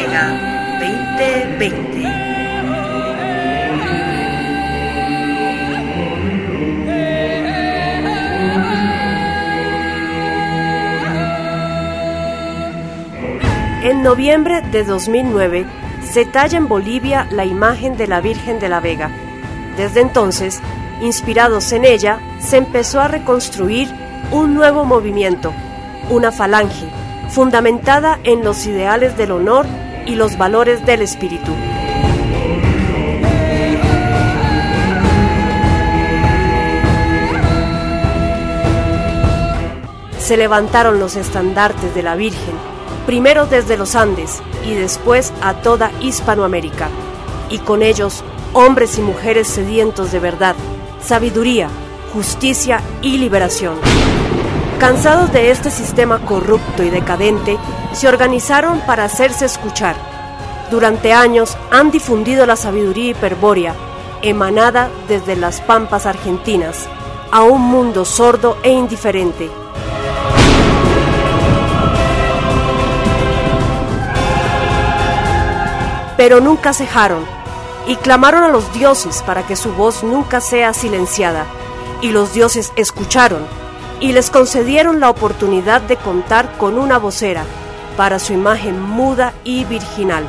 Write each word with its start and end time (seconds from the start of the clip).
Vega 0.00 0.78
2020. 0.80 2.06
En 13.82 14.02
noviembre 14.02 14.62
de 14.62 14.84
2009 14.84 15.66
se 16.02 16.24
talla 16.24 16.56
en 16.56 16.66
Bolivia 16.66 17.26
la 17.30 17.44
imagen 17.44 17.98
de 17.98 18.06
la 18.06 18.22
Virgen 18.22 18.58
de 18.58 18.70
la 18.70 18.80
Vega. 18.80 19.10
Desde 19.76 20.00
entonces, 20.00 20.60
inspirados 21.02 21.72
en 21.72 21.84
ella, 21.84 22.20
se 22.38 22.56
empezó 22.56 23.02
a 23.02 23.08
reconstruir 23.08 23.90
un 24.32 24.54
nuevo 24.54 24.86
movimiento, 24.86 25.52
una 26.08 26.32
falange, 26.32 26.86
fundamentada 27.28 28.18
en 28.24 28.42
los 28.42 28.64
ideales 28.66 29.18
del 29.18 29.32
honor 29.32 29.66
y 30.10 30.16
los 30.16 30.36
valores 30.36 30.84
del 30.84 31.02
espíritu. 31.02 31.52
Se 40.18 40.36
levantaron 40.36 40.98
los 40.98 41.14
estandartes 41.14 41.94
de 41.94 42.02
la 42.02 42.16
Virgen, 42.16 42.54
primero 43.06 43.46
desde 43.46 43.76
los 43.76 43.94
Andes 43.94 44.42
y 44.66 44.74
después 44.74 45.32
a 45.42 45.54
toda 45.54 45.92
Hispanoamérica, 46.00 46.88
y 47.48 47.58
con 47.58 47.82
ellos 47.82 48.24
hombres 48.52 48.98
y 48.98 49.02
mujeres 49.02 49.46
sedientos 49.46 50.10
de 50.10 50.18
verdad, 50.18 50.56
sabiduría, 51.00 51.68
justicia 52.12 52.80
y 53.00 53.18
liberación. 53.18 53.76
Cansados 54.80 55.32
de 55.32 55.52
este 55.52 55.70
sistema 55.70 56.18
corrupto 56.20 56.82
y 56.82 56.90
decadente, 56.90 57.58
se 57.92 58.08
organizaron 58.08 58.80
para 58.80 59.04
hacerse 59.04 59.44
escuchar. 59.44 60.09
Durante 60.70 61.12
años 61.12 61.56
han 61.72 61.90
difundido 61.90 62.46
la 62.46 62.54
sabiduría 62.54 63.10
hiperbórea, 63.10 63.74
emanada 64.22 64.88
desde 65.08 65.34
las 65.34 65.60
pampas 65.60 66.06
argentinas, 66.06 66.88
a 67.32 67.42
un 67.42 67.60
mundo 67.60 68.04
sordo 68.04 68.56
e 68.62 68.70
indiferente. 68.70 69.50
Pero 76.16 76.40
nunca 76.40 76.72
cejaron 76.72 77.24
y 77.88 77.96
clamaron 77.96 78.44
a 78.44 78.48
los 78.48 78.72
dioses 78.72 79.24
para 79.26 79.44
que 79.44 79.56
su 79.56 79.72
voz 79.72 80.04
nunca 80.04 80.40
sea 80.40 80.72
silenciada. 80.72 81.46
Y 82.00 82.10
los 82.12 82.32
dioses 82.32 82.72
escucharon 82.76 83.42
y 83.98 84.12
les 84.12 84.30
concedieron 84.30 85.00
la 85.00 85.10
oportunidad 85.10 85.80
de 85.80 85.96
contar 85.96 86.56
con 86.58 86.78
una 86.78 86.98
vocera 86.98 87.42
para 87.96 88.20
su 88.20 88.32
imagen 88.32 88.80
muda 88.80 89.34
y 89.42 89.64
virginal. 89.64 90.24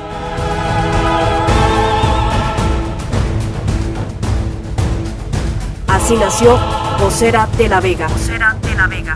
Así 6.12 6.20
nació 6.20 6.60
Vocera 7.00 7.48
de 7.58 7.70
la 7.70 7.80
Vega. 7.80 8.06
Vocera 8.10 8.54
de 8.62 8.76
la 8.76 8.86
Vega. 8.86 9.16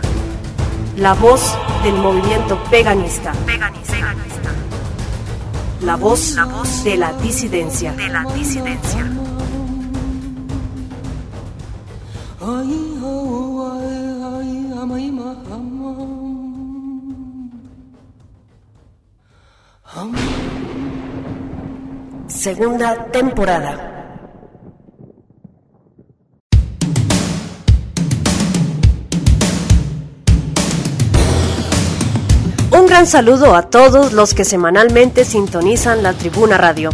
La 0.96 1.12
voz 1.12 1.54
del 1.82 1.92
movimiento 1.92 2.58
veganista. 2.70 3.34
Veganista. 3.44 4.14
La 5.82 5.96
voz, 5.96 6.32
la 6.32 6.46
voz 6.46 6.84
de 6.84 6.96
la 6.96 7.12
disidencia. 7.12 7.92
De 7.92 8.08
la 8.08 8.24
disidencia. 8.32 9.06
Segunda 22.28 23.04
temporada. 23.12 23.95
Un 32.86 32.90
gran 32.90 33.08
saludo 33.08 33.56
a 33.56 33.62
todos 33.62 34.12
los 34.12 34.32
que 34.32 34.44
semanalmente 34.44 35.24
sintonizan 35.24 36.04
la 36.04 36.12
Tribuna 36.12 36.56
Radio. 36.56 36.90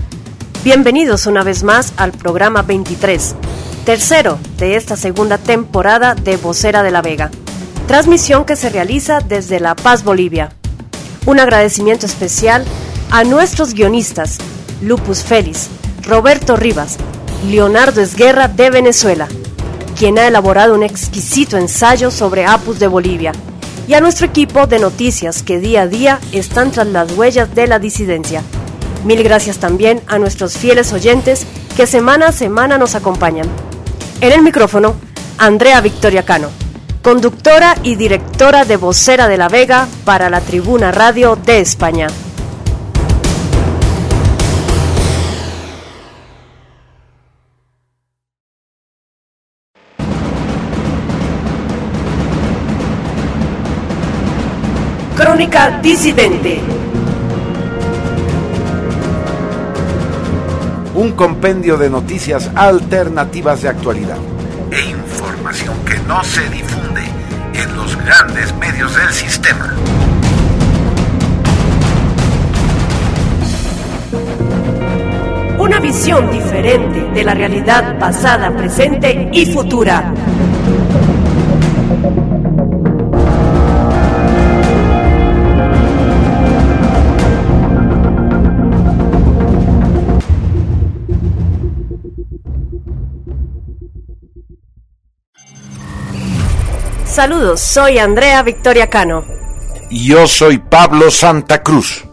Bienvenidos 0.65 1.27
una 1.27 1.45
vez 1.45 1.65
más 1.65 1.93
al 1.99 2.13
programa 2.13 2.63
23, 2.63 3.35
tercero 3.85 4.39
de 4.57 4.77
esta 4.77 4.97
segunda 4.97 5.37
temporada 5.37 6.15
de 6.15 6.39
Vocera 6.39 6.83
de 6.83 6.93
la 6.93 7.03
Vega, 7.03 7.31
transmisión 7.89 8.47
que 8.47 8.57
se 8.57 8.71
realiza 8.71 9.21
desde 9.21 9.61
La 9.61 9.77
Paz, 9.77 10.03
Bolivia. 10.03 10.49
Un 11.27 11.39
agradecimiento 11.41 12.07
especial 12.07 12.65
a 13.11 13.25
nuestros 13.25 13.75
guionistas, 13.75 14.39
Lupus 14.81 15.23
Félix, 15.23 15.69
Roberto 16.09 16.57
Rivas, 16.57 16.97
Leonardo 17.51 18.01
Esguerra 18.01 18.49
de 18.49 18.71
Venezuela, 18.71 19.29
quien 19.99 20.19
ha 20.19 20.27
elaborado 20.27 20.75
un 20.75 20.85
exquisito 20.85 21.59
ensayo 21.59 22.11
sobre 22.11 22.47
Apus 22.47 22.79
de 22.79 22.87
Bolivia, 22.87 23.33
y 23.89 23.95
a 23.95 24.01
nuestro 24.01 24.27
equipo 24.27 24.67
de 24.67 24.79
noticias 24.79 25.43
que 25.43 25.59
día 25.59 25.83
a 25.83 25.87
día 25.87 26.21
están 26.33 26.71
tras 26.71 26.87
las 26.87 27.13
huellas 27.13 27.55
de 27.55 27.67
la 27.67 27.79
disidencia. 27.79 28.43
Mil 29.05 29.23
gracias 29.23 29.59
también 29.59 30.01
a 30.07 30.19
nuestros 30.19 30.57
fieles 30.57 30.93
oyentes 30.93 31.47
que 31.77 31.87
semana 31.87 32.29
a 32.29 32.33
semana 32.33 32.79
nos 32.79 32.95
acompañan. 32.95 33.47
En 34.21 34.33
el 34.33 34.43
micrófono, 34.43 34.95
Andrea 35.39 35.81
Victoria 35.81 36.25
Cano, 36.25 36.49
conductora 37.03 37.77
y 37.83 37.97
directora 37.97 38.65
de 38.65 38.77
Vocera 38.77 39.27
de 39.27 39.37
la 39.37 39.49
Vega 39.49 39.89
para 40.05 40.31
la 40.31 40.41
Tribuna 40.41 40.93
Radio 40.93 41.37
de 41.37 41.61
España. 41.61 42.07
Crónica 55.17 55.79
Disidente. 55.83 56.61
Un 60.95 61.13
compendio 61.13 61.77
de 61.77 61.91
noticias 61.91 62.51
alternativas 62.55 63.61
de 63.63 63.69
actualidad 63.69 64.17
e 64.71 64.81
información 64.91 65.75
que 65.85 65.99
no 66.09 66.25
se 66.25 66.49
difunde 66.49 67.03
en 67.53 67.77
los 67.77 67.95
grandes 67.97 68.55
medios 68.57 68.97
del 68.97 69.13
sistema. 69.13 69.75
Una 75.59 75.79
visión 75.79 76.31
diferente 76.31 77.11
de 77.13 77.25
la 77.25 77.35
realidad 77.35 77.99
pasada, 77.99 78.51
presente 78.57 79.29
y 79.31 79.45
futura. 79.47 80.15
Saludos, 97.13 97.61
soy 97.61 97.99
Andrea 97.99 98.43
Victoria 98.43 98.89
Cano. 98.89 99.23
Y 99.91 100.07
yo 100.07 100.27
soy 100.27 100.57
Pablo 100.57 101.11
Santa 101.11 101.63
Cruz. 101.63 102.07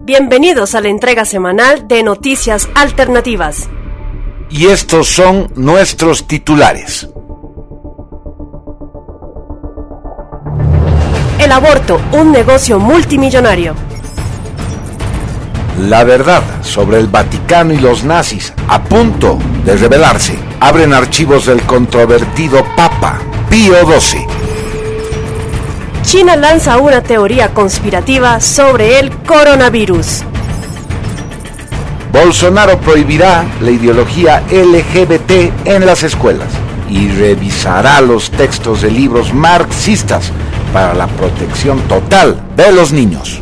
Bienvenidos 0.00 0.74
a 0.74 0.80
la 0.80 0.88
entrega 0.88 1.24
semanal 1.24 1.86
de 1.86 2.02
Noticias 2.02 2.68
Alternativas. 2.74 3.68
Y 4.50 4.66
estos 4.66 5.06
son 5.06 5.52
nuestros 5.54 6.26
titulares. 6.26 7.08
El 11.38 11.52
aborto, 11.52 12.00
un 12.10 12.32
negocio 12.32 12.80
multimillonario. 12.80 13.76
La 15.82 16.02
verdad 16.02 16.42
sobre 16.62 16.98
el 16.98 17.06
Vaticano 17.06 17.74
y 17.74 17.78
los 17.78 18.02
nazis, 18.02 18.52
a 18.66 18.82
punto 18.82 19.38
de 19.64 19.76
revelarse, 19.76 20.36
abren 20.58 20.94
archivos 20.94 21.46
del 21.46 21.62
controvertido 21.62 22.64
Papa 22.76 23.20
Pío 23.56 23.72
XII. 23.86 24.26
China 26.02 26.36
lanza 26.36 26.76
una 26.76 27.00
teoría 27.02 27.54
conspirativa 27.54 28.38
sobre 28.38 28.98
el 28.98 29.10
coronavirus. 29.22 30.24
Bolsonaro 32.12 32.78
prohibirá 32.78 33.46
la 33.62 33.70
ideología 33.70 34.42
LGBT 34.50 35.66
en 35.66 35.86
las 35.86 36.02
escuelas 36.02 36.48
y 36.90 37.08
revisará 37.08 38.02
los 38.02 38.30
textos 38.30 38.82
de 38.82 38.90
libros 38.90 39.32
marxistas 39.32 40.30
para 40.70 40.92
la 40.92 41.06
protección 41.06 41.80
total 41.88 42.38
de 42.56 42.72
los 42.72 42.92
niños. 42.92 43.40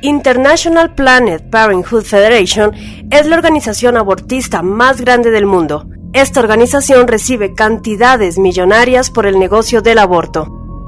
International 0.00 0.94
Planet 0.94 1.42
Parenthood 1.50 2.04
Federation 2.04 2.72
es 3.10 3.26
la 3.26 3.34
organización 3.34 3.96
abortista 3.96 4.62
más 4.62 5.00
grande 5.00 5.32
del 5.32 5.46
mundo. 5.46 5.88
Esta 6.16 6.40
organización 6.40 7.06
recibe 7.08 7.52
cantidades 7.52 8.38
millonarias 8.38 9.10
por 9.10 9.26
el 9.26 9.38
negocio 9.38 9.82
del 9.82 9.98
aborto. 9.98 10.46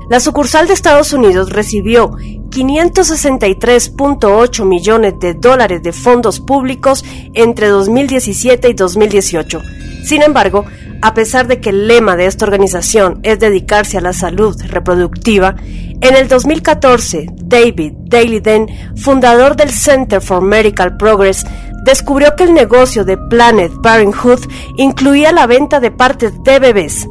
La 0.09 0.21
sucursal 0.21 0.67
de 0.67 0.73
Estados 0.73 1.13
Unidos 1.13 1.51
recibió 1.51 2.13
563.8 2.13 4.65
millones 4.65 5.17
de 5.21 5.35
dólares 5.35 5.83
de 5.83 5.93
fondos 5.93 6.41
públicos 6.41 7.05
entre 7.35 7.67
2017 7.67 8.71
y 8.71 8.73
2018. 8.73 9.61
Sin 10.03 10.23
embargo, 10.23 10.65
a 11.03 11.13
pesar 11.13 11.47
de 11.47 11.61
que 11.61 11.69
el 11.69 11.89
lema 11.89 12.17
de 12.17 12.25
esta 12.25 12.47
organización 12.47 13.21
es 13.23 13.39
dedicarse 13.39 13.99
a 13.99 14.01
la 14.01 14.15
salud 14.15 14.57
reproductiva, 14.67 15.57
en 16.01 16.17
el 16.17 16.29
2014, 16.29 17.27
David 17.35 17.93
Den, 18.41 18.67
fundador 18.97 19.57
del 19.57 19.71
Center 19.71 20.23
for 20.23 20.41
Medical 20.41 20.97
Progress, 20.97 21.45
descubrió 21.89 22.37
que 22.37 22.45
el 22.45 22.53
negocio 22.53 23.07
de 23.07 23.17
Planet 23.17 23.73
Parenthood 23.83 24.41
incluía 24.77 25.33
la 25.33 25.47
venta 25.47 25.81
de 25.81 25.91
partes 25.91 26.43
de 26.43 26.59
bebés. 26.59 27.09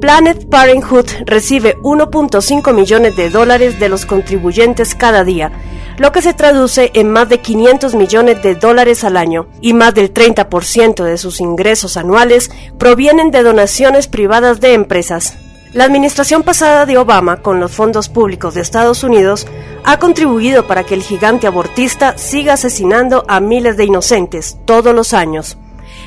Planet 0.00 0.48
Parenthood 0.50 1.06
recibe 1.26 1.76
1.5 1.78 2.74
millones 2.74 3.14
de 3.14 3.30
dólares 3.30 3.78
de 3.78 3.88
los 3.88 4.04
contribuyentes 4.04 4.96
cada 4.96 5.22
día, 5.22 5.52
lo 5.98 6.10
que 6.10 6.22
se 6.22 6.34
traduce 6.34 6.90
en 6.94 7.08
más 7.08 7.28
de 7.28 7.38
500 7.38 7.94
millones 7.94 8.42
de 8.42 8.56
dólares 8.56 9.04
al 9.04 9.16
año, 9.16 9.46
y 9.60 9.74
más 9.74 9.94
del 9.94 10.12
30% 10.12 11.04
de 11.04 11.18
sus 11.18 11.40
ingresos 11.40 11.96
anuales 11.96 12.50
provienen 12.78 13.30
de 13.30 13.44
donaciones 13.44 14.08
privadas 14.08 14.60
de 14.60 14.74
empresas. 14.74 15.36
La 15.76 15.84
administración 15.84 16.42
pasada 16.42 16.86
de 16.86 16.96
Obama, 16.96 17.42
con 17.42 17.60
los 17.60 17.72
fondos 17.72 18.08
públicos 18.08 18.54
de 18.54 18.62
Estados 18.62 19.04
Unidos, 19.04 19.46
ha 19.84 19.98
contribuido 19.98 20.66
para 20.66 20.84
que 20.84 20.94
el 20.94 21.02
gigante 21.02 21.46
abortista 21.46 22.16
siga 22.16 22.54
asesinando 22.54 23.26
a 23.28 23.40
miles 23.40 23.76
de 23.76 23.84
inocentes 23.84 24.56
todos 24.64 24.94
los 24.94 25.12
años. 25.12 25.58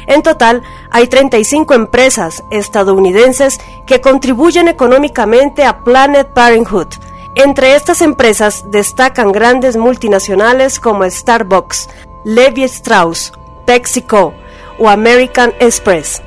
En 0.07 0.23
total, 0.23 0.63
hay 0.89 1.05
35 1.05 1.75
empresas 1.75 2.43
estadounidenses 2.49 3.59
que 3.85 4.01
contribuyen 4.01 4.69
económicamente 4.69 5.63
a 5.63 5.83
Planet 5.83 6.27
Parenthood. 6.29 6.87
Entre 7.35 7.75
estas 7.75 8.01
empresas 8.01 8.65
destacan 8.71 9.31
grandes 9.31 9.77
multinacionales 9.77 10.79
como 10.79 11.07
Starbucks, 11.07 11.89
Levi 12.25 12.63
Strauss, 12.63 13.33
PepsiCo 13.67 14.33
o 14.79 14.89
American 14.89 15.53
Express. 15.59 16.23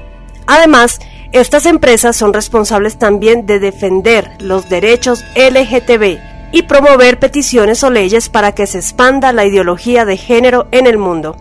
Además, 0.47 1.01
estas 1.33 1.67
empresas 1.67 2.17
son 2.17 2.33
responsables 2.33 2.99
también 2.99 3.47
de 3.47 3.59
defender 3.59 4.31
los 4.39 4.69
derechos 4.69 5.25
LGTB 5.35 6.19
y 6.53 6.63
promover 6.63 7.19
peticiones 7.19 7.83
o 7.83 7.91
leyes 7.91 8.29
para 8.29 8.53
que 8.53 8.67
se 8.67 8.79
expanda 8.79 9.33
la 9.33 9.47
ideología 9.47 10.05
de 10.05 10.17
género 10.17 10.69
en 10.71 10.87
el 10.87 10.99
mundo. 10.99 11.37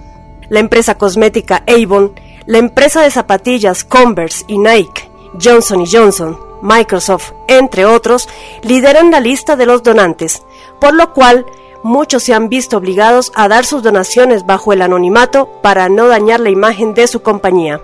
La 0.49 0.59
empresa 0.59 0.97
cosmética 0.97 1.63
Avon 1.67 2.13
la 2.45 2.57
empresa 2.57 3.01
de 3.01 3.11
zapatillas 3.11 3.83
Converse 3.83 4.45
y 4.47 4.57
Nike, 4.57 5.09
Johnson 5.41 5.85
Johnson, 5.85 6.37
Microsoft, 6.61 7.33
entre 7.47 7.85
otros, 7.85 8.27
lideran 8.63 9.11
la 9.11 9.19
lista 9.19 9.55
de 9.55 9.65
los 9.65 9.83
donantes, 9.83 10.41
por 10.79 10.94
lo 10.94 11.13
cual 11.13 11.45
muchos 11.83 12.23
se 12.23 12.33
han 12.33 12.49
visto 12.49 12.77
obligados 12.77 13.31
a 13.35 13.47
dar 13.47 13.65
sus 13.65 13.83
donaciones 13.83 14.45
bajo 14.45 14.73
el 14.73 14.81
anonimato 14.81 15.49
para 15.61 15.89
no 15.89 16.07
dañar 16.07 16.39
la 16.39 16.49
imagen 16.49 16.94
de 16.94 17.07
su 17.07 17.21
compañía. 17.21 17.79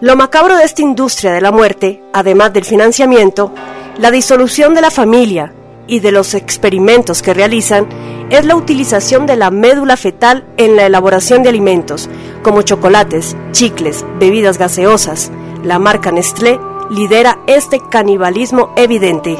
Lo 0.00 0.14
macabro 0.14 0.58
de 0.58 0.64
esta 0.64 0.82
industria 0.82 1.32
de 1.32 1.40
la 1.40 1.50
muerte, 1.50 2.02
además 2.12 2.52
del 2.52 2.66
financiamiento, 2.66 3.54
la 3.96 4.10
disolución 4.10 4.74
de 4.74 4.82
la 4.82 4.90
familia 4.90 5.54
y 5.86 6.00
de 6.00 6.12
los 6.12 6.34
experimentos 6.34 7.22
que 7.22 7.32
realizan, 7.32 7.88
es 8.28 8.44
la 8.44 8.56
utilización 8.56 9.24
de 9.24 9.36
la 9.36 9.50
médula 9.50 9.96
fetal 9.96 10.46
en 10.58 10.76
la 10.76 10.84
elaboración 10.84 11.42
de 11.42 11.48
alimentos, 11.48 12.10
como 12.42 12.60
chocolates, 12.60 13.38
chicles, 13.52 14.04
bebidas 14.18 14.58
gaseosas. 14.58 15.30
La 15.64 15.78
marca 15.78 16.12
Nestlé 16.12 16.60
lidera 16.90 17.38
este 17.46 17.80
canibalismo 17.90 18.74
evidente. 18.76 19.38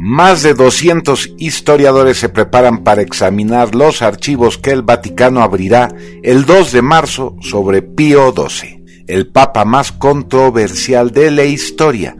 Más 0.00 0.44
de 0.44 0.54
200 0.54 1.34
historiadores 1.38 2.18
se 2.18 2.28
preparan 2.28 2.84
para 2.84 3.02
examinar 3.02 3.74
los 3.74 4.00
archivos 4.00 4.56
que 4.56 4.70
el 4.70 4.82
Vaticano 4.82 5.42
abrirá 5.42 5.88
el 6.22 6.44
2 6.46 6.70
de 6.70 6.82
marzo 6.82 7.34
sobre 7.40 7.82
Pío 7.82 8.32
XII, 8.32 8.84
el 9.08 9.26
papa 9.26 9.64
más 9.64 9.90
controversial 9.90 11.10
de 11.10 11.32
la 11.32 11.42
historia, 11.42 12.16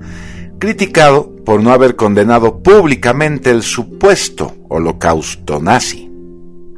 criticado 0.58 1.32
por 1.44 1.62
no 1.62 1.70
haber 1.70 1.94
condenado 1.94 2.64
públicamente 2.64 3.50
el 3.52 3.62
supuesto 3.62 4.56
holocausto 4.68 5.60
nazi. 5.60 6.10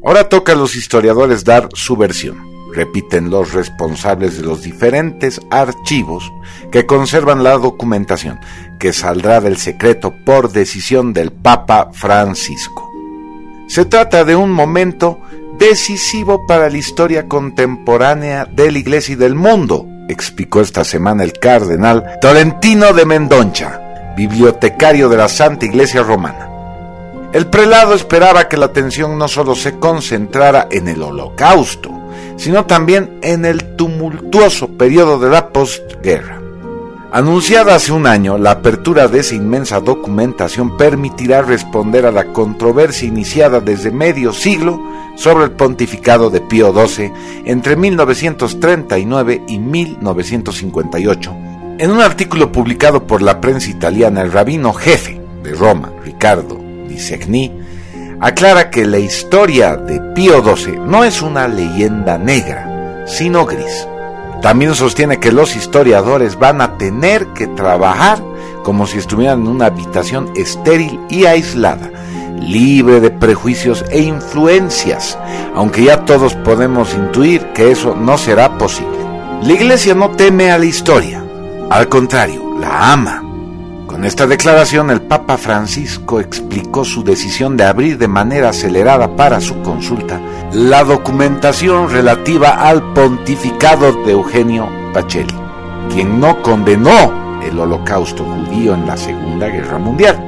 Ahora 0.05 0.29
toca 0.29 0.53
a 0.53 0.56
los 0.56 0.76
historiadores 0.76 1.44
dar 1.44 1.70
su 1.73 1.96
versión. 1.96 2.50
Repiten 2.75 3.31
los 3.31 3.55
responsables 3.55 4.37
de 4.37 4.44
los 4.44 4.62
diferentes 4.62 5.41
archivos 5.50 6.31
que 6.70 6.87
conservan 6.87 7.43
la 7.43 7.58
documentación, 7.58 8.38
que 8.81 8.93
saldrá 8.93 9.41
del 9.41 9.59
secreto 9.59 10.12
por 10.25 10.50
decisión 10.50 11.12
del 11.12 11.31
Papa 11.31 11.91
Francisco. 11.93 12.91
Se 13.69 13.85
trata 13.85 14.25
de 14.25 14.35
un 14.35 14.50
momento 14.50 15.21
decisivo 15.59 16.47
para 16.47 16.69
la 16.69 16.79
historia 16.79 17.29
contemporánea 17.29 18.47
de 18.47 18.73
la 18.73 18.79
Iglesia 18.79 19.12
y 19.12 19.17
del 19.17 19.37
mundo, 19.37 19.87
explicó 20.09 20.62
esta 20.62 20.82
semana 20.82 21.23
el 21.23 21.35
cardenal 21.35 22.19
Tolentino 22.21 22.93
de 22.93 23.05
Mendoncha, 23.05 24.15
bibliotecario 24.17 25.09
de 25.09 25.19
la 25.19 25.29
Santa 25.29 25.67
Iglesia 25.67 26.03
Romana. 26.03 26.49
El 27.32 27.47
prelado 27.47 27.94
esperaba 27.94 28.49
que 28.49 28.56
la 28.56 28.67
atención 28.67 29.19
no 29.19 29.29
solo 29.29 29.55
se 29.55 29.79
concentrara 29.79 30.67
en 30.71 30.88
el 30.88 31.03
holocausto, 31.03 31.93
sino 32.37 32.65
también 32.65 33.19
en 33.23 33.44
el 33.44 33.77
tumultuoso 33.77 34.69
periodo 34.79 35.19
de 35.19 35.29
la 35.29 35.50
postguerra. 35.50 36.40
Anunciada 37.12 37.75
hace 37.75 37.91
un 37.91 38.07
año, 38.07 38.39
la 38.39 38.53
apertura 38.53 39.09
de 39.09 39.19
esa 39.19 39.35
inmensa 39.35 39.81
documentación 39.81 40.77
permitirá 40.77 41.43
responder 41.43 42.07
a 42.07 42.12
la 42.12 42.27
controversia 42.27 43.09
iniciada 43.09 43.59
desde 43.59 43.91
medio 43.91 44.33
siglo 44.33 44.81
sobre 45.17 45.47
el 45.47 45.51
pontificado 45.51 46.31
de 46.31 46.41
Pío 46.41 46.73
XII 46.73 47.12
entre 47.47 47.75
1939 47.75 49.43
y 49.49 49.59
1958. 49.59 51.37
En 51.79 51.91
un 51.91 52.01
artículo 52.01 52.53
publicado 52.53 53.05
por 53.05 53.23
la 53.23 53.41
prensa 53.41 53.71
italiana, 53.71 54.21
el 54.21 54.31
rabino 54.31 54.73
jefe 54.73 55.21
de 55.43 55.53
Roma, 55.53 55.91
Ricardo 56.05 56.61
Di 56.89 57.01
Segni, 57.01 57.51
aclara 58.20 58.70
que 58.70 58.87
la 58.87 58.99
historia 58.99 59.77
de 59.77 60.01
Pío 60.15 60.44
XII 60.44 60.77
no 60.87 61.03
es 61.03 61.23
una 61.23 61.49
leyenda 61.49 62.19
negra, 62.19 63.05
sino 63.08 63.46
gris 63.46 63.89
también 64.43 64.75
sostiene 64.75 65.20
que 65.20 65.32
los 65.32 65.55
historiadores 65.55 66.39
van 66.39 66.61
a 66.61 66.79
tener 66.79 67.29
que 67.29 67.47
trabajar 67.47 68.23
como 68.63 68.87
si 68.87 68.99
estuvieran 68.99 69.41
en 69.41 69.49
una 69.49 69.67
habitación 69.67 70.31
estéril 70.35 71.01
y 71.09 71.25
aislada, 71.25 71.91
libre 72.39 73.01
de 73.01 73.11
prejuicios 73.11 73.85
e 73.91 74.01
influencias, 74.01 75.19
aunque 75.55 75.85
ya 75.85 76.05
todos 76.05 76.35
podemos 76.35 76.94
intuir 76.94 77.47
que 77.53 77.70
eso 77.70 77.94
no 77.94 78.19
será 78.19 78.59
posible. 78.59 78.99
La 79.43 79.53
iglesia 79.53 79.94
no 79.94 80.11
teme 80.11 80.51
a 80.51 80.59
la 80.59 80.67
historia, 80.67 81.23
al 81.70 81.89
contrario, 81.89 82.56
la 82.59 82.93
ama. 82.93 83.25
Con 83.87 84.05
esta 84.05 84.27
declaración 84.27 84.91
el 84.91 85.03
Papa 85.03 85.37
Francisco 85.37 86.20
explicó 86.20 86.85
su 86.85 87.03
decisión 87.03 87.56
de 87.56 87.65
abrir 87.65 87.99
de 87.99 88.09
manera 88.09 88.51
acelerada 88.51 89.17
para 89.17 89.41
su 89.41 89.61
consulta 89.63 90.20
la 90.53 90.83
documentación 90.83 91.91
relativa 91.91 92.51
al 92.69 92.93
pontificado 92.93 93.93
de 94.05 94.13
Eugenio 94.13 94.69
Pacelli, 94.93 95.37
quien 95.93 96.19
no 96.19 96.43
condenó 96.43 97.41
el 97.41 97.59
holocausto 97.59 98.25
judío 98.25 98.75
en 98.75 98.87
la 98.87 98.97
Segunda 98.97 99.47
Guerra 99.47 99.79
Mundial. 99.79 100.27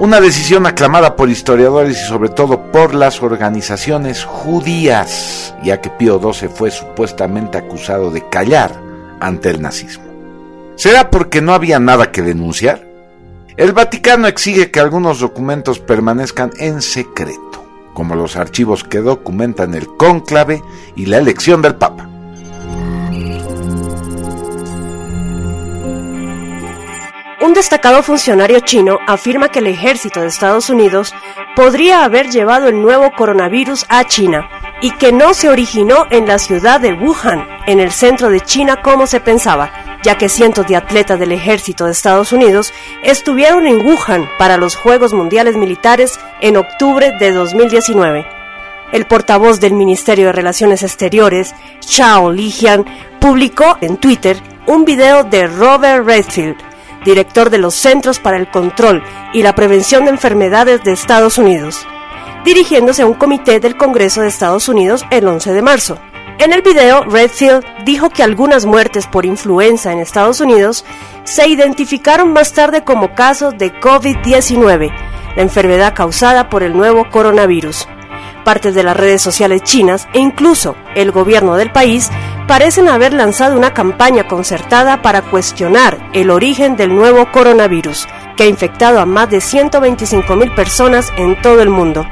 Una 0.00 0.20
decisión 0.20 0.66
aclamada 0.66 1.14
por 1.14 1.28
historiadores 1.28 2.00
y 2.00 2.06
sobre 2.06 2.30
todo 2.30 2.72
por 2.72 2.94
las 2.94 3.22
organizaciones 3.22 4.24
judías, 4.24 5.54
ya 5.62 5.80
que 5.80 5.90
Pío 5.90 6.18
XII 6.20 6.48
fue 6.48 6.70
supuestamente 6.70 7.58
acusado 7.58 8.10
de 8.10 8.28
callar 8.28 8.72
ante 9.20 9.50
el 9.50 9.62
nazismo. 9.62 10.04
¿Será 10.74 11.10
porque 11.10 11.42
no 11.42 11.52
había 11.52 11.78
nada 11.78 12.10
que 12.10 12.22
denunciar? 12.22 12.88
El 13.56 13.72
Vaticano 13.72 14.26
exige 14.26 14.70
que 14.70 14.80
algunos 14.80 15.20
documentos 15.20 15.78
permanezcan 15.78 16.50
en 16.58 16.80
secreto, 16.80 17.49
como 17.94 18.14
los 18.14 18.36
archivos 18.36 18.84
que 18.84 18.98
documentan 18.98 19.74
el 19.74 19.86
cónclave 19.96 20.62
y 20.96 21.06
la 21.06 21.18
elección 21.18 21.62
del 21.62 21.76
Papa. 21.76 22.09
Un 27.40 27.54
destacado 27.54 28.02
funcionario 28.02 28.60
chino 28.60 28.98
afirma 29.06 29.48
que 29.48 29.60
el 29.60 29.66
ejército 29.66 30.20
de 30.20 30.26
Estados 30.26 30.68
Unidos 30.68 31.14
podría 31.56 32.04
haber 32.04 32.28
llevado 32.28 32.68
el 32.68 32.82
nuevo 32.82 33.12
coronavirus 33.12 33.86
a 33.88 34.04
China 34.04 34.46
y 34.82 34.90
que 34.90 35.10
no 35.10 35.32
se 35.32 35.48
originó 35.48 36.06
en 36.10 36.26
la 36.26 36.38
ciudad 36.38 36.80
de 36.80 36.92
Wuhan, 36.92 37.48
en 37.66 37.80
el 37.80 37.92
centro 37.92 38.28
de 38.28 38.42
China 38.42 38.82
como 38.82 39.06
se 39.06 39.20
pensaba, 39.20 39.72
ya 40.02 40.18
que 40.18 40.28
cientos 40.28 40.66
de 40.66 40.76
atletas 40.76 41.18
del 41.18 41.32
ejército 41.32 41.86
de 41.86 41.92
Estados 41.92 42.32
Unidos 42.32 42.74
estuvieron 43.02 43.66
en 43.66 43.86
Wuhan 43.86 44.28
para 44.38 44.58
los 44.58 44.76
Juegos 44.76 45.14
Mundiales 45.14 45.56
Militares 45.56 46.20
en 46.42 46.58
octubre 46.58 47.12
de 47.18 47.32
2019. 47.32 48.26
El 48.92 49.06
portavoz 49.06 49.60
del 49.60 49.72
Ministerio 49.72 50.26
de 50.26 50.32
Relaciones 50.32 50.82
Exteriores, 50.82 51.54
Chao 51.80 52.32
Lijian, 52.32 52.84
publicó 53.18 53.78
en 53.80 53.96
Twitter 53.96 54.36
un 54.66 54.84
video 54.84 55.24
de 55.24 55.46
Robert 55.46 56.04
Redfield, 56.04 56.69
director 57.04 57.50
de 57.50 57.58
los 57.58 57.74
Centros 57.74 58.18
para 58.18 58.36
el 58.36 58.50
Control 58.50 59.02
y 59.32 59.42
la 59.42 59.54
Prevención 59.54 60.04
de 60.04 60.10
Enfermedades 60.10 60.82
de 60.84 60.92
Estados 60.92 61.38
Unidos, 61.38 61.86
dirigiéndose 62.44 63.02
a 63.02 63.06
un 63.06 63.14
comité 63.14 63.60
del 63.60 63.76
Congreso 63.76 64.22
de 64.22 64.28
Estados 64.28 64.68
Unidos 64.68 65.04
el 65.10 65.26
11 65.26 65.52
de 65.52 65.62
marzo. 65.62 65.98
En 66.38 66.54
el 66.54 66.62
video, 66.62 67.04
Redfield 67.04 67.64
dijo 67.84 68.08
que 68.08 68.22
algunas 68.22 68.64
muertes 68.64 69.06
por 69.06 69.26
influenza 69.26 69.92
en 69.92 69.98
Estados 69.98 70.40
Unidos 70.40 70.86
se 71.24 71.46
identificaron 71.46 72.32
más 72.32 72.54
tarde 72.54 72.82
como 72.82 73.14
casos 73.14 73.58
de 73.58 73.72
COVID-19, 73.78 74.90
la 75.36 75.42
enfermedad 75.42 75.94
causada 75.94 76.48
por 76.48 76.62
el 76.62 76.74
nuevo 76.74 77.08
coronavirus. 77.10 77.86
Partes 78.44 78.74
de 78.74 78.82
las 78.82 78.96
redes 78.96 79.20
sociales 79.20 79.62
chinas 79.62 80.08
e 80.12 80.18
incluso 80.18 80.76
el 80.94 81.12
gobierno 81.12 81.56
del 81.56 81.70
país 81.70 82.10
parecen 82.48 82.88
haber 82.88 83.12
lanzado 83.12 83.56
una 83.56 83.74
campaña 83.74 84.26
concertada 84.26 85.02
para 85.02 85.22
cuestionar 85.22 86.10
el 86.14 86.30
origen 86.30 86.76
del 86.76 86.94
nuevo 86.94 87.30
coronavirus, 87.30 88.08
que 88.36 88.44
ha 88.44 88.46
infectado 88.46 88.98
a 88.98 89.06
más 89.06 89.30
de 89.30 89.38
125.000 89.38 90.54
personas 90.54 91.12
en 91.16 91.40
todo 91.42 91.62
el 91.62 91.68
mundo. 91.68 92.06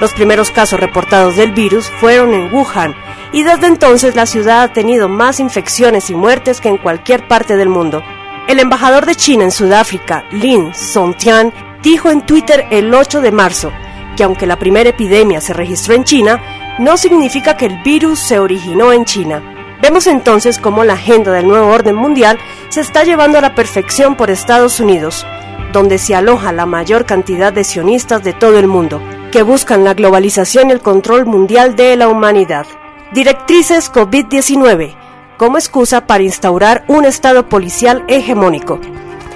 Los 0.00 0.12
primeros 0.14 0.50
casos 0.50 0.80
reportados 0.80 1.36
del 1.36 1.52
virus 1.52 1.86
fueron 2.00 2.34
en 2.34 2.52
Wuhan, 2.52 2.94
y 3.32 3.42
desde 3.42 3.66
entonces 3.66 4.16
la 4.16 4.26
ciudad 4.26 4.62
ha 4.62 4.72
tenido 4.72 5.08
más 5.08 5.38
infecciones 5.38 6.10
y 6.10 6.14
muertes 6.14 6.60
que 6.60 6.70
en 6.70 6.78
cualquier 6.78 7.28
parte 7.28 7.56
del 7.56 7.68
mundo. 7.68 8.02
El 8.48 8.58
embajador 8.58 9.06
de 9.06 9.14
China 9.14 9.44
en 9.44 9.52
Sudáfrica, 9.52 10.24
Lin 10.32 10.74
Songtian, 10.74 11.52
dijo 11.82 12.10
en 12.10 12.22
Twitter 12.26 12.66
el 12.70 12.92
8 12.92 13.20
de 13.20 13.30
marzo 13.30 13.72
que 14.16 14.24
aunque 14.24 14.46
la 14.46 14.58
primera 14.58 14.90
epidemia 14.90 15.40
se 15.40 15.52
registró 15.52 15.94
en 15.94 16.04
China, 16.04 16.40
no 16.78 16.96
significa 16.96 17.56
que 17.56 17.66
el 17.66 17.82
virus 17.82 18.18
se 18.18 18.38
originó 18.38 18.92
en 18.92 19.04
China. 19.04 19.42
Vemos 19.82 20.06
entonces 20.06 20.58
cómo 20.58 20.84
la 20.84 20.94
agenda 20.94 21.32
del 21.32 21.46
nuevo 21.46 21.68
orden 21.68 21.94
mundial 21.94 22.38
se 22.68 22.80
está 22.80 23.04
llevando 23.04 23.38
a 23.38 23.42
la 23.42 23.54
perfección 23.54 24.16
por 24.16 24.30
Estados 24.30 24.80
Unidos, 24.80 25.26
donde 25.72 25.98
se 25.98 26.14
aloja 26.14 26.52
la 26.52 26.66
mayor 26.66 27.04
cantidad 27.04 27.52
de 27.52 27.64
sionistas 27.64 28.22
de 28.22 28.32
todo 28.32 28.58
el 28.58 28.66
mundo, 28.66 29.00
que 29.30 29.42
buscan 29.42 29.84
la 29.84 29.94
globalización 29.94 30.70
y 30.70 30.72
el 30.72 30.80
control 30.80 31.26
mundial 31.26 31.76
de 31.76 31.96
la 31.96 32.08
humanidad. 32.08 32.66
Directrices 33.12 33.92
COVID-19 33.92 34.96
como 35.36 35.58
excusa 35.58 36.06
para 36.06 36.22
instaurar 36.22 36.84
un 36.88 37.04
estado 37.04 37.48
policial 37.48 38.04
hegemónico. 38.08 38.80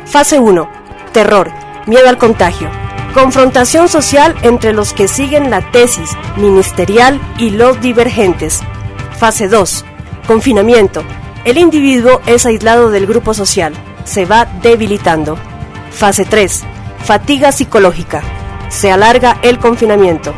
Fase 0.07 0.39
1. 0.39 0.69
Terror, 1.13 1.51
miedo 1.87 2.09
al 2.09 2.19
contagio. 2.19 2.71
Confrontación 3.15 3.89
social 3.89 4.37
entre 4.43 4.75
los 4.75 4.93
que 4.93 5.09
siguen 5.09 5.51
la 5.51 5.71
tesis 5.71 6.11
ministerial 6.37 7.21
y 7.39 7.51
los 7.51 7.81
divergentes. 7.81 8.61
Fase 9.19 9.49
2. 9.49 9.85
Confinamiento. 10.27 11.03
El 11.45 11.57
individuo 11.57 12.21
es 12.27 12.45
aislado 12.45 12.91
del 12.91 13.07
grupo 13.07 13.33
social. 13.33 13.73
Se 14.05 14.27
va 14.27 14.45
debilitando. 14.63 15.39
Fase 15.91 16.27
3. 16.27 16.65
Fatiga 17.03 17.51
psicológica. 17.51 18.23
Se 18.69 18.93
alarga 18.93 19.39
el 19.43 19.59
confinamiento. 19.59 20.35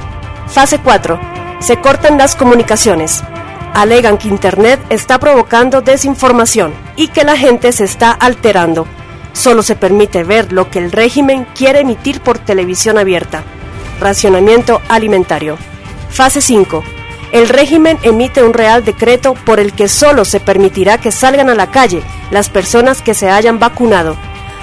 Fase 0.47 0.79
4. 0.79 1.21
Se 1.59 1.81
cortan 1.81 2.19
las 2.19 2.37
comunicaciones. 2.37 3.25
Alegan 3.75 4.17
que 4.17 4.29
Internet 4.29 4.81
está 4.91 5.19
provocando 5.19 5.81
desinformación 5.81 6.73
y 6.95 7.09
que 7.09 7.25
la 7.25 7.37
gente 7.37 7.73
se 7.73 7.85
está 7.85 8.12
alterando 8.12 8.87
Solo 9.33 9.63
se 9.63 9.77
permite 9.77 10.25
ver 10.25 10.53
lo 10.53 10.71
que 10.71 10.79
el 10.79 10.93
régimen 10.93 11.47
quiere 11.55 11.81
emitir 11.81 12.21
por 12.21 12.39
televisión 12.39 12.99
abierta. 12.99 13.43
Racionamiento 14.01 14.81
alimentario. 14.89 15.57
Fase 16.11 16.41
5. 16.41 16.83
El 17.33 17.49
régimen 17.49 17.99
emite 18.03 18.43
un 18.43 18.53
real 18.53 18.85
decreto 18.85 19.35
por 19.35 19.61
el 19.61 19.73
que 19.73 19.89
solo 19.89 20.25
se 20.25 20.41
permitirá 20.41 20.99
que 20.99 21.13
salgan 21.13 21.49
a 21.49 21.55
la 21.55 21.71
calle 21.71 22.03
las 22.31 22.51
personas 22.51 23.03
que 23.03 23.15
se 23.15 23.31
hayan 23.31 23.59
vacunado. 23.59 24.17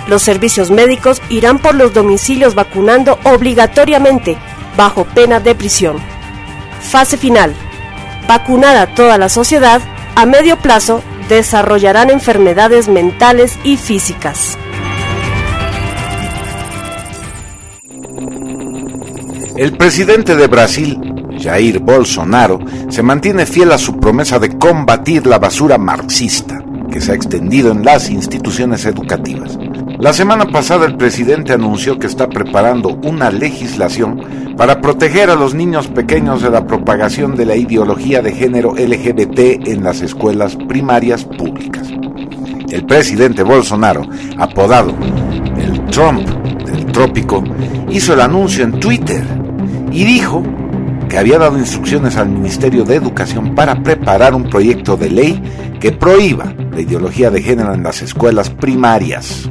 Los 0.07 0.21
servicios 0.21 0.69
médicos 0.69 1.21
irán 1.29 1.59
por 1.59 1.75
los 1.75 1.93
domicilios 1.93 2.55
vacunando 2.55 3.19
obligatoriamente, 3.23 4.37
bajo 4.75 5.05
pena 5.05 5.39
de 5.39 5.55
prisión. 5.55 5.97
Fase 6.81 7.17
final. 7.17 7.53
Vacunada 8.27 8.87
toda 8.87 9.17
la 9.17 9.29
sociedad, 9.29 9.81
a 10.15 10.25
medio 10.25 10.57
plazo 10.57 11.01
desarrollarán 11.29 12.09
enfermedades 12.09 12.87
mentales 12.87 13.57
y 13.63 13.77
físicas. 13.77 14.57
El 19.57 19.75
presidente 19.75 20.35
de 20.35 20.45
Brasil, 20.47 20.99
Jair 21.41 21.79
Bolsonaro, 21.79 22.59
se 22.89 23.01
mantiene 23.01 23.47
fiel 23.47 23.71
a 23.71 23.79
su 23.79 23.97
promesa 23.97 24.37
de 24.37 24.55
combatir 24.57 25.25
la 25.25 25.39
basura 25.39 25.79
marxista 25.79 26.63
que 26.91 27.01
se 27.01 27.11
ha 27.11 27.15
extendido 27.15 27.71
en 27.71 27.83
las 27.83 28.09
instituciones 28.09 28.85
educativas. 28.85 29.57
La 29.99 30.13
semana 30.13 30.45
pasada 30.45 30.85
el 30.85 30.95
presidente 30.95 31.53
anunció 31.53 31.97
que 31.97 32.05
está 32.05 32.29
preparando 32.29 32.89
una 33.03 33.31
legislación 33.31 34.46
para 34.57 34.81
proteger 34.81 35.29
a 35.29 35.35
los 35.35 35.53
niños 35.53 35.87
pequeños 35.87 36.41
de 36.41 36.49
la 36.49 36.65
propagación 36.65 37.35
de 37.35 37.45
la 37.45 37.55
ideología 37.55 38.23
de 38.23 38.33
género 38.33 38.73
LGBT 38.73 39.67
en 39.67 39.83
las 39.83 40.01
escuelas 40.01 40.55
primarias 40.67 41.23
públicas. 41.23 41.87
El 42.69 42.83
presidente 42.85 43.43
Bolsonaro, 43.43 44.01
apodado 44.37 44.95
el 45.57 45.85
Trump 45.85 46.27
del 46.65 46.87
trópico, 46.87 47.43
hizo 47.91 48.13
el 48.13 48.21
anuncio 48.21 48.63
en 48.63 48.79
Twitter 48.79 49.23
y 49.91 50.03
dijo 50.03 50.43
que 51.07 51.19
había 51.19 51.37
dado 51.37 51.57
instrucciones 51.59 52.17
al 52.17 52.29
Ministerio 52.29 52.83
de 52.83 52.95
Educación 52.95 53.53
para 53.53 53.81
preparar 53.83 54.33
un 54.33 54.49
proyecto 54.49 54.97
de 54.97 55.11
ley 55.11 55.41
que 55.79 55.91
prohíba 55.91 56.53
la 56.71 56.81
ideología 56.81 57.29
de 57.29 57.43
género 57.43 57.75
en 57.75 57.83
las 57.83 58.01
escuelas 58.01 58.49
primarias. 58.49 59.49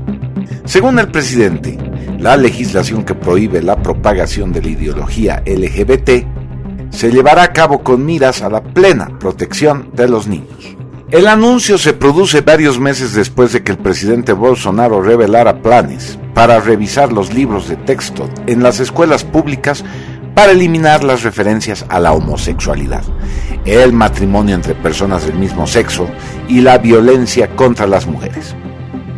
Según 0.64 0.98
el 0.98 1.08
presidente, 1.08 1.78
la 2.18 2.36
legislación 2.36 3.04
que 3.04 3.14
prohíbe 3.14 3.62
la 3.62 3.76
propagación 3.76 4.52
de 4.52 4.62
la 4.62 4.68
ideología 4.68 5.42
LGBT 5.46 6.26
se 6.90 7.10
llevará 7.10 7.42
a 7.42 7.52
cabo 7.52 7.82
con 7.82 8.04
miras 8.04 8.42
a 8.42 8.48
la 8.48 8.62
plena 8.62 9.18
protección 9.18 9.90
de 9.94 10.08
los 10.08 10.26
niños. 10.26 10.76
El 11.10 11.28
anuncio 11.28 11.78
se 11.78 11.92
produce 11.92 12.40
varios 12.40 12.80
meses 12.80 13.14
después 13.14 13.52
de 13.52 13.62
que 13.62 13.72
el 13.72 13.78
presidente 13.78 14.32
Bolsonaro 14.32 15.02
revelara 15.02 15.62
planes 15.62 16.18
para 16.34 16.58
revisar 16.58 17.12
los 17.12 17.32
libros 17.32 17.68
de 17.68 17.76
texto 17.76 18.28
en 18.46 18.62
las 18.62 18.80
escuelas 18.80 19.22
públicas 19.22 19.84
para 20.34 20.52
eliminar 20.52 21.04
las 21.04 21.22
referencias 21.22 21.86
a 21.88 22.00
la 22.00 22.12
homosexualidad, 22.12 23.04
el 23.64 23.92
matrimonio 23.92 24.54
entre 24.54 24.74
personas 24.74 25.26
del 25.26 25.38
mismo 25.38 25.66
sexo 25.66 26.08
y 26.48 26.60
la 26.60 26.78
violencia 26.78 27.54
contra 27.54 27.86
las 27.86 28.06
mujeres. 28.06 28.54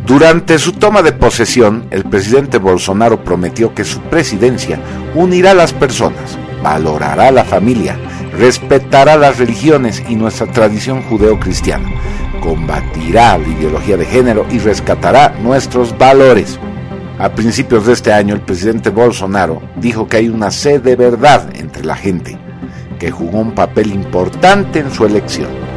Durante 0.09 0.57
su 0.57 0.73
toma 0.73 1.03
de 1.03 1.11
posesión, 1.11 1.85
el 1.91 2.03
presidente 2.03 2.57
Bolsonaro 2.57 3.23
prometió 3.23 3.75
que 3.75 3.83
su 3.83 4.01
presidencia 4.01 4.79
unirá 5.13 5.51
a 5.51 5.53
las 5.53 5.71
personas, 5.71 6.35
valorará 6.63 7.31
la 7.31 7.43
familia, 7.43 7.95
respetará 8.35 9.17
las 9.17 9.37
religiones 9.37 10.01
y 10.09 10.15
nuestra 10.15 10.47
tradición 10.51 11.03
judeocristiana, 11.03 11.87
combatirá 12.41 13.37
la 13.37 13.47
ideología 13.49 13.97
de 13.97 14.05
género 14.07 14.47
y 14.49 14.57
rescatará 14.57 15.35
nuestros 15.43 15.95
valores. 15.95 16.59
A 17.19 17.29
principios 17.29 17.85
de 17.85 17.93
este 17.93 18.11
año, 18.11 18.33
el 18.33 18.41
presidente 18.41 18.89
Bolsonaro 18.89 19.61
dijo 19.75 20.07
que 20.07 20.17
hay 20.17 20.29
una 20.29 20.49
sed 20.49 20.81
de 20.81 20.95
verdad 20.95 21.55
entre 21.55 21.85
la 21.85 21.95
gente, 21.95 22.35
que 22.97 23.11
jugó 23.11 23.41
un 23.41 23.53
papel 23.53 23.91
importante 23.91 24.79
en 24.79 24.91
su 24.91 25.05
elección 25.05 25.68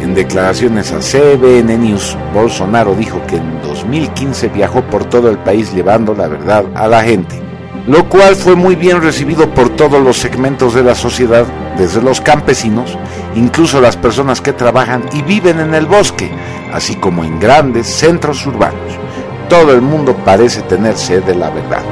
en 0.00 0.14
declaraciones 0.14 0.92
a 0.92 0.98
CBN 1.00 1.76
News, 1.78 2.16
Bolsonaro 2.32 2.94
dijo 2.94 3.20
que 3.26 3.36
en 3.36 3.60
2015 3.62 4.48
viajó 4.48 4.82
por 4.82 5.04
todo 5.04 5.30
el 5.30 5.38
país 5.38 5.72
llevando 5.74 6.14
la 6.14 6.28
verdad 6.28 6.64
a 6.74 6.86
la 6.86 7.02
gente, 7.02 7.40
lo 7.86 8.08
cual 8.08 8.36
fue 8.36 8.54
muy 8.54 8.76
bien 8.76 9.02
recibido 9.02 9.48
por 9.54 9.70
todos 9.70 10.02
los 10.02 10.18
segmentos 10.18 10.74
de 10.74 10.82
la 10.82 10.94
sociedad, 10.94 11.46
desde 11.76 12.02
los 12.02 12.20
campesinos, 12.20 12.96
incluso 13.34 13.80
las 13.80 13.96
personas 13.96 14.40
que 14.40 14.52
trabajan 14.52 15.04
y 15.12 15.22
viven 15.22 15.60
en 15.60 15.74
el 15.74 15.86
bosque, 15.86 16.30
así 16.72 16.94
como 16.96 17.24
en 17.24 17.40
grandes 17.40 17.86
centros 17.86 18.46
urbanos. 18.46 18.98
Todo 19.48 19.72
el 19.72 19.80
mundo 19.80 20.14
parece 20.24 20.62
tener 20.62 20.96
sed 20.96 21.22
de 21.24 21.34
la 21.34 21.50
verdad. 21.50 21.82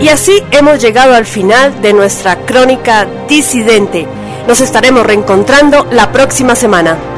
Y 0.00 0.08
así 0.08 0.42
hemos 0.52 0.80
llegado 0.80 1.14
al 1.14 1.26
final 1.26 1.82
de 1.82 1.92
nuestra 1.92 2.36
crónica 2.46 3.06
disidente. 3.28 4.06
Nos 4.46 4.60
estaremos 4.60 5.04
reencontrando 5.04 5.86
la 5.90 6.12
próxima 6.12 6.54
semana. 6.54 7.17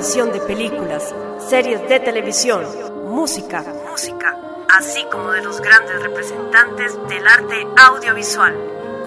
Revisión 0.00 0.32
de 0.32 0.40
películas, 0.40 1.14
series 1.46 1.86
de 1.86 2.00
televisión, 2.00 2.64
música, 3.10 3.62
música, 3.86 4.34
así 4.78 5.04
como 5.12 5.30
de 5.30 5.42
los 5.42 5.60
grandes 5.60 6.02
representantes 6.02 6.98
del 7.06 7.28
arte 7.28 7.66
audiovisual, 7.76 8.56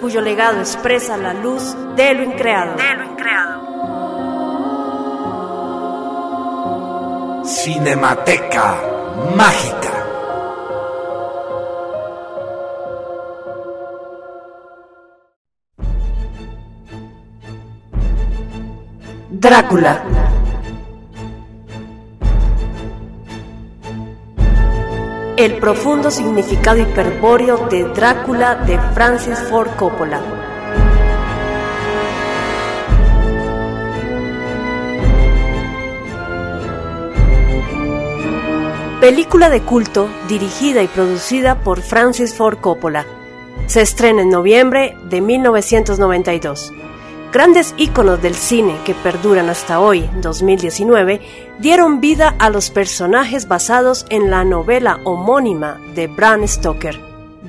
cuyo 0.00 0.20
legado 0.20 0.60
expresa 0.60 1.16
la 1.16 1.34
luz 1.34 1.74
de 1.96 2.14
lo 2.14 2.22
increado. 2.22 2.76
De 2.76 2.94
lo 2.94 3.10
increado. 3.10 3.64
Cinemateca 7.44 8.80
Mágica. 9.34 9.90
Drácula. 19.30 20.23
El 25.36 25.58
profundo 25.58 26.12
significado 26.12 26.78
hiperbóreo 26.78 27.66
de 27.68 27.82
Drácula 27.88 28.54
de 28.54 28.78
Francis 28.94 29.36
Ford 29.50 29.68
Coppola. 29.76 30.20
Película 39.00 39.50
de 39.50 39.60
culto 39.62 40.08
dirigida 40.28 40.84
y 40.84 40.86
producida 40.86 41.58
por 41.58 41.82
Francis 41.82 42.32
Ford 42.32 42.58
Coppola. 42.58 43.04
Se 43.66 43.80
estrena 43.80 44.22
en 44.22 44.30
noviembre 44.30 44.96
de 45.02 45.20
1992. 45.20 46.72
Grandes 47.34 47.74
íconos 47.76 48.22
del 48.22 48.36
cine 48.36 48.78
que 48.84 48.94
perduran 48.94 49.48
hasta 49.48 49.80
hoy, 49.80 50.08
2019, 50.20 51.20
dieron 51.58 52.00
vida 52.00 52.32
a 52.38 52.48
los 52.48 52.70
personajes 52.70 53.48
basados 53.48 54.06
en 54.08 54.30
la 54.30 54.44
novela 54.44 55.00
homónima 55.02 55.80
de 55.96 56.06
Bram 56.06 56.46
Stoker. 56.46 56.96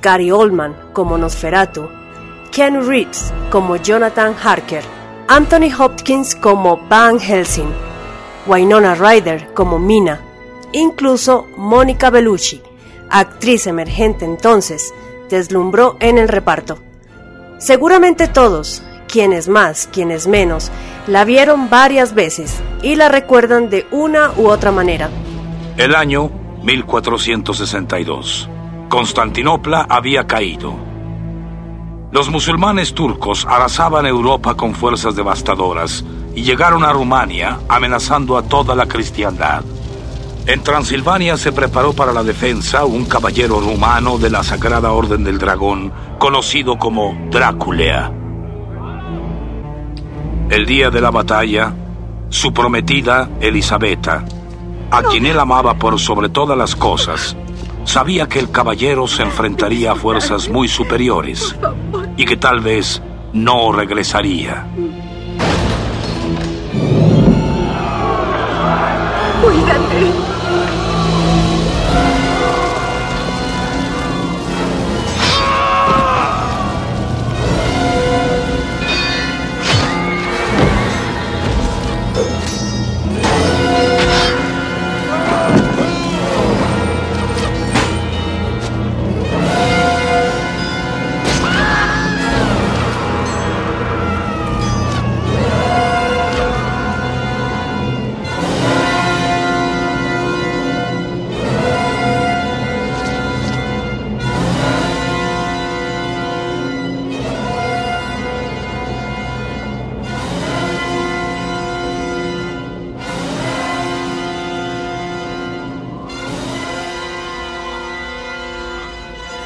Gary 0.01 0.31
Oldman 0.31 0.75
como 0.91 1.19
Nosferatu, 1.19 1.87
Ken 2.51 2.83
Reeves 2.87 3.31
como 3.51 3.75
Jonathan 3.75 4.33
Harker, 4.43 4.83
Anthony 5.27 5.69
Hopkins 5.77 6.33
como 6.33 6.77
Van 6.89 7.19
Helsing, 7.19 7.69
Winona 8.47 8.95
Ryder 8.95 9.53
como 9.53 9.77
Mina, 9.77 10.19
incluso 10.71 11.45
Mónica 11.57 12.09
Bellucci, 12.09 12.59
actriz 13.11 13.67
emergente 13.67 14.25
entonces, 14.25 14.91
deslumbró 15.29 15.95
en 15.99 16.17
el 16.17 16.27
reparto. 16.27 16.79
Seguramente 17.59 18.27
todos, 18.27 18.81
quienes 19.15 19.47
más, 19.47 19.87
quienes 19.93 20.27
menos, 20.27 20.73
la 21.07 21.23
vieron 21.23 21.69
varias 21.69 22.13
veces 22.13 22.61
y 22.83 22.97
la 22.97 23.07
recuerdan 23.07 23.69
de 23.69 23.87
una 23.89 24.33
u 24.35 24.49
otra 24.49 24.73
manera. 24.73 25.09
El 25.77 25.95
año 25.95 26.29
1462. 26.63 28.49
Constantinopla 28.89 29.85
había 29.87 30.27
caído. 30.27 30.75
Los 32.11 32.29
musulmanes 32.29 32.93
turcos 32.93 33.47
arrasaban 33.49 34.05
Europa 34.05 34.55
con 34.55 34.75
fuerzas 34.75 35.15
devastadoras 35.15 36.03
y 36.35 36.43
llegaron 36.43 36.83
a 36.83 36.91
Rumania 36.91 37.59
amenazando 37.69 38.37
a 38.37 38.43
toda 38.43 38.75
la 38.75 38.85
cristiandad. 38.85 39.63
En 40.45 40.61
Transilvania 40.61 41.37
se 41.37 41.53
preparó 41.53 41.93
para 41.93 42.11
la 42.11 42.23
defensa 42.23 42.83
un 42.83 43.05
caballero 43.05 43.61
rumano 43.61 44.17
de 44.17 44.29
la 44.29 44.43
Sagrada 44.43 44.91
Orden 44.91 45.23
del 45.23 45.39
Dragón, 45.39 45.93
conocido 46.19 46.77
como 46.77 47.17
Drácula. 47.31 48.24
El 50.49 50.65
día 50.65 50.91
de 50.91 51.01
la 51.01 51.09
batalla, 51.09 51.73
su 52.29 52.53
prometida 52.53 53.29
Elisabetta, 53.41 54.23
a 54.91 55.01
quien 55.03 55.25
él 55.25 55.39
amaba 55.39 55.73
por 55.73 55.99
sobre 55.99 56.29
todas 56.29 56.57
las 56.57 56.75
cosas, 56.75 57.35
sabía 57.83 58.27
que 58.27 58.39
el 58.39 58.51
caballero 58.51 59.07
se 59.07 59.23
enfrentaría 59.23 59.93
a 59.93 59.95
fuerzas 59.95 60.47
muy 60.47 60.67
superiores 60.67 61.55
y 62.15 62.25
que 62.25 62.37
tal 62.37 62.59
vez 62.59 63.01
no 63.33 63.71
regresaría. 63.71 64.67
Cuídate. 69.41 70.24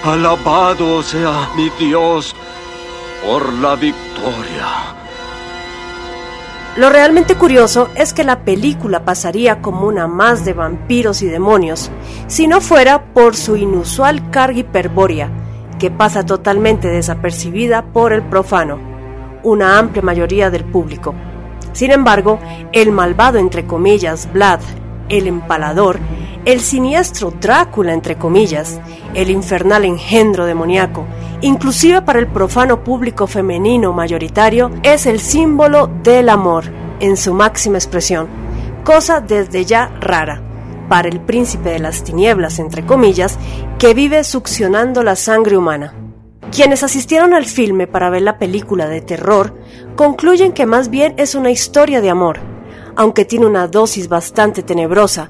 Alabado 0.04 1.04
sea 1.04 1.50
mi 1.58 1.70
Dios 1.78 2.34
por 3.22 3.52
la 3.56 3.76
victoria. 3.76 4.96
Lo 6.78 6.90
realmente 6.90 7.36
curioso 7.36 7.90
es 7.96 8.14
que 8.14 8.24
la 8.24 8.46
película 8.46 9.04
pasaría 9.04 9.62
como 9.62 9.86
una 9.86 10.08
más 10.08 10.46
de 10.46 10.54
vampiros 10.54 11.22
y 11.22 11.28
demonios, 11.28 11.92
si 12.28 12.48
no 12.48 12.62
fuera 12.62 13.14
por 13.14 13.36
su 13.36 13.58
inusual 13.58 14.32
carga 14.32 14.60
hiperbórea, 14.60 15.30
que 15.78 15.92
pasa 15.92 16.26
totalmente 16.26 16.88
desapercibida 16.88 17.82
por 17.84 18.14
el 18.14 18.22
profano, 18.22 18.80
una 19.44 19.78
amplia 19.78 20.02
mayoría 20.02 20.50
del 20.50 20.64
público. 20.64 21.14
Sin 21.74 21.92
embargo, 21.92 22.40
el 22.72 22.94
malvado 22.94 23.38
entre 23.38 23.68
comillas 23.68 24.32
Vlad, 24.32 24.62
el 25.10 25.28
empalador, 25.28 26.00
el 26.45 26.62
siniestro 26.62 27.32
Drácula, 27.32 27.93
entre 27.93 28.17
comillas, 28.17 28.80
el 29.13 29.30
infernal 29.30 29.86
engendro 29.86 30.45
demoníaco, 30.45 31.06
inclusive 31.41 32.02
para 32.02 32.19
el 32.19 32.28
profano 32.28 32.84
público 32.84 33.28
femenino 33.28 33.93
mayoritario, 33.93 34.71
es 34.84 35.06
el 35.06 35.19
símbolo 35.19 35.88
del 36.04 36.30
amor 36.30 36.65
en 36.99 37.17
su 37.17 37.34
máxima 37.34 37.78
expresión, 37.78 38.28
cosa 38.84 39.21
desde 39.21 39.65
ya 39.65 39.91
rara 39.99 40.41
para 40.89 41.08
el 41.08 41.21
príncipe 41.21 41.69
de 41.69 41.80
las 41.80 42.04
tinieblas, 42.04 42.60
entre 42.60 42.86
comillas, 42.86 43.38
que 43.78 43.93
vive 43.93 44.23
succionando 44.23 45.04
la 45.04 45.15
sangre 45.15 45.56
humana. 45.56 45.93
Quienes 46.52 46.82
asistieron 46.82 47.36
al 47.36 47.45
filme 47.45 47.86
para 47.86 48.10
ver 48.10 48.23
la 48.23 48.39
película 48.39 48.88
de 48.88 49.02
terror 49.02 49.54
concluyen 49.95 50.52
que 50.52 50.65
más 50.65 50.89
bien 50.89 51.13
es 51.17 51.36
una 51.36 51.52
historia 51.52 52.02
de 52.02 52.10
amor, 52.10 52.39
aunque 52.95 53.23
tiene 53.23 53.45
una 53.45 53.67
dosis 53.67 54.10
bastante 54.10 54.63
tenebrosa, 54.63 55.30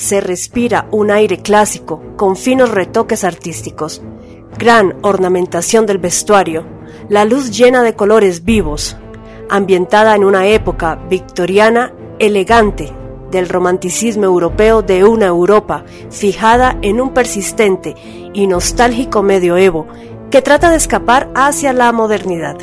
se 0.00 0.22
respira 0.22 0.88
un 0.92 1.10
aire 1.10 1.42
clásico 1.42 2.02
con 2.16 2.34
finos 2.34 2.70
retoques 2.70 3.22
artísticos, 3.22 4.00
gran 4.58 4.96
ornamentación 5.02 5.84
del 5.84 5.98
vestuario, 5.98 6.64
la 7.10 7.26
luz 7.26 7.50
llena 7.50 7.82
de 7.82 7.94
colores 7.94 8.46
vivos, 8.46 8.96
ambientada 9.50 10.16
en 10.16 10.24
una 10.24 10.46
época 10.46 10.94
victoriana 11.10 11.92
elegante 12.18 12.90
del 13.30 13.50
romanticismo 13.50 14.24
europeo 14.24 14.80
de 14.80 15.04
una 15.04 15.26
Europa 15.26 15.84
fijada 16.08 16.78
en 16.80 16.98
un 16.98 17.12
persistente 17.12 17.94
y 18.32 18.46
nostálgico 18.46 19.22
medioevo 19.22 19.86
que 20.30 20.40
trata 20.40 20.70
de 20.70 20.78
escapar 20.78 21.30
hacia 21.34 21.74
la 21.74 21.92
modernidad. 21.92 22.56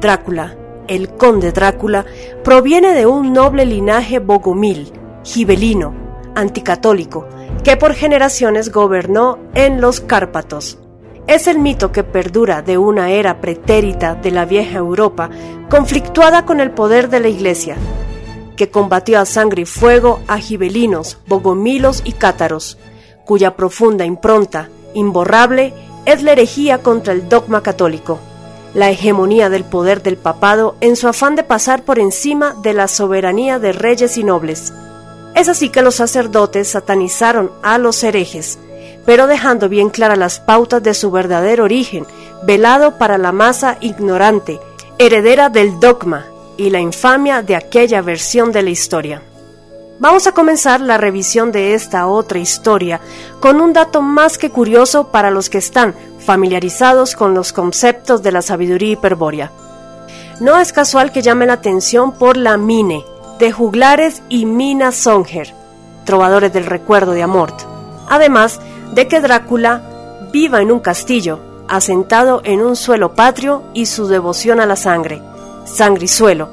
Drácula, 0.00 0.56
el 0.86 1.08
conde 1.16 1.50
Drácula, 1.50 2.06
proviene 2.44 2.94
de 2.94 3.06
un 3.06 3.32
noble 3.32 3.66
linaje 3.66 4.20
bogomil, 4.20 4.92
gibelino, 5.24 6.09
anticatólico, 6.34 7.26
que 7.64 7.76
por 7.76 7.94
generaciones 7.94 8.70
gobernó 8.72 9.38
en 9.54 9.80
los 9.80 10.00
Cárpatos. 10.00 10.78
Es 11.26 11.46
el 11.46 11.58
mito 11.58 11.92
que 11.92 12.02
perdura 12.02 12.62
de 12.62 12.78
una 12.78 13.10
era 13.10 13.40
pretérita 13.40 14.14
de 14.14 14.30
la 14.30 14.44
vieja 14.44 14.78
Europa, 14.78 15.30
conflictuada 15.68 16.44
con 16.44 16.60
el 16.60 16.72
poder 16.72 17.08
de 17.08 17.20
la 17.20 17.28
Iglesia, 17.28 17.76
que 18.56 18.70
combatió 18.70 19.20
a 19.20 19.24
sangre 19.26 19.62
y 19.62 19.66
fuego 19.66 20.20
a 20.26 20.38
gibelinos, 20.38 21.18
bogomilos 21.26 22.02
y 22.04 22.12
cátaros, 22.12 22.78
cuya 23.24 23.54
profunda 23.54 24.04
impronta, 24.04 24.68
imborrable, 24.94 25.72
es 26.04 26.22
la 26.22 26.32
herejía 26.32 26.78
contra 26.78 27.12
el 27.12 27.28
dogma 27.28 27.62
católico. 27.62 28.18
la 28.74 28.90
hegemonía 28.90 29.50
del 29.50 29.64
poder 29.64 30.02
del 30.02 30.16
papado 30.16 30.76
en 30.80 30.96
su 30.96 31.08
afán 31.08 31.34
de 31.34 31.42
pasar 31.42 31.84
por 31.84 31.98
encima 31.98 32.54
de 32.62 32.72
la 32.72 32.88
soberanía 32.88 33.58
de 33.58 33.72
reyes 33.72 34.16
y 34.16 34.24
nobles. 34.24 34.72
Es 35.34 35.48
así 35.48 35.70
que 35.70 35.82
los 35.82 35.96
sacerdotes 35.96 36.68
satanizaron 36.68 37.50
a 37.62 37.78
los 37.78 38.02
herejes, 38.02 38.58
pero 39.06 39.26
dejando 39.26 39.68
bien 39.68 39.90
claras 39.90 40.18
las 40.18 40.40
pautas 40.40 40.82
de 40.82 40.94
su 40.94 41.10
verdadero 41.10 41.64
origen, 41.64 42.06
velado 42.44 42.98
para 42.98 43.18
la 43.18 43.32
masa 43.32 43.76
ignorante, 43.80 44.60
heredera 44.98 45.48
del 45.48 45.80
dogma 45.80 46.26
y 46.56 46.70
la 46.70 46.80
infamia 46.80 47.42
de 47.42 47.56
aquella 47.56 48.02
versión 48.02 48.52
de 48.52 48.62
la 48.62 48.70
historia. 48.70 49.22
Vamos 49.98 50.26
a 50.26 50.32
comenzar 50.32 50.80
la 50.80 50.96
revisión 50.96 51.52
de 51.52 51.74
esta 51.74 52.06
otra 52.06 52.38
historia 52.38 53.00
con 53.38 53.60
un 53.60 53.74
dato 53.74 54.00
más 54.00 54.38
que 54.38 54.50
curioso 54.50 55.08
para 55.08 55.30
los 55.30 55.50
que 55.50 55.58
están 55.58 55.94
familiarizados 56.18 57.14
con 57.14 57.34
los 57.34 57.52
conceptos 57.52 58.22
de 58.22 58.32
la 58.32 58.40
sabiduría 58.40 58.92
hiperbórea. 58.92 59.52
No 60.40 60.58
es 60.58 60.72
casual 60.72 61.12
que 61.12 61.20
llame 61.20 61.44
la 61.44 61.54
atención 61.54 62.12
por 62.12 62.38
la 62.38 62.56
Mine, 62.56 63.04
de 63.40 63.50
juglares 63.50 64.22
y 64.28 64.44
Mina 64.44 64.92
Songer, 64.92 65.54
trovadores 66.04 66.52
del 66.52 66.66
recuerdo 66.66 67.12
de 67.12 67.22
Amort, 67.22 67.58
además 68.08 68.60
de 68.92 69.08
que 69.08 69.20
Drácula 69.20 69.82
viva 70.30 70.60
en 70.60 70.70
un 70.70 70.78
castillo, 70.78 71.40
asentado 71.66 72.42
en 72.44 72.60
un 72.60 72.76
suelo 72.76 73.14
patrio 73.14 73.62
y 73.72 73.86
su 73.86 74.06
devoción 74.08 74.60
a 74.60 74.66
la 74.66 74.76
sangre, 74.76 75.22
sangrizuelo, 75.64 76.50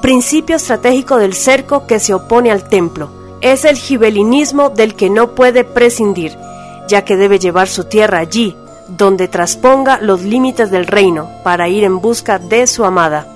principio 0.00 0.56
estratégico 0.56 1.18
del 1.18 1.34
cerco 1.34 1.86
que 1.86 2.00
se 2.00 2.14
opone 2.14 2.50
al 2.50 2.68
templo. 2.68 3.10
Es 3.42 3.66
el 3.66 3.76
gibelinismo 3.76 4.70
del 4.70 4.94
que 4.94 5.10
no 5.10 5.34
puede 5.34 5.64
prescindir, 5.64 6.36
ya 6.88 7.04
que 7.04 7.16
debe 7.16 7.38
llevar 7.38 7.68
su 7.68 7.84
tierra 7.84 8.18
allí, 8.18 8.56
donde 8.88 9.28
trasponga 9.28 9.98
los 10.00 10.22
límites 10.22 10.70
del 10.70 10.86
reino, 10.86 11.28
para 11.44 11.68
ir 11.68 11.84
en 11.84 12.00
busca 12.00 12.38
de 12.38 12.66
su 12.66 12.84
amada. 12.84 13.26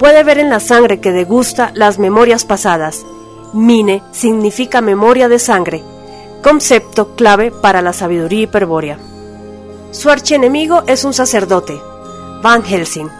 Puede 0.00 0.24
ver 0.24 0.38
en 0.38 0.48
la 0.48 0.60
sangre 0.60 0.98
que 0.98 1.12
degusta 1.12 1.72
las 1.74 1.98
memorias 1.98 2.46
pasadas. 2.46 3.04
Mine 3.52 4.02
significa 4.12 4.80
memoria 4.80 5.28
de 5.28 5.38
sangre, 5.38 5.82
concepto 6.42 7.14
clave 7.16 7.50
para 7.50 7.82
la 7.82 7.92
sabiduría 7.92 8.44
hiperbórea. 8.44 8.96
Su 9.90 10.08
archienemigo 10.08 10.84
es 10.86 11.04
un 11.04 11.12
sacerdote, 11.12 11.78
Van 12.42 12.64
Helsing, 12.64 13.10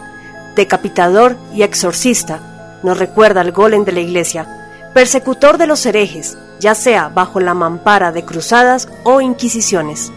decapitador 0.57 1.37
y 1.55 1.65
exorcista, 1.65 2.81
nos 2.83 2.99
recuerda 2.99 3.43
el 3.43 3.53
golem 3.53 3.85
de 3.85 3.93
la 3.93 4.01
iglesia, 4.01 4.49
persecutor 4.95 5.59
de 5.59 5.67
los 5.67 5.85
herejes, 5.85 6.39
ya 6.61 6.75
sea 6.75 7.11
bajo 7.11 7.41
la 7.41 7.53
mampara 7.53 8.11
de 8.11 8.25
cruzadas 8.25 8.89
o 9.05 9.21
inquisiciones, 9.21 10.11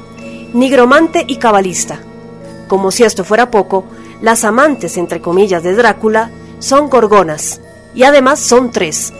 nigromante 0.54 1.26
y 1.28 1.36
cabalista. 1.40 2.00
Como 2.70 2.90
si 2.92 3.04
esto 3.04 3.26
fuera 3.26 3.52
poco, 3.52 3.84
las 4.22 4.46
amantes, 4.46 4.96
entre 4.96 5.20
comillas, 5.20 5.62
de 5.62 5.76
Drácula 5.76 6.32
son 6.64 6.90
gorgonas, 6.90 7.60
y 7.94 8.04
además 8.04 8.40
son 8.40 8.72
tres, 8.72 9.12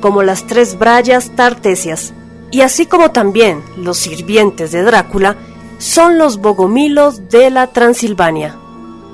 como 0.00 0.22
las 0.22 0.46
tres 0.46 0.78
brayas 0.78 1.32
tartesias, 1.34 2.14
y 2.52 2.60
así 2.60 2.86
como 2.86 3.10
también 3.10 3.60
los 3.76 3.98
sirvientes 3.98 4.70
de 4.70 4.84
Drácula 4.84 5.36
son 5.78 6.16
los 6.16 6.38
bogomilos 6.38 7.28
de 7.28 7.50
la 7.50 7.66
Transilvania. 7.66 8.56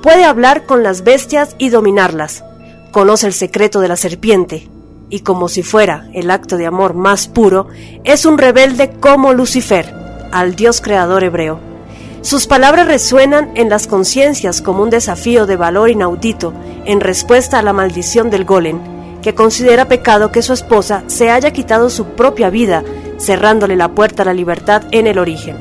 Puede 0.03 0.23
hablar 0.23 0.67
con 0.67 0.83
las 0.83 1.03
bestias 1.03 1.55
y 1.57 1.69
dominarlas, 1.69 2.43
conoce 2.91 3.25
el 3.25 3.33
secreto 3.33 3.79
de 3.79 3.87
la 3.87 3.95
serpiente, 3.95 4.69
y 5.09 5.21
como 5.21 5.49
si 5.49 5.63
fuera 5.63 6.11
el 6.13 6.29
acto 6.29 6.57
de 6.57 6.67
amor 6.67 6.93
más 6.93 7.27
puro, 7.27 7.69
es 8.03 8.23
un 8.27 8.37
rebelde 8.37 8.91
como 8.99 9.33
Lucifer, 9.33 9.91
al 10.31 10.55
Dios 10.55 10.79
creador 10.79 11.23
hebreo. 11.23 11.68
Sus 12.21 12.47
palabras 12.47 12.87
resuenan 12.87 13.51
en 13.55 13.69
las 13.69 13.87
conciencias 13.87 14.61
como 14.61 14.83
un 14.83 14.89
desafío 14.89 15.45
de 15.45 15.55
valor 15.55 15.89
inaudito 15.89 16.53
en 16.85 16.99
respuesta 16.99 17.59
a 17.59 17.61
la 17.61 17.71
maldición 17.71 18.29
del 18.29 18.43
golem, 18.43 18.79
que 19.21 19.35
considera 19.35 19.87
pecado 19.87 20.31
que 20.31 20.41
su 20.41 20.53
esposa 20.53 21.03
se 21.07 21.31
haya 21.31 21.51
quitado 21.51 21.89
su 21.89 22.05
propia 22.15 22.49
vida, 22.49 22.83
cerrándole 23.19 23.75
la 23.75 23.89
puerta 23.89 24.23
a 24.23 24.25
la 24.25 24.33
libertad 24.33 24.83
en 24.91 25.07
el 25.07 25.17
origen. 25.17 25.57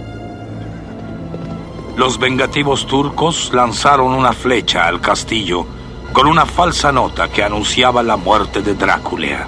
Los 1.97 2.19
vengativos 2.19 2.87
turcos 2.87 3.51
lanzaron 3.53 4.13
una 4.13 4.33
flecha 4.33 4.87
al 4.87 5.01
castillo 5.01 5.67
con 6.13 6.27
una 6.27 6.47
falsa 6.47 6.91
nota 6.91 7.29
que 7.29 7.43
anunciaba 7.45 8.03
la 8.03 8.17
muerte 8.17 8.63
de 8.63 8.75
Drácula. 8.75 9.47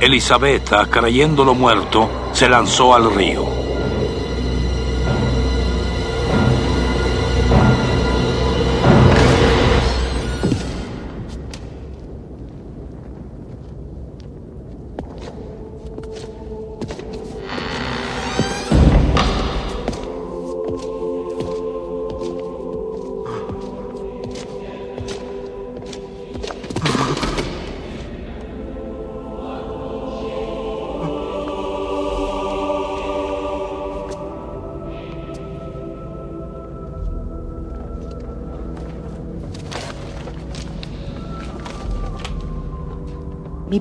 Elisabetta, 0.00 0.86
creyéndolo 0.86 1.54
muerto, 1.54 2.08
se 2.32 2.48
lanzó 2.48 2.94
al 2.94 3.12
río. 3.14 3.71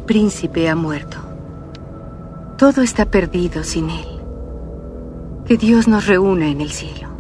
Príncipe 0.01 0.69
ha 0.69 0.75
muerto. 0.75 1.17
Todo 2.57 2.81
está 2.81 3.05
perdido 3.05 3.63
sin 3.63 3.89
él. 3.89 4.07
Que 5.45 5.57
Dios 5.57 5.87
nos 5.87 6.07
reúna 6.07 6.47
en 6.47 6.61
el 6.61 6.71
cielo. 6.71 7.11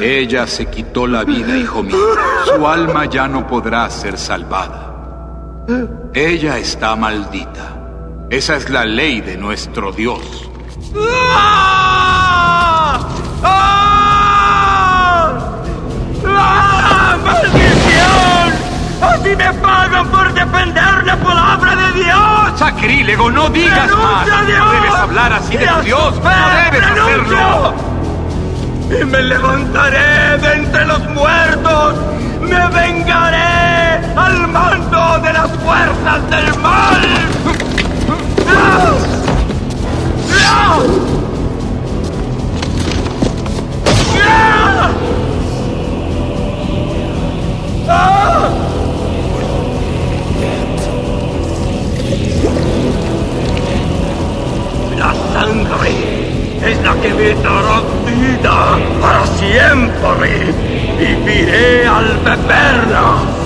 Ella 0.00 0.46
se 0.46 0.66
quitó 0.66 1.06
la 1.06 1.24
vida, 1.24 1.56
hijo 1.56 1.82
mío. 1.82 1.96
Su 2.46 2.66
alma 2.66 3.06
ya 3.06 3.28
no 3.28 3.46
podrá 3.46 3.88
ser 3.90 4.16
salvada. 4.16 4.90
Ella 6.14 6.58
está 6.58 6.96
maldita. 6.96 7.69
Esa 8.30 8.54
es 8.54 8.70
la 8.70 8.84
ley 8.84 9.20
de 9.20 9.36
nuestro 9.36 9.90
Dios. 9.90 10.48
¡Ah! 11.34 13.00
¡Ah! 13.42 15.38
¡Ah! 16.28 17.16
¡Maldición! 17.24 18.52
¡Así 19.02 19.34
me 19.34 19.52
pagan 19.54 20.06
por 20.10 20.32
defender 20.32 21.04
la 21.04 21.16
palabra 21.16 21.74
de 21.74 22.04
Dios! 22.04 22.52
¡Sacrílego! 22.56 23.32
¡No 23.32 23.50
digas 23.50 23.90
más! 23.96 24.24
Dios! 24.46 24.58
¡No 24.60 24.72
debes 24.74 24.94
hablar 24.94 25.32
así 25.32 25.56
de 25.56 25.66
tu 25.66 25.80
Dios! 25.80 26.14
¡No 26.22 26.30
debes 26.70 26.84
hacerlo! 26.84 27.74
Y 28.96 29.04
me 29.06 29.22
levantaré 29.22 30.38
de 30.38 30.52
entre 30.52 30.84
los 30.86 31.04
muertos. 31.08 31.96
¡Me 32.42 32.68
vengaré 32.68 34.06
al 34.16 34.46
mando 34.46 35.18
de 35.18 35.32
las 35.32 35.50
fuerzas 35.50 36.30
del 36.30 36.58
mal! 36.60 37.69
Para 59.00 59.26
siempre. 59.26 60.54
Viviré 60.98 61.86
al 61.86 62.18
beberla. 62.24 63.39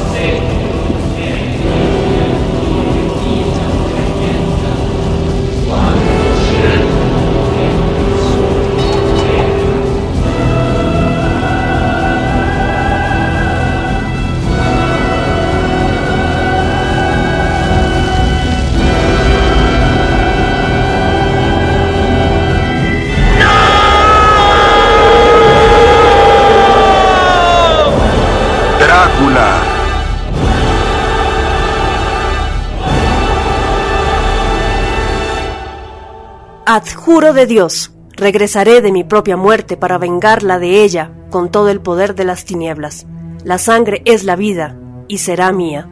Adjuro 37.14 37.32
de 37.32 37.46
Dios, 37.46 37.92
regresaré 38.16 38.80
de 38.80 38.90
mi 38.90 39.04
propia 39.04 39.36
muerte 39.36 39.76
para 39.76 39.98
vengarla 39.98 40.58
de 40.58 40.82
ella 40.82 41.12
con 41.30 41.48
todo 41.48 41.68
el 41.68 41.80
poder 41.80 42.16
de 42.16 42.24
las 42.24 42.44
tinieblas. 42.44 43.06
La 43.44 43.58
sangre 43.58 44.02
es 44.04 44.24
la 44.24 44.34
vida 44.34 44.76
y 45.06 45.18
será 45.18 45.52
mía. 45.52 45.88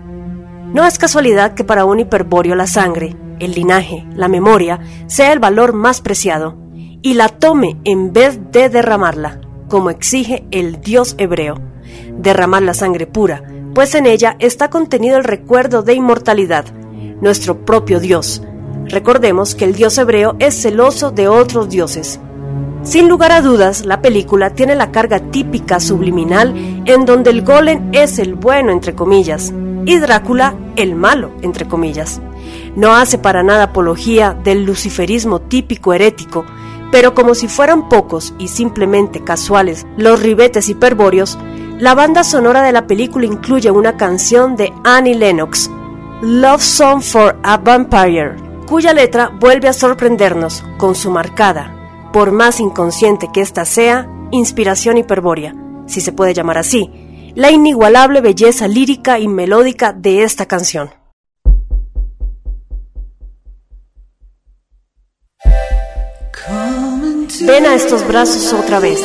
No 0.75 0.85
es 0.85 0.99
casualidad 0.99 1.55
que 1.55 1.63
para 1.63 1.85
un 1.85 2.01
hiperbóreo 2.01 2.57
la 2.57 2.67
sangre, 2.67 3.15
el 3.39 3.53
linaje, 3.53 4.05
la 4.17 4.27
memoria, 4.27 4.81
sea 5.07 5.33
el 5.33 5.39
valor 5.39 5.75
más 5.75 6.01
preciado, 6.01 6.57
y 6.75 7.15
la 7.15 7.29
tome 7.29 7.77
en 7.85 8.13
vez 8.13 8.41
de 8.51 8.69
derramarla, 8.69 9.41
como 9.69 9.91
exige 9.91 10.45
el 10.51 10.81
Dios 10.81 11.15
hebreo. 11.19 11.55
Derramar 12.19 12.63
la 12.63 12.75
sangre 12.75 13.07
pura, 13.07 13.45
pues 13.77 13.95
en 13.95 14.07
ella 14.07 14.35
está 14.41 14.71
contenido 14.71 15.19
el 15.19 15.25
recuerdo 15.25 15.83
de 15.83 15.95
inmortalidad, 15.95 16.65
nuestro 17.21 17.65
propio 17.65 18.01
Dios. 18.01 18.43
Recordemos 18.93 19.55
que 19.55 19.65
el 19.65 19.73
Dios 19.73 19.97
hebreo 19.97 20.37
es 20.39 20.55
celoso 20.55 21.11
de 21.11 21.27
otros 21.27 21.71
dioses. 21.71 22.21
Sin 22.83 23.09
lugar 23.09 23.33
a 23.33 23.41
dudas, 23.41 23.87
la 23.87 24.03
película 24.03 24.51
tiene 24.51 24.75
la 24.75 24.93
carga 24.93 25.19
típica 25.19 25.81
subliminal 25.81 26.53
en 26.85 27.07
donde 27.07 27.31
el 27.31 27.41
golem 27.41 27.89
es 27.93 28.19
el 28.19 28.35
bueno 28.35 28.71
entre 28.71 28.95
comillas 28.95 29.51
y 29.87 29.97
Drácula 29.97 30.55
el 30.77 30.95
malo 30.95 31.31
entre 31.41 31.67
comillas. 31.67 32.21
No 32.77 32.95
hace 32.95 33.17
para 33.17 33.43
nada 33.43 33.65
apología 33.65 34.37
del 34.45 34.65
luciferismo 34.65 35.41
típico 35.41 35.95
herético, 35.95 36.45
pero 36.91 37.15
como 37.15 37.35
si 37.35 37.49
fueran 37.49 37.89
pocos 37.89 38.35
y 38.39 38.49
simplemente 38.49 39.25
casuales 39.25 39.87
los 39.97 40.21
ribetes 40.21 40.69
hiperbóreos, 40.69 41.39
la 41.79 41.95
banda 41.95 42.25
sonora 42.25 42.61
de 42.61 42.73
la 42.73 42.87
película 42.87 43.25
incluye 43.25 43.71
una 43.71 43.97
canción 43.97 44.55
de 44.55 44.71
Annie 44.85 45.15
Lennox, 45.15 45.71
Love 46.21 46.61
Song 46.63 47.01
for 47.01 47.39
a 47.43 47.57
Vampire, 47.57 48.52
cuya 48.67 48.93
letra 48.93 49.29
vuelve 49.29 49.69
a 49.69 49.73
sorprendernos 49.73 50.65
con 50.79 50.95
su 50.95 51.11
marcada, 51.11 52.11
por 52.13 52.33
más 52.33 52.61
inconsciente 52.61 53.29
que 53.33 53.41
ésta 53.41 53.65
sea, 53.65 54.09
inspiración 54.31 54.99
hiperbórea, 54.99 55.55
si 55.87 56.01
se 56.01 56.13
puede 56.13 56.35
llamar 56.35 56.59
así, 56.59 56.91
la 57.35 57.51
inigualable 57.51 58.21
belleza 58.21 58.69
lírica 58.69 59.19
y 59.19 59.29
melódica 59.29 59.93
de 59.93 60.23
esta 60.23 60.47
canción. 60.47 60.91
Ven 67.41 67.67
a 67.67 67.75
estos 67.75 68.07
brazos 68.07 68.53
otra 68.53 68.79
vez. 68.79 69.01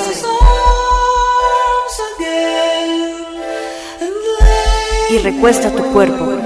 Y 5.09 5.17
recuesta 5.19 5.71
tu 5.71 5.83
cuerpo. 5.93 6.36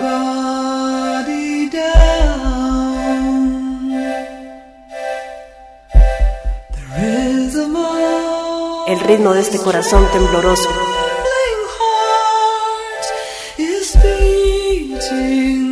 El 8.91 8.99
ritmo 8.99 9.33
de 9.33 9.39
este 9.39 9.57
corazón 9.57 10.05
tembloroso 10.11 10.69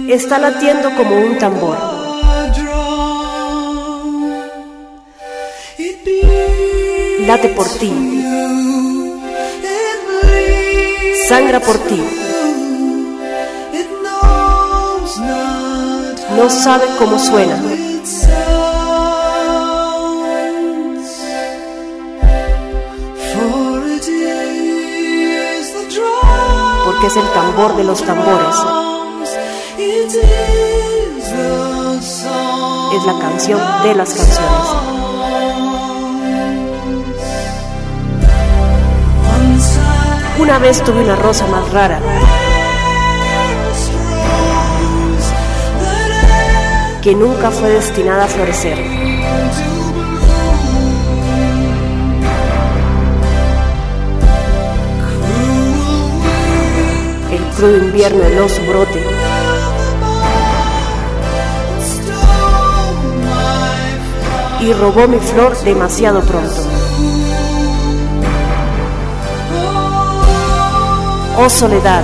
está 0.08 0.40
latiendo 0.40 0.96
como 0.96 1.18
un 1.18 1.38
tambor. 1.38 1.78
late 7.28 7.50
por 7.50 7.68
ti, 7.78 7.92
sangra 11.28 11.60
por 11.60 11.78
ti. 11.80 12.02
No 16.38 16.50
sabe 16.50 16.86
cómo 16.98 17.20
suena. 17.20 17.62
Porque 27.02 27.18
es 27.18 27.26
el 27.26 27.32
tambor 27.32 27.78
de 27.78 27.86
los 27.86 28.04
tambores. 28.04 28.56
Es 32.94 33.06
la 33.06 33.20
canción 33.22 33.62
de 33.84 33.96
las 33.96 34.14
canciones. 34.14 34.68
Una 40.40 40.60
vez 40.60 40.84
tuve 40.84 41.02
una 41.02 41.16
rosa 41.16 41.48
más 41.48 41.72
rara. 41.72 42.02
que 47.02 47.16
nunca 47.16 47.50
fue 47.50 47.70
destinada 47.70 48.26
a 48.26 48.28
florecer. 48.28 48.78
Crudo 57.60 57.78
invierno 57.78 58.24
heló 58.24 58.48
su 58.48 58.62
brote. 58.62 59.04
Y 64.62 64.74
robó 64.74 65.08
mi 65.08 65.20
flor 65.20 65.58
demasiado 65.64 66.22
pronto. 66.22 66.56
oh 71.42 71.50
soledad, 71.50 72.04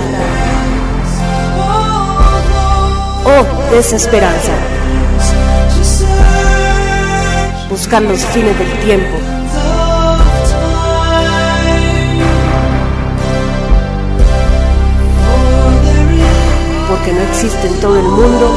oh 3.24 3.70
desesperanza. 3.70 4.52
Buscar 7.68 8.02
los 8.02 8.24
fines 8.26 8.58
del 8.58 8.72
tiempo. 8.80 9.35
Existe 17.36 17.66
en 17.66 17.80
todo 17.80 17.98
el 17.98 18.04
mundo 18.04 18.50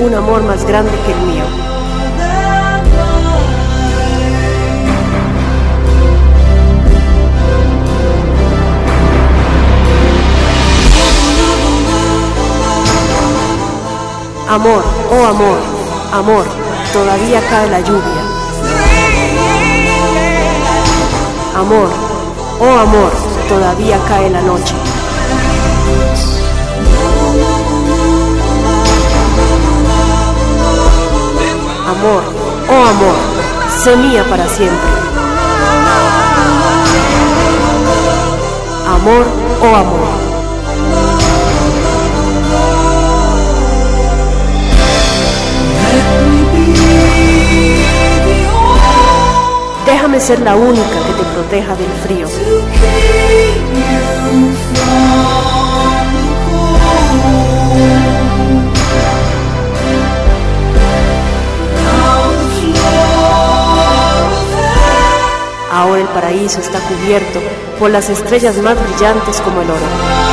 un 0.00 0.12
amor 0.12 0.42
más 0.42 0.64
grande 0.66 0.90
que 1.06 1.12
el 1.12 1.20
mío. 1.20 1.44
Amor, 14.48 14.82
oh 15.12 15.26
amor, 15.26 15.58
amor, 16.12 16.44
todavía 16.92 17.40
cae 17.48 17.70
la 17.70 17.78
lluvia. 17.78 18.22
Amor, 21.54 21.88
oh 22.58 22.78
amor, 22.80 23.31
todavía 23.52 23.98
cae 24.08 24.30
la 24.30 24.40
noche. 24.40 24.74
Amor, 31.86 32.22
oh 32.70 32.84
amor, 32.92 33.16
sé 33.84 33.94
mía 33.96 34.24
para 34.30 34.48
siempre. 34.48 34.90
Amor, 38.86 39.26
oh 39.60 39.76
amor. 39.76 40.22
Déjame 49.84 50.20
ser 50.20 50.40
la 50.40 50.56
única 50.56 50.98
que 51.06 51.12
te 51.12 51.24
proteja 51.34 51.76
del 51.76 51.90
frío. 52.02 52.26
Ahora 65.70 66.00
el 66.00 66.08
paraíso 66.08 66.60
está 66.60 66.78
cubierto 66.80 67.40
por 67.78 67.90
las 67.90 68.08
estrellas 68.08 68.56
más 68.58 68.76
brillantes 68.82 69.40
como 69.40 69.62
el 69.62 69.70
oro. 69.70 70.32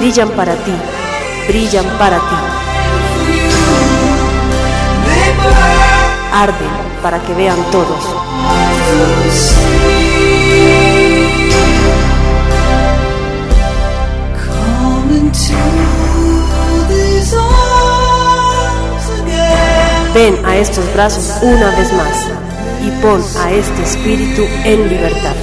brillan 0.00 0.30
para 0.30 0.54
ti, 0.54 0.72
brillan 1.46 1.84
para 1.98 2.16
ti. 2.16 2.59
Arden 6.32 6.68
para 7.02 7.18
que 7.20 7.34
vean 7.34 7.58
todos. 7.70 8.04
Ven 20.14 20.44
a 20.44 20.56
estos 20.56 20.92
brazos 20.92 21.38
una 21.42 21.70
vez 21.76 21.92
más. 21.92 22.26
y 22.82 22.90
pon 23.02 23.22
a 23.44 23.50
este 23.52 23.82
espíritu 23.82 24.42
en 24.64 24.88
libertad. 24.88 25.36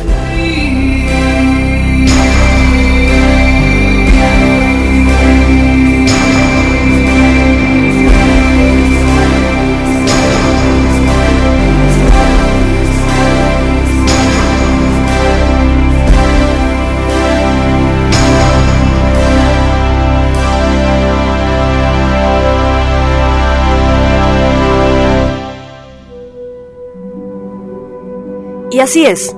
Y 28.78 28.80
así 28.80 29.08
es. 29.08 29.36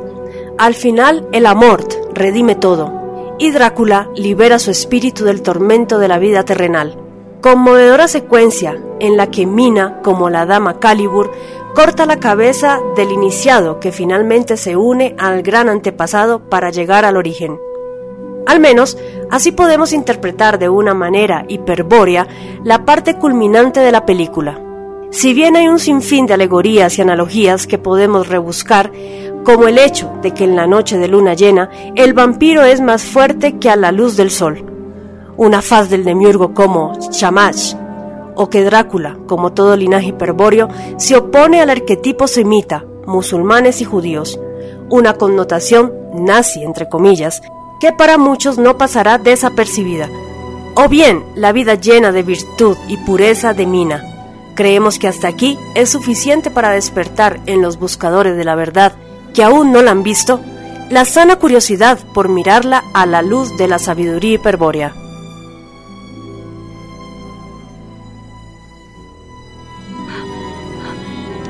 Al 0.58 0.74
final 0.74 1.26
el 1.32 1.46
amor 1.46 1.88
redime 2.14 2.56
todo, 2.56 3.36
y 3.40 3.52
Drácula 3.52 4.10
libera 4.14 4.60
su 4.60 4.70
espíritu 4.70 5.24
del 5.24 5.42
tormento 5.42 5.98
de 5.98 6.10
la 6.10 6.20
vida 6.20 6.44
terrenal. 6.44 6.98
Conmovedora 7.40 8.10
secuencia 8.10 8.78
en 9.00 9.16
la 9.16 9.32
que 9.32 9.46
Mina, 9.46 10.02
como 10.04 10.30
la 10.30 10.46
dama 10.46 10.82
Calibur, 10.82 11.32
corta 11.74 12.06
la 12.06 12.20
cabeza 12.20 12.82
del 12.98 13.14
iniciado 13.14 13.80
que 13.80 13.94
finalmente 13.94 14.58
se 14.58 14.76
une 14.76 15.16
al 15.18 15.42
gran 15.42 15.70
antepasado 15.70 16.50
para 16.50 16.70
llegar 16.70 17.06
al 17.06 17.16
origen. 17.16 17.58
Al 18.46 18.60
menos, 18.60 18.98
así 19.32 19.54
podemos 19.54 19.94
interpretar 19.94 20.60
de 20.60 20.68
una 20.68 20.94
manera 20.94 21.46
hiperbórea 21.48 22.28
la 22.66 22.84
parte 22.84 23.14
culminante 23.14 23.80
de 23.80 23.94
la 23.94 24.06
película. 24.06 24.60
Si 25.12 25.34
bien 25.34 25.56
hay 25.56 25.68
un 25.68 25.80
sinfín 25.80 26.28
de 26.28 26.36
alegorías 26.36 26.98
y 26.98 27.02
analogías 27.02 27.66
que 27.66 27.80
podemos 27.80 28.28
rebuscar, 28.28 28.92
como 29.44 29.68
el 29.68 29.78
hecho 29.78 30.12
de 30.22 30.34
que 30.34 30.44
en 30.44 30.56
la 30.56 30.68
noche 30.68 30.98
de 30.98 31.08
luna 31.08 31.34
llena 31.34 31.70
el 31.96 32.14
vampiro 32.14 32.64
es 32.64 32.82
más 32.82 33.04
fuerte 33.04 33.58
que 33.58 33.70
a 33.70 33.76
la 33.76 33.92
luz 33.92 34.18
del 34.18 34.32
sol, 34.32 34.64
una 35.38 35.62
faz 35.62 35.90
del 35.90 36.04
demiurgo 36.04 36.54
como 36.54 36.94
Shamash, 37.12 37.76
o 38.36 38.50
que 38.50 38.64
Drácula, 38.64 39.18
como 39.28 39.54
todo 39.54 39.76
linaje 39.76 40.08
hiperbóreo, 40.08 40.70
se 40.98 41.18
opone 41.18 41.62
al 41.62 41.70
arquetipo 41.70 42.28
semita, 42.28 42.86
musulmanes 43.06 43.82
y 43.82 43.86
judíos, 43.86 44.40
una 44.90 45.14
connotación 45.14 45.94
nazi, 46.14 46.64
entre 46.64 46.90
comillas, 46.90 47.42
que 47.80 47.92
para 47.94 48.18
muchos 48.18 48.58
no 48.58 48.78
pasará 48.78 49.18
desapercibida, 49.18 50.10
o 50.76 50.88
bien 50.90 51.24
la 51.36 51.52
vida 51.52 51.76
llena 51.76 52.12
de 52.12 52.24
virtud 52.24 52.78
y 52.88 52.98
pureza 52.98 53.54
de 53.54 53.66
Mina. 53.66 54.04
Creemos 54.56 55.00
que 55.00 55.08
hasta 55.08 55.28
aquí 55.28 55.58
es 55.76 55.90
suficiente 55.90 56.52
para 56.52 56.72
despertar 56.72 57.40
en 57.46 57.62
los 57.62 57.80
buscadores 57.80 58.36
de 58.36 58.44
la 58.44 58.56
verdad 58.56 58.94
que 59.34 59.44
aún 59.44 59.72
no 59.72 59.82
la 59.82 59.92
han 59.92 60.04
visto, 60.04 60.42
la 60.90 61.06
sana 61.06 61.36
curiosidad 61.36 62.00
por 62.14 62.30
mirarla 62.30 62.84
a 62.94 63.06
la 63.06 63.22
luz 63.22 63.56
de 63.58 63.68
la 63.68 63.80
sabiduría 63.80 64.36
hiperbórea. 64.36 64.94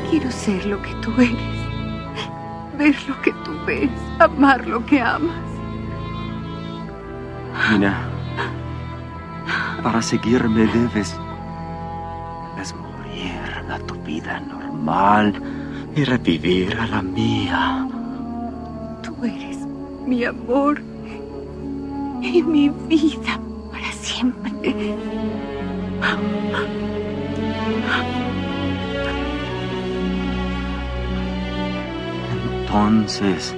Quiero 0.10 0.32
ser 0.32 0.66
lo 0.66 0.82
que 0.82 0.94
tú 0.96 1.14
eres, 1.18 1.36
ver 2.78 2.96
lo 3.08 3.22
que 3.22 3.32
tú 3.46 3.52
ves, 3.66 3.90
amar 4.20 4.68
lo 4.68 4.86
que 4.86 5.00
amas. 5.00 5.38
Mina, 7.72 8.10
para 9.84 10.02
seguirme 10.02 10.66
debes, 10.68 11.16
debes 12.56 12.76
morir 12.76 13.32
a 13.72 13.80
tu 13.80 13.96
vida 14.02 14.40
normal 14.42 15.59
y 16.00 16.06
revivir 16.06 16.78
a 16.78 16.88
la 16.88 17.02
mía. 17.02 17.86
Tú 19.04 19.14
eres 19.22 19.58
mi 20.06 20.24
amor 20.24 20.82
y 22.22 22.42
mi 22.42 22.70
vida 22.70 23.38
para 23.70 23.92
siempre. 23.92 24.50
Entonces 32.62 33.54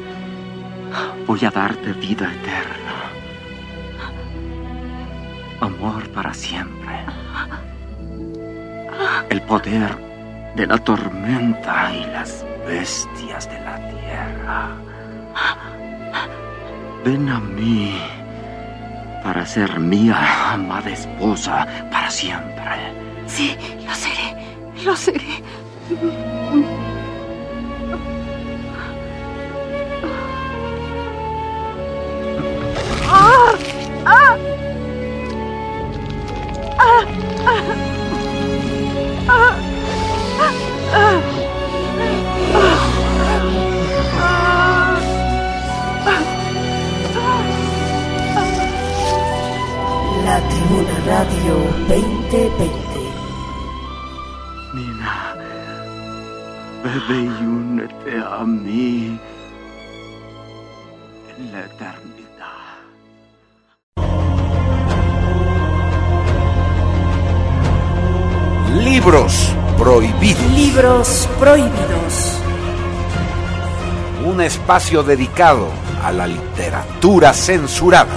voy 1.27 1.45
a 1.45 1.51
darte 1.51 1.93
vida 1.93 2.34
eterna. 2.34 2.95
Amor 5.60 6.10
para 6.10 6.34
siempre. 6.34 7.06
El 9.30 9.41
poder 9.43 10.11
de 10.56 10.68
la 10.68 10.78
tormenta 10.78 11.94
y 11.94 12.06
las 12.12 12.46
bestias 12.68 13.50
de 13.50 13.60
la 13.62 13.78
tierra. 13.90 14.76
Ven 17.04 17.30
a 17.30 17.40
mí 17.40 17.96
para 19.24 19.46
ser 19.46 19.80
mía 19.80 20.54
amada 20.54 20.90
esposa 20.90 21.68
para 21.92 22.10
siempre. 22.10 22.62
Sí, 23.28 23.56
lo 23.86 23.96
seré, 23.96 24.36
lo 24.84 24.96
seré. 24.96 25.44
¡Ah! 33.10 33.54
¡Ah! 34.06 34.38
¡Ah! 36.78 37.06
¡Ah! 39.28 39.81
La 40.91 40.99
Tribuna 50.49 50.95
Radio 51.08 51.56
2020. 51.88 52.71
Nina, 54.73 55.15
bebe 56.84 57.19
y 57.21 57.25
únete 57.45 58.13
a 58.19 58.43
mí 58.43 59.17
en 61.38 61.51
la 61.54 61.62
eternidad. 61.62 62.01
Libros 68.84 69.34
prohibidos. 69.82 70.52
Libros 70.52 71.30
prohibidos. 71.39 72.38
Un 74.24 74.39
espacio 74.41 75.02
dedicado 75.02 75.70
a 76.04 76.12
la 76.12 76.28
literatura 76.28 77.34
censurada. 77.34 78.13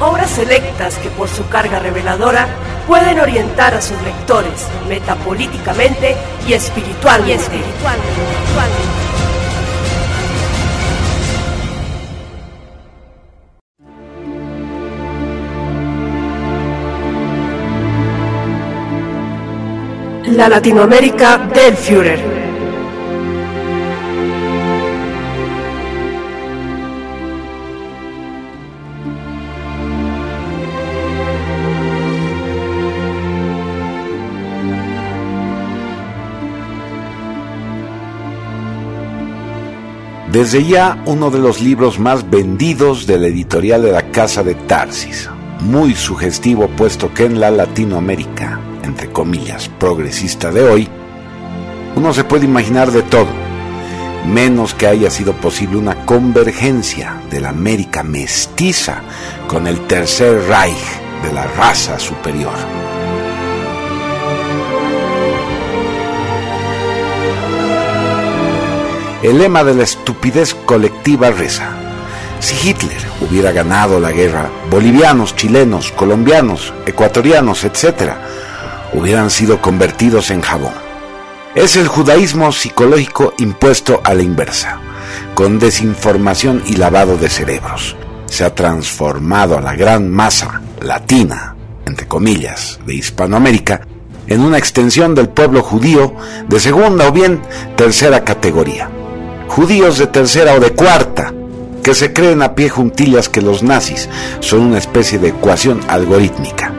Obras 0.00 0.30
selectas 0.30 0.96
que 0.98 1.10
por 1.10 1.28
su 1.28 1.48
carga 1.48 1.80
reveladora 1.80 2.46
pueden 2.86 3.18
orientar 3.18 3.74
a 3.74 3.82
sus 3.82 4.00
lectores 4.02 4.68
metapolíticamente 4.88 6.16
y 6.46 6.52
espiritualmente. 6.52 7.32
Y 7.32 7.40
espiritualmente. 7.40 8.49
La 20.40 20.48
Latinoamérica 20.48 21.36
del 21.36 21.76
Führer. 21.76 22.18
Desde 40.32 40.64
ya 40.64 41.02
uno 41.04 41.30
de 41.30 41.38
los 41.38 41.60
libros 41.60 41.98
más 41.98 42.30
vendidos 42.30 43.06
de 43.06 43.18
la 43.18 43.26
editorial 43.26 43.82
de 43.82 43.92
la 43.92 44.10
Casa 44.10 44.42
de 44.42 44.54
Tarsis, 44.54 45.28
muy 45.60 45.94
sugestivo 45.94 46.66
puesto 46.68 47.12
que 47.12 47.26
en 47.26 47.40
la 47.40 47.50
Latinoamérica 47.50 48.69
entre 48.82 49.10
comillas, 49.10 49.68
progresista 49.68 50.50
de 50.50 50.62
hoy, 50.62 50.88
uno 51.96 52.12
se 52.14 52.24
puede 52.24 52.44
imaginar 52.44 52.90
de 52.90 53.02
todo, 53.02 53.28
menos 54.26 54.74
que 54.74 54.86
haya 54.86 55.10
sido 55.10 55.32
posible 55.34 55.76
una 55.76 56.06
convergencia 56.06 57.20
de 57.30 57.40
la 57.40 57.50
América 57.50 58.02
mestiza 58.02 59.02
con 59.48 59.66
el 59.66 59.86
tercer 59.86 60.42
Reich 60.48 61.00
de 61.22 61.32
la 61.32 61.46
raza 61.46 61.98
superior. 61.98 62.54
El 69.22 69.38
lema 69.38 69.64
de 69.64 69.74
la 69.74 69.82
estupidez 69.82 70.54
colectiva 70.54 71.30
reza, 71.30 71.76
si 72.40 72.70
Hitler 72.70 72.96
hubiera 73.20 73.52
ganado 73.52 74.00
la 74.00 74.12
guerra, 74.12 74.48
bolivianos, 74.70 75.36
chilenos, 75.36 75.92
colombianos, 75.92 76.72
ecuatorianos, 76.86 77.64
etc., 77.64 78.14
hubieran 78.92 79.30
sido 79.30 79.60
convertidos 79.60 80.30
en 80.30 80.40
jabón. 80.40 80.74
Es 81.54 81.76
el 81.76 81.88
judaísmo 81.88 82.52
psicológico 82.52 83.34
impuesto 83.38 84.00
a 84.04 84.14
la 84.14 84.22
inversa, 84.22 84.78
con 85.34 85.58
desinformación 85.58 86.62
y 86.66 86.76
lavado 86.76 87.16
de 87.16 87.28
cerebros. 87.28 87.96
Se 88.26 88.44
ha 88.44 88.54
transformado 88.54 89.58
a 89.58 89.60
la 89.60 89.74
gran 89.74 90.08
masa 90.10 90.60
latina, 90.80 91.56
entre 91.86 92.06
comillas, 92.06 92.78
de 92.86 92.94
Hispanoamérica, 92.94 93.80
en 94.28 94.42
una 94.42 94.58
extensión 94.58 95.14
del 95.14 95.28
pueblo 95.28 95.62
judío 95.62 96.14
de 96.48 96.60
segunda 96.60 97.08
o 97.08 97.12
bien 97.12 97.42
tercera 97.76 98.24
categoría. 98.24 98.88
Judíos 99.48 99.98
de 99.98 100.06
tercera 100.06 100.54
o 100.54 100.60
de 100.60 100.70
cuarta, 100.70 101.34
que 101.82 101.94
se 101.94 102.12
creen 102.12 102.42
a 102.42 102.54
pie 102.54 102.68
juntillas 102.68 103.28
que 103.28 103.42
los 103.42 103.64
nazis 103.64 104.08
son 104.38 104.60
una 104.60 104.78
especie 104.78 105.18
de 105.18 105.28
ecuación 105.28 105.80
algorítmica. 105.88 106.72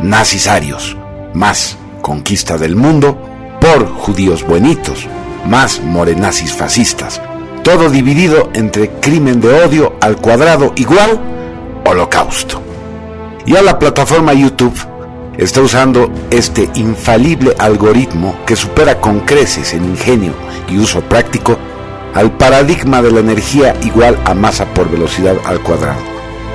Nazis 0.00 0.46
arios, 0.46 0.96
más 1.34 1.76
conquista 2.02 2.58
del 2.58 2.76
mundo, 2.76 3.18
por 3.60 3.86
judíos 3.88 4.46
buenitos, 4.46 5.06
más 5.46 5.80
morenazis 5.82 6.52
fascistas, 6.52 7.20
todo 7.62 7.90
dividido 7.90 8.50
entre 8.54 8.90
crimen 9.00 9.40
de 9.40 9.48
odio 9.64 9.94
al 10.00 10.16
cuadrado 10.16 10.72
igual 10.76 11.20
holocausto. 11.84 12.62
Y 13.46 13.56
a 13.56 13.62
la 13.62 13.78
plataforma 13.78 14.34
YouTube 14.34 14.78
está 15.38 15.60
usando 15.60 16.10
este 16.30 16.68
infalible 16.74 17.54
algoritmo 17.58 18.36
que 18.44 18.56
supera 18.56 19.00
con 19.00 19.20
creces 19.20 19.72
en 19.72 19.84
ingenio 19.84 20.32
y 20.68 20.78
uso 20.78 21.00
práctico 21.00 21.56
al 22.14 22.36
paradigma 22.36 23.00
de 23.02 23.12
la 23.12 23.20
energía 23.20 23.76
igual 23.84 24.18
a 24.24 24.34
masa 24.34 24.66
por 24.74 24.90
velocidad 24.90 25.36
al 25.44 25.60
cuadrado, 25.60 26.00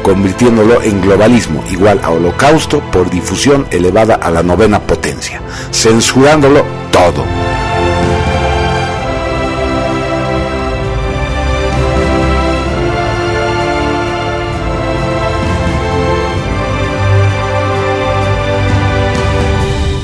convirtiéndolo 0.03 0.83
en 0.83 1.01
globalismo 1.01 1.63
igual 1.71 1.99
a 2.03 2.11
holocausto 2.11 2.81
por 2.91 3.09
difusión 3.09 3.65
elevada 3.71 4.15
a 4.15 4.29
la 4.29 4.43
novena 4.43 4.79
potencia, 4.79 5.41
censurándolo 5.71 6.63
todo. 6.91 7.23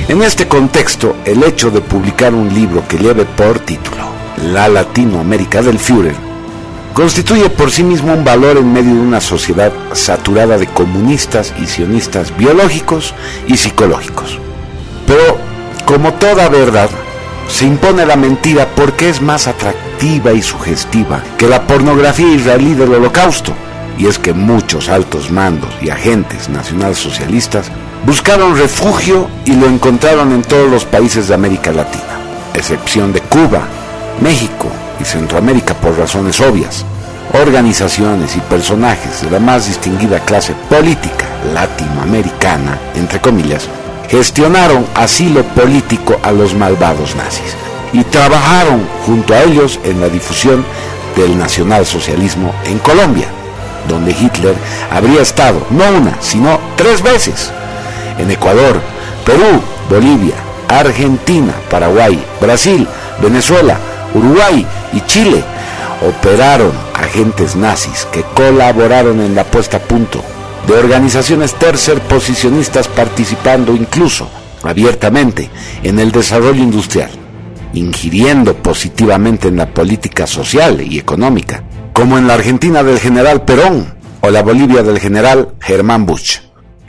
En 0.07 0.23
este 0.23 0.47
contexto, 0.47 1.17
el 1.23 1.43
hecho 1.43 1.69
de 1.69 1.81
publicar 1.81 2.33
un 2.33 2.51
libro 2.51 2.83
que 2.87 2.97
lleve 2.97 3.25
por 3.25 3.59
título 3.59 4.05
La 4.51 4.67
Latinoamérica 4.67 5.61
del 5.61 5.77
Führer 5.77 6.28
constituye 6.99 7.49
por 7.49 7.71
sí 7.71 7.81
mismo 7.81 8.13
un 8.13 8.25
valor 8.25 8.57
en 8.57 8.73
medio 8.73 8.93
de 8.93 8.99
una 8.99 9.21
sociedad 9.21 9.71
saturada 9.93 10.57
de 10.57 10.67
comunistas 10.67 11.53
y 11.57 11.65
sionistas 11.65 12.35
biológicos 12.35 13.13
y 13.47 13.55
psicológicos. 13.55 14.37
Pero, 15.07 15.37
como 15.85 16.11
toda 16.15 16.49
verdad, 16.49 16.89
se 17.47 17.63
impone 17.63 18.05
la 18.05 18.17
mentira 18.17 18.67
porque 18.75 19.07
es 19.07 19.21
más 19.21 19.47
atractiva 19.47 20.33
y 20.33 20.41
sugestiva 20.41 21.23
que 21.37 21.47
la 21.47 21.65
pornografía 21.65 22.33
israelí 22.33 22.73
del 22.73 22.93
holocausto. 22.93 23.53
Y 23.97 24.07
es 24.07 24.19
que 24.19 24.33
muchos 24.33 24.89
altos 24.89 25.31
mandos 25.31 25.73
y 25.81 25.91
agentes 25.91 26.49
nacionalsocialistas 26.49 27.71
Buscaron 28.05 28.57
refugio 28.57 29.29
y 29.45 29.53
lo 29.53 29.67
encontraron 29.67 30.33
en 30.33 30.41
todos 30.41 30.69
los 30.69 30.85
países 30.85 31.27
de 31.27 31.33
América 31.33 31.71
Latina, 31.71 32.19
excepción 32.53 33.11
de 33.11 33.19
Cuba, 33.21 33.67
México 34.21 34.69
y 35.01 35.03
Centroamérica 35.03 35.73
por 35.73 35.97
razones 35.97 36.39
obvias. 36.39 36.85
Organizaciones 37.33 38.35
y 38.35 38.39
personajes 38.39 39.21
de 39.21 39.29
la 39.29 39.39
más 39.39 39.67
distinguida 39.67 40.19
clase 40.19 40.55
política 40.67 41.25
latinoamericana, 41.53 42.79
entre 42.95 43.21
comillas, 43.21 43.67
gestionaron 44.09 44.85
asilo 44.95 45.43
político 45.43 46.19
a 46.23 46.31
los 46.31 46.55
malvados 46.55 47.15
nazis 47.15 47.55
y 47.93 48.03
trabajaron 48.05 48.81
junto 49.05 49.35
a 49.35 49.43
ellos 49.43 49.79
en 49.83 50.01
la 50.01 50.09
difusión 50.09 50.65
del 51.15 51.37
nacionalsocialismo 51.37 52.51
en 52.65 52.79
Colombia, 52.79 53.27
donde 53.87 54.11
Hitler 54.11 54.55
habría 54.91 55.21
estado 55.21 55.65
no 55.69 55.83
una, 55.97 56.19
sino 56.21 56.59
tres 56.75 57.03
veces. 57.03 57.51
En 58.17 58.31
Ecuador, 58.31 58.81
Perú, 59.23 59.61
Bolivia, 59.87 60.35
Argentina, 60.67 61.53
Paraguay, 61.69 62.19
Brasil, 62.41 62.87
Venezuela, 63.21 63.77
Uruguay 64.15 64.65
y 64.93 65.01
Chile 65.01 65.43
operaron 66.01 66.71
agentes 66.93 67.55
nazis 67.55 68.07
que 68.11 68.23
colaboraron 68.35 69.21
en 69.21 69.35
la 69.35 69.43
puesta 69.43 69.77
a 69.77 69.79
punto 69.81 70.23
de 70.67 70.73
organizaciones 70.73 71.53
tercerposicionistas 71.55 72.87
participando 72.87 73.73
incluso 73.73 74.29
abiertamente 74.63 75.49
en 75.83 75.99
el 75.99 76.11
desarrollo 76.11 76.61
industrial, 76.61 77.11
ingiriendo 77.73 78.55
positivamente 78.55 79.47
en 79.47 79.57
la 79.57 79.73
política 79.73 80.27
social 80.27 80.81
y 80.81 80.99
económica, 80.99 81.63
como 81.93 82.17
en 82.17 82.27
la 82.27 82.35
Argentina 82.35 82.83
del 82.83 82.99
general 82.99 83.43
Perón 83.43 83.95
o 84.21 84.29
la 84.29 84.43
Bolivia 84.43 84.83
del 84.83 84.99
general 84.99 85.53
Germán 85.59 86.05
Bush 86.05 86.39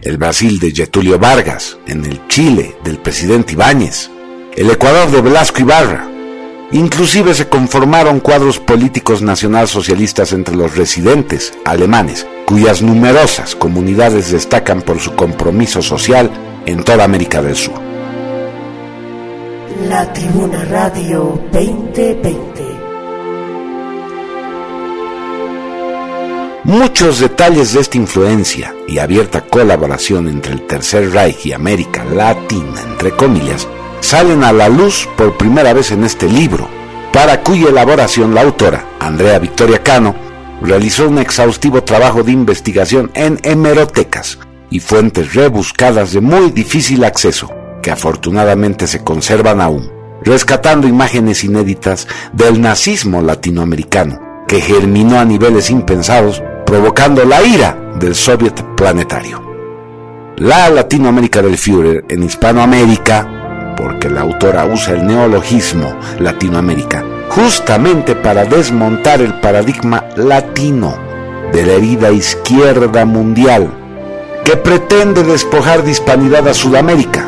el 0.03 0.17
Brasil 0.17 0.59
de 0.59 0.73
Getulio 0.73 1.19
Vargas, 1.19 1.77
en 1.87 2.05
el 2.05 2.27
Chile 2.29 2.77
del 2.85 2.99
presidente 2.99 3.53
Ibáñez, 3.53 4.11
el 4.57 4.71
Ecuador 4.71 5.11
de 5.11 5.21
Velasco 5.21 5.61
Ibarra. 5.61 6.10
Inclusive 6.73 7.35
se 7.35 7.49
conformaron 7.49 8.21
cuadros 8.21 8.61
políticos 8.61 9.23
nacionalsocialistas 9.23 10.33
entre 10.33 10.55
los 10.55 10.77
residentes 10.77 11.53
alemanes, 11.65 12.27
cuyas 12.47 12.81
numerosas 12.81 13.57
comunidades 13.57 14.31
destacan 14.31 14.83
por 14.83 15.01
su 15.01 15.15
compromiso 15.17 15.83
social 15.83 16.31
en 16.67 16.85
toda 16.85 17.05
América 17.05 17.43
del 17.43 17.57
Sur. 17.57 17.81
La 19.89 20.13
Tribuna 20.13 20.65
Radio 20.67 21.41
2020 21.53 22.71
Muchos 26.65 27.19
detalles 27.19 27.73
de 27.73 27.81
esta 27.81 27.97
influencia 27.97 28.75
y 28.87 28.99
abierta 28.99 29.41
colaboración 29.41 30.29
entre 30.29 30.53
el 30.53 30.67
Tercer 30.67 31.11
Reich 31.11 31.47
y 31.47 31.53
América 31.53 32.05
Latina, 32.05 32.83
entre 32.83 33.11
comillas, 33.13 33.67
salen 34.01 34.45
a 34.45 34.53
la 34.53 34.69
luz 34.69 35.09
por 35.17 35.37
primera 35.37 35.73
vez 35.73 35.91
en 35.91 36.05
este 36.05 36.27
libro, 36.29 36.69
para 37.13 37.43
cuya 37.43 37.69
elaboración 37.69 38.35
la 38.35 38.43
autora, 38.43 38.85
Andrea 39.01 39.39
Victoria 39.39 39.83
Cano, 39.83 40.15
realizó 40.63 41.09
un 41.09 41.19
exhaustivo 41.19 41.83
trabajo 41.83 42.23
de 42.23 42.33
investigación 42.33 43.11
en 43.15 43.39
hemerotecas 43.43 44.39
y 44.71 44.81
fuentes 44.81 45.35
rebuscadas 45.35 46.13
de 46.13 46.21
muy 46.21 46.51
difícil 46.51 47.05
acceso, 47.05 47.51
que 47.83 47.91
afortunadamente 47.91 48.87
se 48.87 49.03
conservan 49.03 49.61
aún, 49.61 49.91
rescatando 50.23 50.87
imágenes 50.87 51.45
inéditas 51.45 52.07
del 52.33 52.61
nazismo 52.61 53.23
latinoamericano, 53.23 54.45
que 54.47 54.61
germinó 54.61 55.19
a 55.19 55.25
niveles 55.25 55.71
impensados 55.71 56.43
provocando 56.67 57.25
la 57.25 57.43
ira 57.43 57.95
del 57.99 58.15
soviet 58.15 58.63
planetario. 58.77 59.43
La 60.37 60.71
Latinoamérica 60.71 61.43
del 61.43 61.59
Führer 61.59 62.05
en 62.09 62.23
Hispanoamérica, 62.23 63.40
porque 63.81 64.11
la 64.11 64.21
autora 64.21 64.67
usa 64.67 64.93
el 64.93 65.07
neologismo 65.07 65.99
Latinoamérica, 66.19 67.03
justamente 67.31 68.15
para 68.15 68.45
desmontar 68.45 69.23
el 69.23 69.33
paradigma 69.41 70.05
latino 70.17 70.99
de 71.51 71.65
la 71.65 71.73
herida 71.73 72.11
izquierda 72.11 73.07
mundial, 73.07 73.71
que 74.45 74.57
pretende 74.57 75.23
despojar 75.23 75.83
de 75.83 75.93
hispanidad 75.93 76.47
a 76.47 76.53
Sudamérica, 76.53 77.27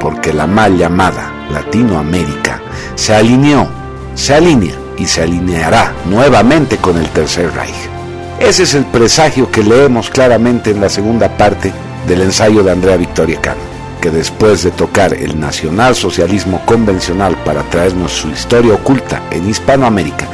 porque 0.00 0.32
la 0.32 0.46
mal 0.46 0.78
llamada 0.78 1.30
Latinoamérica 1.52 2.62
se 2.94 3.14
alineó, 3.14 3.68
se 4.14 4.34
alinea 4.34 4.76
y 4.96 5.04
se 5.04 5.22
alineará 5.22 5.92
nuevamente 6.06 6.78
con 6.78 6.96
el 6.96 7.08
Tercer 7.10 7.52
Reich. 7.54 7.90
Ese 8.38 8.62
es 8.62 8.72
el 8.72 8.86
presagio 8.86 9.50
que 9.50 9.62
leemos 9.62 10.08
claramente 10.08 10.70
en 10.70 10.80
la 10.80 10.88
segunda 10.88 11.28
parte 11.36 11.72
del 12.08 12.22
ensayo 12.22 12.62
de 12.62 12.72
Andrea 12.72 12.96
Victoria 12.96 13.38
Cano, 13.40 13.60
que 14.00 14.10
después 14.10 14.62
de 14.62 14.70
tocar 14.70 15.14
el 15.14 15.38
nacionalsocialismo 15.38 16.64
convencional 16.64 17.36
para 17.44 17.62
traernos 17.64 18.12
su 18.12 18.28
historia 18.28 18.74
oculta 18.74 19.22
en 19.30 19.48
Hispanoamérica, 19.48 20.26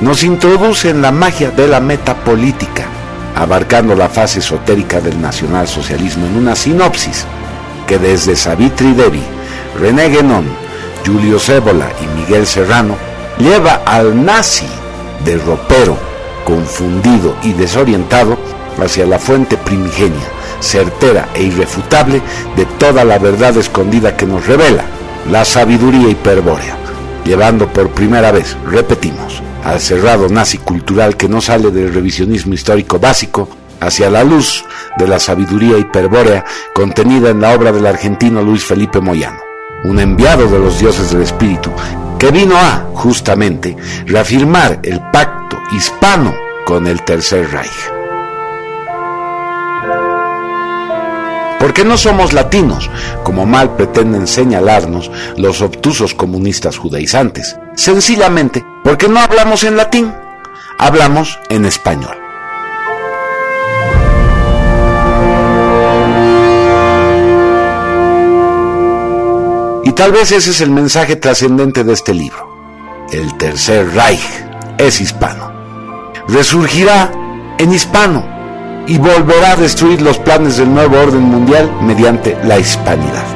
nos 0.00 0.24
introduce 0.24 0.90
en 0.90 1.00
la 1.00 1.12
magia 1.12 1.50
de 1.50 1.68
la 1.68 1.80
metapolítica, 1.80 2.86
abarcando 3.36 3.94
la 3.94 4.08
fase 4.08 4.40
esotérica 4.40 5.00
del 5.00 5.20
nacionalsocialismo 5.20 6.26
en 6.26 6.36
una 6.36 6.56
sinopsis 6.56 7.24
que 7.86 7.98
desde 7.98 8.36
Savitri 8.36 8.92
Devi, 8.92 9.22
René 9.80 10.08
Guénon, 10.08 10.44
Julio 11.06 11.38
Cébola 11.38 11.88
y 12.00 12.20
Miguel 12.20 12.46
Serrano 12.46 12.96
lleva 13.38 13.82
al 13.86 14.24
nazi 14.24 14.66
del 15.24 15.40
ropero 15.40 15.96
confundido 16.44 17.36
y 17.42 17.52
desorientado 17.52 18.36
hacia 18.82 19.06
la 19.06 19.18
fuente 19.18 19.56
primigenia, 19.56 20.26
certera 20.62 21.28
e 21.34 21.42
irrefutable 21.42 22.22
de 22.56 22.64
toda 22.78 23.04
la 23.04 23.18
verdad 23.18 23.56
escondida 23.56 24.16
que 24.16 24.26
nos 24.26 24.46
revela 24.46 24.84
la 25.30 25.44
sabiduría 25.44 26.08
hiperbórea, 26.08 26.76
llevando 27.24 27.68
por 27.68 27.90
primera 27.90 28.32
vez, 28.32 28.56
repetimos, 28.66 29.42
al 29.64 29.80
cerrado 29.80 30.28
nazi 30.28 30.58
cultural 30.58 31.16
que 31.16 31.28
no 31.28 31.40
sale 31.40 31.70
del 31.70 31.92
revisionismo 31.92 32.54
histórico 32.54 32.98
básico 32.98 33.48
hacia 33.80 34.10
la 34.10 34.24
luz 34.24 34.64
de 34.96 35.08
la 35.08 35.18
sabiduría 35.18 35.78
hiperbórea 35.78 36.44
contenida 36.74 37.30
en 37.30 37.40
la 37.40 37.50
obra 37.54 37.72
del 37.72 37.86
argentino 37.86 38.42
Luis 38.42 38.64
Felipe 38.64 39.00
Moyano. 39.00 39.38
un 39.84 39.98
enviado 39.98 40.46
de 40.46 40.60
los 40.60 40.78
dioses 40.78 41.10
del 41.10 41.22
espíritu, 41.22 41.72
que 42.18 42.30
vino 42.30 42.56
a, 42.56 42.86
justamente, 42.94 43.76
reafirmar 44.06 44.78
el 44.84 45.00
pacto 45.12 45.60
hispano 45.72 46.32
con 46.64 46.86
el 46.86 47.02
Tercer 47.02 47.50
Reich. 47.50 48.01
Porque 51.62 51.84
no 51.84 51.96
somos 51.96 52.32
latinos, 52.32 52.90
como 53.22 53.46
mal 53.46 53.76
pretenden 53.76 54.26
señalarnos 54.26 55.12
los 55.36 55.62
obtusos 55.62 56.12
comunistas 56.12 56.76
judaizantes. 56.76 57.56
Sencillamente 57.76 58.66
porque 58.82 59.06
no 59.06 59.20
hablamos 59.20 59.62
en 59.62 59.76
latín, 59.76 60.12
hablamos 60.76 61.38
en 61.50 61.64
español. 61.64 62.16
Y 69.84 69.92
tal 69.92 70.10
vez 70.10 70.32
ese 70.32 70.50
es 70.50 70.60
el 70.62 70.70
mensaje 70.70 71.14
trascendente 71.14 71.84
de 71.84 71.92
este 71.92 72.12
libro. 72.12 73.06
El 73.12 73.38
tercer 73.38 73.88
Reich 73.94 74.44
es 74.78 75.00
hispano. 75.00 75.52
Resurgirá 76.26 77.12
en 77.58 77.72
hispano 77.72 78.41
y 78.86 78.98
volverá 78.98 79.52
a 79.52 79.56
destruir 79.56 80.02
los 80.02 80.18
planes 80.18 80.56
del 80.56 80.72
nuevo 80.72 80.98
orden 80.98 81.22
mundial 81.22 81.70
mediante 81.82 82.36
la 82.44 82.58
hispanidad. 82.58 83.26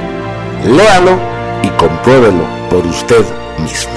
Léalo 0.65 1.19
y 1.63 1.69
compruébelo 1.71 2.45
por 2.71 2.85
usted 2.87 3.25
mismo. 3.59 3.97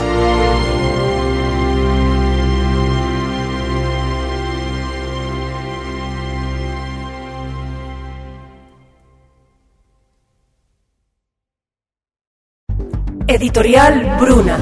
Editorial 13.28 14.18
Bruna. 14.20 14.58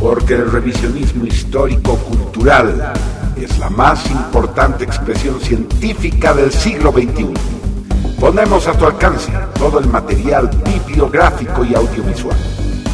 Porque 0.00 0.34
el 0.34 0.50
revisionismo 0.50 1.26
histórico-cultural 1.26 2.94
es 3.44 3.58
la 3.58 3.70
más 3.70 4.10
importante 4.10 4.84
expresión 4.84 5.40
científica 5.40 6.34
del 6.34 6.52
siglo 6.52 6.92
XXI. 6.92 7.34
Ponemos 8.18 8.66
a 8.66 8.72
tu 8.72 8.84
alcance 8.84 9.32
todo 9.58 9.78
el 9.78 9.86
material 9.86 10.50
bibliográfico 10.64 11.64
y 11.64 11.74
audiovisual. 11.74 12.36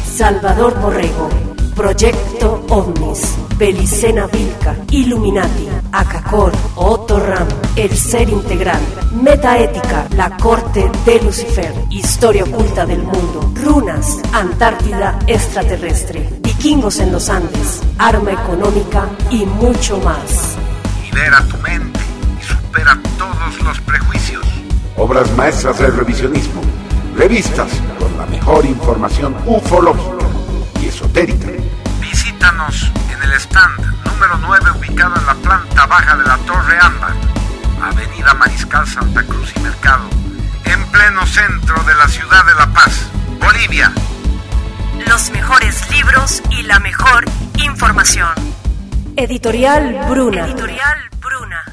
Salvador 0.05 0.79
Borrego. 0.79 1.54
Proyecto 1.75 2.63
OVNIS, 2.69 3.35
Belicena 3.57 4.27
Vilca, 4.27 4.77
Illuminati, 4.91 5.67
Acacor, 5.91 6.53
Otto 6.75 7.19
Ram, 7.19 7.47
El 7.75 7.95
Ser 7.97 8.29
Integral, 8.29 8.79
Metaética, 9.21 10.07
La 10.15 10.37
Corte 10.37 10.89
de 11.05 11.21
Lucifer, 11.21 11.73
Historia 11.89 12.45
Oculta 12.45 12.85
del 12.85 13.03
Mundo, 13.03 13.51
Runas, 13.61 14.19
Antártida 14.31 15.19
Extraterrestre, 15.27 16.29
Vikingos 16.41 16.99
en 16.99 17.11
los 17.11 17.27
Andes, 17.27 17.81
Arma 17.97 18.31
Económica 18.31 19.09
y 19.29 19.45
mucho 19.45 19.97
más. 19.97 20.55
Libera 21.03 21.45
tu 21.45 21.57
mente 21.57 21.99
y 22.39 22.43
supera 22.45 22.97
todos 23.17 23.61
los 23.61 23.81
prejuicios. 23.81 24.45
Obras 24.95 25.29
maestras 25.35 25.77
del 25.79 25.93
revisionismo, 25.93 26.61
revistas 27.17 27.69
con 27.99 28.17
la 28.17 28.25
mejor 28.27 28.65
información 28.65 29.35
ufológica 29.45 30.25
esotérica 31.15 31.47
Visítanos 32.01 32.91
en 33.11 33.23
el 33.23 33.33
stand 33.39 33.79
número 34.05 34.37
9 34.41 34.71
ubicado 34.77 35.15
en 35.17 35.25
la 35.25 35.33
planta 35.35 35.85
baja 35.85 36.17
de 36.17 36.23
la 36.23 36.37
Torre 36.39 36.77
Ámbar, 36.79 37.13
Avenida 37.81 38.33
Mariscal 38.33 38.87
Santa 38.87 39.23
Cruz 39.23 39.51
y 39.55 39.59
Mercado, 39.61 40.09
en 40.65 40.85
pleno 40.91 41.25
centro 41.25 41.81
de 41.83 41.95
la 41.95 42.07
ciudad 42.07 42.45
de 42.45 42.55
La 42.55 42.67
Paz, 42.67 43.07
Bolivia. 43.39 43.91
Los 45.07 45.31
mejores 45.31 45.89
libros 45.91 46.41
y 46.51 46.63
la 46.63 46.79
mejor 46.79 47.25
información. 47.57 48.29
Editorial 49.15 50.05
Bruna. 50.09 50.45
Editorial 50.45 51.09
Bruna. 51.19 51.63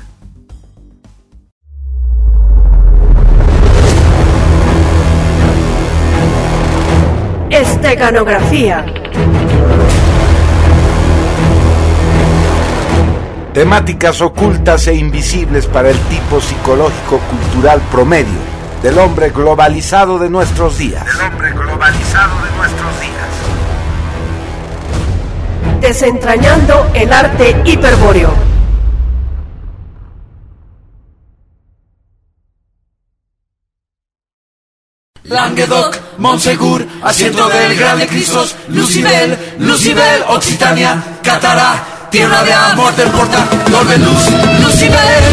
Esteganografía. 7.51 8.85
Temáticas 13.55 14.23
ocultas 14.23 14.87
e 14.87 14.95
invisibles 14.95 15.67
para 15.67 15.91
el 15.91 15.99
tipo 16.09 16.41
psicológico 16.41 17.19
cultural 17.19 17.83
promedio 17.91 18.41
del 18.83 18.97
hombre 18.99 19.29
globalizado 19.29 20.19
de 20.19 20.31
nuestros 20.31 20.79
días. 20.79 21.05
Del 21.05 21.21
hombre 21.21 21.53
globalizado 21.53 22.35
de 22.47 22.51
nuestros 22.57 23.01
días. 23.01 23.13
Desentrañando 25.83 26.91
el 26.95 27.13
arte 27.13 27.61
hiperbóreo. 27.67 28.33
Languedoc, 35.25 35.99
Monsegur, 36.17 36.87
asiento 37.03 37.49
del 37.51 37.77
Grande 37.77 38.07
Cristos, 38.07 38.57
Lucibel, 38.69 39.57
Lucibel, 39.59 40.23
Occitania, 40.29 41.19
Catará, 41.23 41.92
tierra 42.13 42.45
de 42.45 42.53
amor 42.53 42.95
del 42.95 43.09
portal, 43.09 43.49
de 43.89 43.99
luz, 43.99 44.29
Lucibel, 44.61 45.25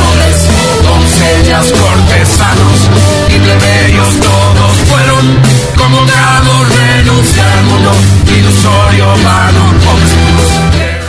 doncellas, 0.81 1.73
cortesanos 1.73 2.89
y 3.27 3.37
plebeyos 3.37 4.07
todos 4.21 4.71
fueron 4.87 5.41
convocados, 5.75 6.77
renunciar 6.77 7.49
al 7.49 7.63
mundo 7.65 7.91
ilusorio, 8.27 9.07
vano, 9.25 9.73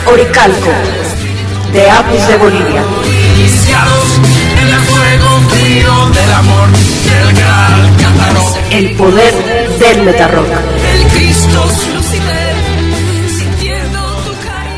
Oricalco, 0.07 0.71
de 1.71 1.89
Apus 1.89 2.27
de 2.27 2.35
Bolivia. 2.35 2.83
Iniciados 3.37 4.19
en 4.61 4.67
el 4.67 4.79
fuego 4.81 5.39
frío 5.51 6.09
del 6.09 6.33
amor 6.33 6.67
del 6.69 7.33
gran 7.33 7.95
Cataró. 7.95 8.53
El 8.71 8.91
poder 8.97 9.33
del 9.79 10.03
metarrock. 10.03 10.47
El 10.93 11.07
Cristo 11.07 11.65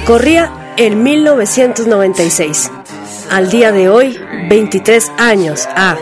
Corría 0.06 0.52
en 0.78 1.04
1996. 1.04 2.72
Al 3.30 3.50
día 3.50 3.72
de 3.72 3.90
hoy, 3.90 4.18
23 4.50 5.12
años 5.18 5.68
a 5.76 5.98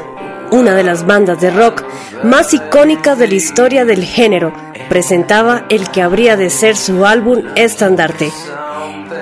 una 0.52 0.76
de 0.76 0.84
las 0.84 1.06
bandas 1.06 1.40
de 1.40 1.52
rock 1.52 1.84
más 2.24 2.54
icónicas 2.54 3.18
de 3.18 3.28
la 3.28 3.36
historia 3.36 3.86
del 3.86 4.04
género, 4.04 4.54
presentaba 4.90 5.66
el 5.70 5.90
que 5.90 6.02
habría 6.02 6.36
de 6.36 6.50
ser 6.50 6.76
su 6.76 7.06
álbum 7.06 7.44
estandarte. 7.56 8.32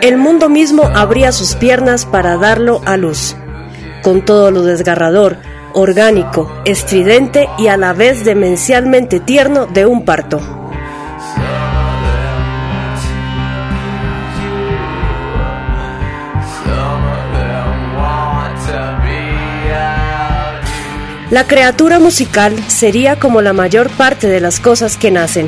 El 0.01 0.17
mundo 0.17 0.49
mismo 0.49 0.83
abría 0.95 1.31
sus 1.31 1.55
piernas 1.55 2.05
para 2.05 2.37
darlo 2.37 2.81
a 2.85 2.97
luz, 2.97 3.35
con 4.01 4.25
todo 4.25 4.49
lo 4.49 4.63
desgarrador, 4.63 5.37
orgánico, 5.73 6.51
estridente 6.65 7.47
y 7.57 7.67
a 7.67 7.77
la 7.77 7.93
vez 7.93 8.25
demencialmente 8.25 9.19
tierno 9.19 9.67
de 9.67 9.85
un 9.85 10.05
parto. 10.05 10.58
La 21.31 21.45
criatura 21.45 21.99
musical 21.99 22.55
sería 22.69 23.19
como 23.19 23.43
la 23.43 23.53
mayor 23.53 23.91
parte 23.91 24.27
de 24.27 24.39
las 24.39 24.59
cosas 24.59 24.97
que 24.97 25.11
nacen, 25.11 25.47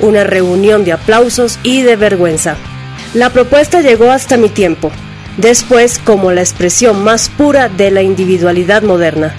una 0.00 0.24
reunión 0.24 0.84
de 0.84 0.90
aplausos 0.90 1.60
y 1.62 1.82
de 1.82 1.94
vergüenza. 1.94 2.56
La 3.14 3.30
propuesta 3.30 3.80
llegó 3.80 4.10
hasta 4.10 4.36
mi 4.36 4.48
tiempo, 4.48 4.90
después 5.36 6.00
como 6.00 6.32
la 6.32 6.40
expresión 6.40 7.04
más 7.04 7.28
pura 7.28 7.68
de 7.68 7.92
la 7.92 8.02
individualidad 8.02 8.82
moderna. 8.82 9.36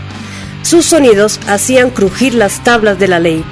Sus 0.61 0.85
sonidos 0.85 1.41
hacían 1.45 1.89
crujir 1.89 2.35
las 2.35 2.63
tablas 2.63 2.97
de 2.97 3.09
la 3.09 3.19
ley, 3.19 3.43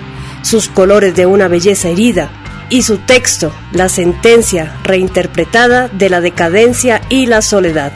sus 0.44 0.70
colores 0.70 1.14
de 1.16 1.26
una 1.26 1.50
belleza 1.50 1.90
herida, 1.90 2.32
y 2.70 2.84
su 2.84 3.00
texto, 3.00 3.54
la 3.74 3.90
sentencia 3.90 4.78
reinterpretada 4.86 5.90
de 5.90 6.10
la 6.10 6.22
decadencia 6.22 7.02
y 7.10 7.26
la 7.26 7.42
soledad 7.42 7.92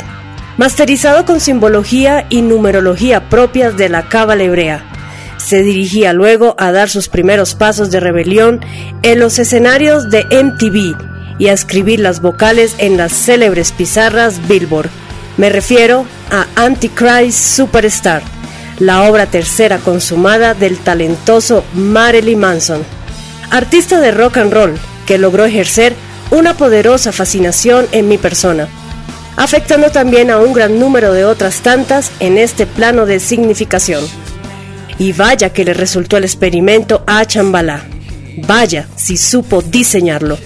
masterizado 0.57 1.25
con 1.25 1.39
simbología 1.39 2.25
y 2.29 2.41
numerología 2.41 3.29
propias 3.29 3.77
de 3.77 3.89
la 3.89 4.09
cábala 4.09 4.43
hebrea. 4.43 4.83
Se 5.37 5.61
dirigía 5.61 6.13
luego 6.13 6.55
a 6.57 6.71
dar 6.71 6.89
sus 6.89 7.07
primeros 7.07 7.53
pasos 7.53 7.91
de 7.91 7.99
rebelión 7.99 8.59
en 9.03 9.19
los 9.19 9.37
escenarios 9.39 10.09
de 10.09 10.25
MTV 10.25 10.97
y 11.39 11.47
a 11.47 11.53
escribir 11.53 11.99
las 11.99 12.21
vocales 12.21 12.75
en 12.79 12.97
las 12.97 13.13
célebres 13.13 13.71
pizarras 13.71 14.47
Billboard. 14.47 14.89
Me 15.37 15.49
refiero 15.49 16.05
a 16.31 16.47
Antichrist 16.55 17.37
Superstar, 17.37 18.23
la 18.79 19.03
obra 19.03 19.27
tercera 19.27 19.77
consumada 19.77 20.55
del 20.55 20.79
talentoso 20.79 21.63
Marilyn 21.75 22.39
Manson, 22.39 22.83
artista 23.51 23.99
de 23.99 24.11
rock 24.11 24.37
and 24.37 24.51
roll 24.51 24.79
que 25.05 25.19
logró 25.19 25.45
ejercer 25.45 25.95
una 26.31 26.55
poderosa 26.55 27.11
fascinación 27.11 27.85
en 27.91 28.07
mi 28.07 28.17
persona 28.17 28.67
afectando 29.37 29.91
también 29.91 30.29
a 30.31 30.39
un 30.39 30.51
gran 30.51 30.79
número 30.79 31.13
de 31.13 31.23
otras 31.23 31.61
tantas 31.61 32.11
en 32.19 32.37
este 32.37 32.65
plano 32.65 33.05
de 33.05 33.21
significación. 33.21 34.03
Y 34.97 35.13
vaya 35.13 35.51
que 35.51 35.63
le 35.63 35.73
resultó 35.73 36.17
el 36.17 36.25
experimento 36.25 37.03
a 37.07 37.23
Chambalá. 37.23 37.85
Vaya, 38.47 38.87
si 38.95 39.15
supo 39.15 39.61
diseñarlo. 39.61 40.37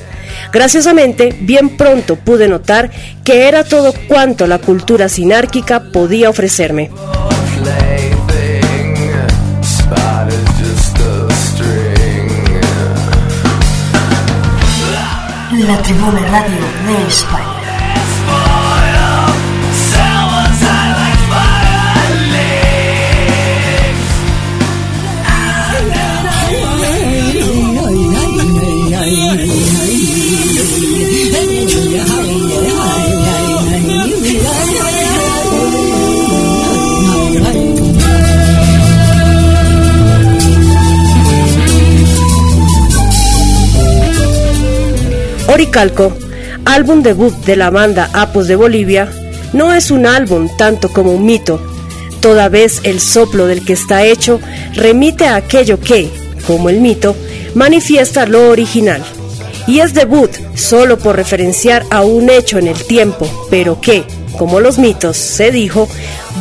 Graciosamente, 0.52 1.36
bien 1.40 1.78
pronto 1.78 2.18
pude 2.18 2.48
notar 2.48 2.92
que 3.24 3.48
era 3.48 3.64
todo 3.64 3.94
cuanto 4.08 4.46
la 4.48 4.60
cultura 4.60 5.08
sinárquica 5.08 5.92
podía 5.92 6.30
ofrecerme. 6.30 6.92
La 15.68 15.82
Tribuna 15.84 16.20
Radio 16.28 16.58
de 16.88 17.08
España. 17.08 17.61
Oricalco, 45.52 46.14
álbum 46.64 47.04
debut 47.04 47.34
de 47.46 47.58
la 47.58 47.70
banda 47.70 48.10
Apos 48.14 48.48
de 48.48 48.56
Bolivia, 48.56 49.12
no 49.52 49.74
es 49.74 49.92
un 49.92 50.06
álbum 50.06 50.48
tanto 50.58 50.88
como 50.88 51.12
un 51.12 51.26
mito, 51.26 51.60
toda 52.22 52.48
vez 52.48 52.80
el 52.84 53.02
soplo 53.02 53.48
del 53.48 53.66
que 53.66 53.74
está 53.74 54.06
hecho 54.06 54.40
remite 54.76 55.26
a 55.28 55.36
aquello 55.36 55.78
que, 55.78 56.10
como 56.48 56.70
el 56.70 56.80
mito, 56.80 57.18
manifiesta 57.54 58.26
lo 58.26 58.50
original. 58.50 59.04
Y 59.68 59.80
es 59.80 59.94
debut 59.94 60.32
solo 60.56 60.98
por 60.98 61.18
referenciar 61.18 61.86
a 61.90 62.02
un 62.02 62.30
hecho 62.30 62.58
en 62.58 62.68
el 62.68 62.82
tiempo, 62.86 63.28
pero 63.50 63.82
que, 63.82 64.06
como 64.38 64.62
los 64.62 64.78
mitos, 64.78 65.18
se 65.18 65.52
dijo, 65.52 65.90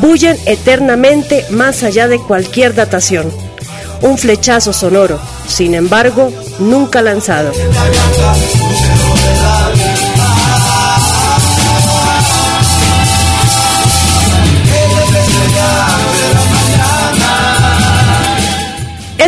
bullen 0.00 0.36
eternamente 0.46 1.44
más 1.50 1.82
allá 1.82 2.06
de 2.06 2.18
cualquier 2.18 2.76
datación. 2.76 3.32
Un 4.02 4.16
flechazo 4.16 4.72
sonoro, 4.72 5.18
sin 5.48 5.74
embargo, 5.74 6.32
nunca 6.61 7.02
lanzado. 7.02 7.50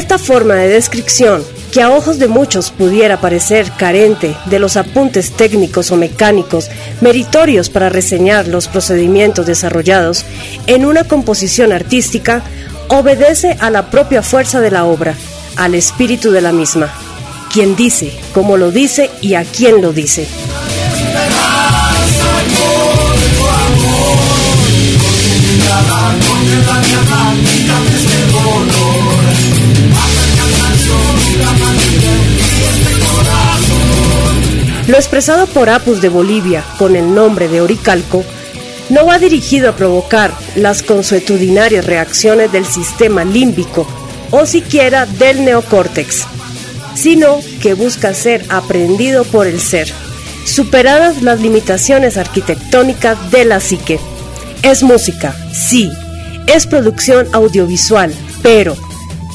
Esta 0.02 0.18
forma 0.18 0.56
de 0.56 0.66
descripción, 0.66 1.44
que 1.70 1.80
a 1.80 1.90
ojos 1.90 2.18
de 2.18 2.26
muchos 2.26 2.72
pudiera 2.72 3.20
parecer 3.20 3.70
carente 3.78 4.34
de 4.46 4.58
los 4.58 4.76
apuntes 4.76 5.30
técnicos 5.30 5.92
o 5.92 5.96
mecánicos 5.96 6.68
meritorios 7.00 7.70
para 7.70 7.88
reseñar 7.88 8.48
los 8.48 8.66
procedimientos 8.66 9.46
desarrollados 9.46 10.24
en 10.66 10.86
una 10.86 11.04
composición 11.04 11.70
artística, 11.70 12.42
obedece 12.88 13.56
a 13.60 13.70
la 13.70 13.92
propia 13.92 14.22
fuerza 14.22 14.60
de 14.60 14.72
la 14.72 14.86
obra, 14.86 15.14
al 15.54 15.76
espíritu 15.76 16.32
de 16.32 16.40
la 16.40 16.50
misma, 16.50 16.92
quien 17.52 17.76
dice, 17.76 18.12
cómo 18.34 18.56
lo 18.56 18.72
dice 18.72 19.08
y 19.20 19.34
a 19.34 19.44
quién 19.44 19.80
lo 19.80 19.92
dice. 19.92 20.26
Lo 34.92 34.98
expresado 34.98 35.46
por 35.46 35.70
Apus 35.70 36.02
de 36.02 36.10
Bolivia 36.10 36.62
con 36.76 36.96
el 36.96 37.14
nombre 37.14 37.48
de 37.48 37.62
Oricalco 37.62 38.22
no 38.90 39.06
va 39.06 39.18
dirigido 39.18 39.70
a 39.70 39.74
provocar 39.74 40.34
las 40.54 40.82
consuetudinarias 40.82 41.86
reacciones 41.86 42.52
del 42.52 42.66
sistema 42.66 43.24
límbico 43.24 43.86
o 44.30 44.44
siquiera 44.44 45.06
del 45.06 45.46
neocórtex, 45.46 46.26
sino 46.94 47.38
que 47.62 47.72
busca 47.72 48.12
ser 48.12 48.44
aprendido 48.50 49.24
por 49.24 49.46
el 49.46 49.62
ser, 49.62 49.90
superadas 50.44 51.22
las 51.22 51.40
limitaciones 51.40 52.18
arquitectónicas 52.18 53.30
de 53.30 53.46
la 53.46 53.60
psique. 53.60 53.98
Es 54.62 54.82
música, 54.82 55.34
sí, 55.54 55.90
es 56.46 56.66
producción 56.66 57.28
audiovisual, 57.32 58.12
pero 58.42 58.76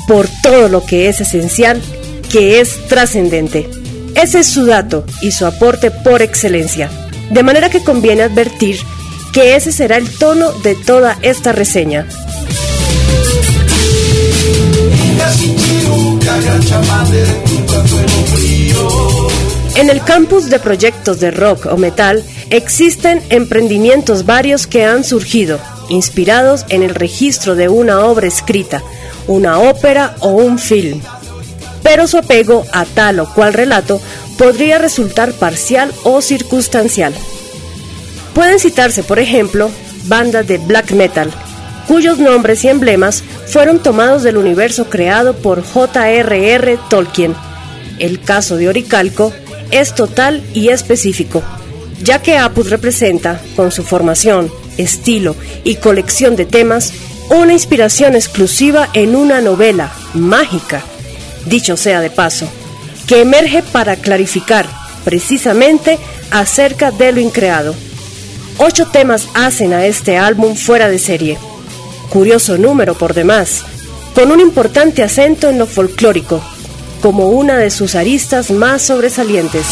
por 0.08 0.28
todo 0.44 0.70
lo 0.70 0.86
que 0.86 1.10
es 1.10 1.20
esencial, 1.20 1.82
que 2.30 2.60
es 2.60 2.86
trascendente. 2.88 3.77
Ese 4.18 4.40
es 4.40 4.48
su 4.48 4.66
dato 4.66 5.06
y 5.22 5.32
su 5.32 5.46
aporte 5.46 5.92
por 5.92 6.24
excelencia. 6.24 6.90
De 7.30 7.44
manera 7.44 7.70
que 7.70 7.84
conviene 7.84 8.24
advertir 8.24 8.80
que 9.32 9.56
ese 9.56 9.72
será 9.72 9.98
el 9.98 10.10
tono 10.10 10.52
de 10.52 10.74
toda 10.74 11.20
esta 11.22 11.52
reseña. 11.52 12.08
En 19.76 19.90
el 19.92 20.02
campus 20.02 20.50
de 20.50 20.60
proyectos 20.60 21.20
de 21.20 21.30
rock 21.30 21.68
o 21.68 21.78
metal 21.78 22.24
existen 22.50 23.22
emprendimientos 23.30 24.26
varios 24.26 24.66
que 24.66 24.84
han 24.84 25.04
surgido, 25.04 25.60
inspirados 25.90 26.66
en 26.70 26.82
el 26.82 26.96
registro 26.96 27.54
de 27.54 27.70
una 27.70 28.00
obra 28.00 28.26
escrita, 28.26 28.82
una 29.28 29.60
ópera 29.60 30.16
o 30.22 30.30
un 30.30 30.58
film 30.58 31.02
pero 31.84 32.08
su 32.08 32.18
apego 32.18 32.66
a 32.74 32.86
tal 32.86 33.20
o 33.20 33.34
cual 33.34 33.54
relato 33.54 34.02
podría 34.38 34.78
resultar 34.78 35.34
parcial 35.34 35.94
o 36.04 36.22
circunstancial. 36.22 37.14
Pueden 38.34 38.60
citarse, 38.60 39.04
por 39.04 39.20
ejemplo, 39.20 39.70
bandas 40.06 40.48
de 40.48 40.58
black 40.58 40.92
metal, 40.92 41.32
cuyos 41.88 42.20
nombres 42.20 42.64
y 42.64 42.70
emblemas 42.70 43.24
fueron 43.48 43.80
tomados 43.80 44.24
del 44.24 44.38
universo 44.38 44.90
creado 44.90 45.34
por 45.36 45.64
J.R.R. 45.64 46.80
Tolkien. 46.90 47.36
El 48.00 48.22
caso 48.22 48.58
de 48.58 48.70
Oricalco 48.70 49.34
es 49.72 49.96
total 49.96 50.44
y 50.54 50.70
específico, 50.70 51.42
ya 52.04 52.22
que 52.22 52.38
Apus 52.38 52.70
representa, 52.70 53.42
con 53.56 53.72
su 53.72 53.84
formación, 53.84 54.52
estilo 54.78 55.36
y 55.64 55.76
colección 55.76 56.36
de 56.36 56.46
temas, 56.46 56.94
una 57.30 57.54
inspiración 57.54 58.16
exclusiva 58.16 58.88
en 58.94 59.16
una 59.16 59.42
novela 59.42 59.92
mágica 60.14 60.84
dicho 61.46 61.78
sea 61.78 62.02
de 62.02 62.10
paso, 62.10 62.48
que 63.08 63.22
emerge 63.22 63.64
para 63.64 63.96
clarificar 63.96 64.68
precisamente 65.04 65.98
acerca 66.32 66.92
de 66.92 67.12
lo 67.14 67.20
increado. 67.22 67.76
Ocho 68.58 68.88
temas 68.88 69.28
hacen 69.34 69.74
a 69.74 69.86
este 69.86 70.18
álbum 70.18 70.56
fuera 70.56 70.90
de 70.90 71.00
serie. 71.00 71.38
Curioso 72.10 72.58
número 72.58 72.96
por 72.96 73.14
demás, 73.14 73.64
con 74.14 74.32
un 74.32 74.40
importante 74.40 75.04
acento 75.04 75.50
en 75.50 75.60
lo 75.60 75.68
folclórico, 75.68 76.42
como 77.02 77.30
una 77.30 77.58
de 77.58 77.70
sus 77.70 77.96
aristas 77.96 78.52
más 78.52 78.82
sobresalientes. 78.82 79.66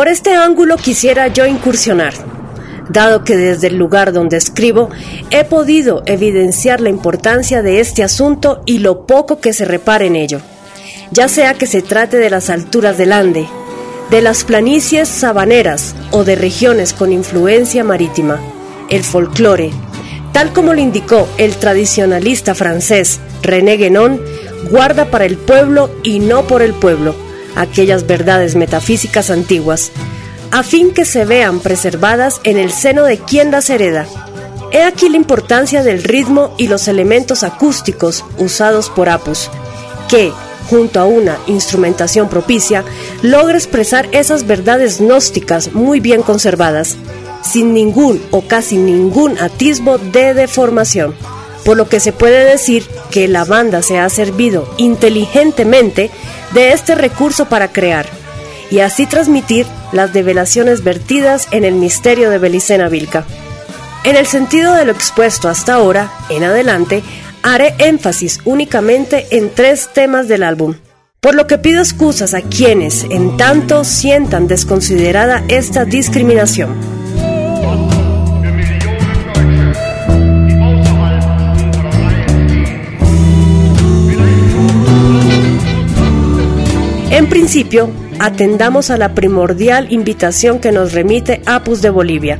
Por 0.00 0.08
este 0.08 0.34
ángulo 0.34 0.78
quisiera 0.78 1.28
yo 1.28 1.44
incursionar, 1.44 2.14
dado 2.88 3.22
que 3.22 3.36
desde 3.36 3.66
el 3.66 3.76
lugar 3.76 4.14
donde 4.14 4.38
escribo 4.38 4.88
he 5.30 5.44
podido 5.44 6.02
evidenciar 6.06 6.80
la 6.80 6.88
importancia 6.88 7.60
de 7.60 7.80
este 7.80 8.02
asunto 8.02 8.62
y 8.64 8.78
lo 8.78 9.04
poco 9.04 9.40
que 9.40 9.52
se 9.52 9.66
repara 9.66 10.06
en 10.06 10.16
ello, 10.16 10.40
ya 11.10 11.28
sea 11.28 11.52
que 11.52 11.66
se 11.66 11.82
trate 11.82 12.16
de 12.16 12.30
las 12.30 12.48
alturas 12.48 12.96
del 12.96 13.12
Ande, 13.12 13.46
de 14.10 14.22
las 14.22 14.44
planicies 14.44 15.06
sabaneras 15.06 15.94
o 16.12 16.24
de 16.24 16.34
regiones 16.34 16.94
con 16.94 17.12
influencia 17.12 17.84
marítima. 17.84 18.40
El 18.88 19.04
folclore, 19.04 19.70
tal 20.32 20.54
como 20.54 20.72
lo 20.72 20.80
indicó 20.80 21.28
el 21.36 21.56
tradicionalista 21.56 22.54
francés 22.54 23.20
René 23.42 23.76
Guénon, 23.76 24.18
guarda 24.70 25.10
para 25.10 25.26
el 25.26 25.36
pueblo 25.36 25.90
y 26.02 26.20
no 26.20 26.46
por 26.46 26.62
el 26.62 26.72
pueblo 26.72 27.14
aquellas 27.56 28.06
verdades 28.06 28.54
metafísicas 28.54 29.30
antiguas, 29.30 29.92
a 30.50 30.62
fin 30.62 30.92
que 30.92 31.04
se 31.04 31.24
vean 31.24 31.60
preservadas 31.60 32.40
en 32.44 32.58
el 32.58 32.72
seno 32.72 33.04
de 33.04 33.18
quien 33.18 33.50
las 33.50 33.70
hereda. 33.70 34.06
He 34.72 34.82
aquí 34.82 35.08
la 35.08 35.16
importancia 35.16 35.82
del 35.82 36.02
ritmo 36.02 36.54
y 36.56 36.68
los 36.68 36.88
elementos 36.88 37.42
acústicos 37.42 38.24
usados 38.38 38.88
por 38.88 39.08
Apus, 39.08 39.50
que, 40.08 40.32
junto 40.68 41.00
a 41.00 41.06
una 41.06 41.38
instrumentación 41.46 42.28
propicia, 42.28 42.84
logra 43.22 43.56
expresar 43.56 44.08
esas 44.12 44.46
verdades 44.46 45.00
gnósticas 45.00 45.72
muy 45.72 45.98
bien 45.98 46.22
conservadas, 46.22 46.96
sin 47.42 47.74
ningún 47.74 48.22
o 48.30 48.42
casi 48.42 48.76
ningún 48.76 49.38
atisbo 49.38 49.98
de 49.98 50.34
deformación. 50.34 51.14
Por 51.64 51.76
lo 51.76 51.88
que 51.88 52.00
se 52.00 52.12
puede 52.12 52.44
decir 52.44 52.86
que 53.10 53.28
la 53.28 53.44
banda 53.44 53.82
se 53.82 53.98
ha 53.98 54.08
servido 54.08 54.72
inteligentemente 54.78 56.10
de 56.52 56.72
este 56.72 56.94
recurso 56.94 57.46
para 57.46 57.72
crear 57.72 58.06
y 58.70 58.80
así 58.80 59.06
transmitir 59.06 59.66
las 59.92 60.12
develaciones 60.12 60.84
vertidas 60.84 61.48
en 61.50 61.64
el 61.64 61.74
misterio 61.74 62.30
de 62.30 62.38
Belicena 62.38 62.88
Vilca. 62.88 63.24
En 64.04 64.16
el 64.16 64.26
sentido 64.26 64.74
de 64.74 64.84
lo 64.84 64.92
expuesto 64.92 65.48
hasta 65.48 65.74
ahora, 65.74 66.10
en 66.30 66.44
adelante, 66.44 67.02
haré 67.42 67.74
énfasis 67.78 68.40
únicamente 68.44 69.26
en 69.30 69.50
tres 69.50 69.90
temas 69.92 70.28
del 70.28 70.42
álbum, 70.42 70.76
por 71.20 71.34
lo 71.34 71.46
que 71.46 71.58
pido 71.58 71.80
excusas 71.80 72.32
a 72.32 72.42
quienes 72.42 73.04
en 73.04 73.36
tanto 73.36 73.84
sientan 73.84 74.46
desconsiderada 74.46 75.44
esta 75.48 75.84
discriminación. 75.84 76.99
En 87.10 87.28
principio, 87.28 87.90
atendamos 88.20 88.90
a 88.90 88.96
la 88.96 89.14
primordial 89.14 89.92
invitación 89.92 90.60
que 90.60 90.70
nos 90.70 90.92
remite 90.92 91.42
Apus 91.44 91.82
de 91.82 91.90
Bolivia. 91.90 92.38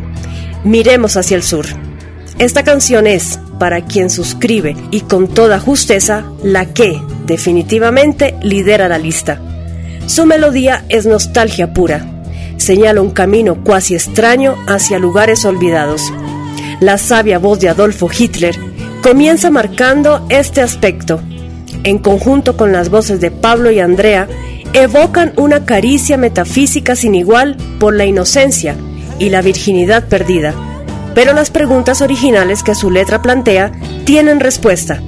Miremos 0.62 1.16
hacia 1.16 1.36
el 1.36 1.42
sur. 1.42 1.66
Esta 2.38 2.62
canción 2.62 3.08
es, 3.08 3.40
para 3.58 3.84
quien 3.84 4.10
suscribe 4.10 4.76
y 4.92 5.00
con 5.00 5.26
toda 5.26 5.58
justeza, 5.58 6.24
la 6.44 6.66
que, 6.66 7.02
definitivamente, 7.26 8.36
lidera 8.42 8.88
la 8.88 8.98
lista. 8.98 9.40
Su 10.06 10.24
melodía 10.24 10.84
es 10.88 11.04
nostalgia 11.04 11.74
pura. 11.74 12.22
Señala 12.56 13.02
un 13.02 13.10
camino 13.10 13.64
cuasi 13.64 13.94
extraño 13.94 14.54
hacia 14.68 15.00
lugares 15.00 15.44
olvidados. 15.44 16.02
La 16.78 16.96
sabia 16.96 17.40
voz 17.40 17.58
de 17.58 17.68
Adolfo 17.70 18.08
Hitler 18.16 18.54
comienza 19.02 19.50
marcando 19.50 20.24
este 20.28 20.62
aspecto. 20.62 21.20
En 21.82 21.98
conjunto 21.98 22.56
con 22.56 22.70
las 22.70 22.88
voces 22.88 23.20
de 23.20 23.30
Pablo 23.30 23.70
y 23.70 23.80
Andrea, 23.80 24.28
evocan 24.72 25.32
una 25.36 25.64
caricia 25.64 26.16
metafísica 26.16 26.96
sin 26.96 27.14
igual 27.14 27.56
por 27.78 27.94
la 27.94 28.06
inocencia 28.06 28.76
y 29.18 29.30
la 29.30 29.42
virginidad 29.42 30.08
perdida 30.08 30.54
pero 31.14 31.32
las 31.32 31.50
preguntas 31.50 32.02
originales 32.02 32.62
que 32.62 32.74
su 32.74 32.90
letra 32.90 33.22
plantea 33.22 33.72
tienen 34.04 34.40
respuesta. 34.40 35.02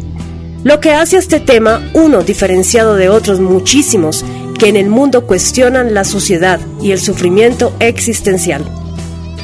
Lo 0.64 0.80
que 0.80 0.92
hace 0.92 1.16
a 1.16 1.18
este 1.18 1.40
tema 1.40 1.82
uno 1.94 2.22
diferenciado 2.22 2.94
de 2.96 3.08
otros 3.08 3.40
muchísimos 3.40 4.24
que 4.58 4.68
en 4.68 4.76
el 4.76 4.88
mundo 4.88 5.26
cuestionan 5.26 5.94
la 5.94 6.04
sociedad 6.04 6.60
y 6.80 6.92
el 6.92 7.00
sufrimiento 7.00 7.74
existencial. 7.80 8.64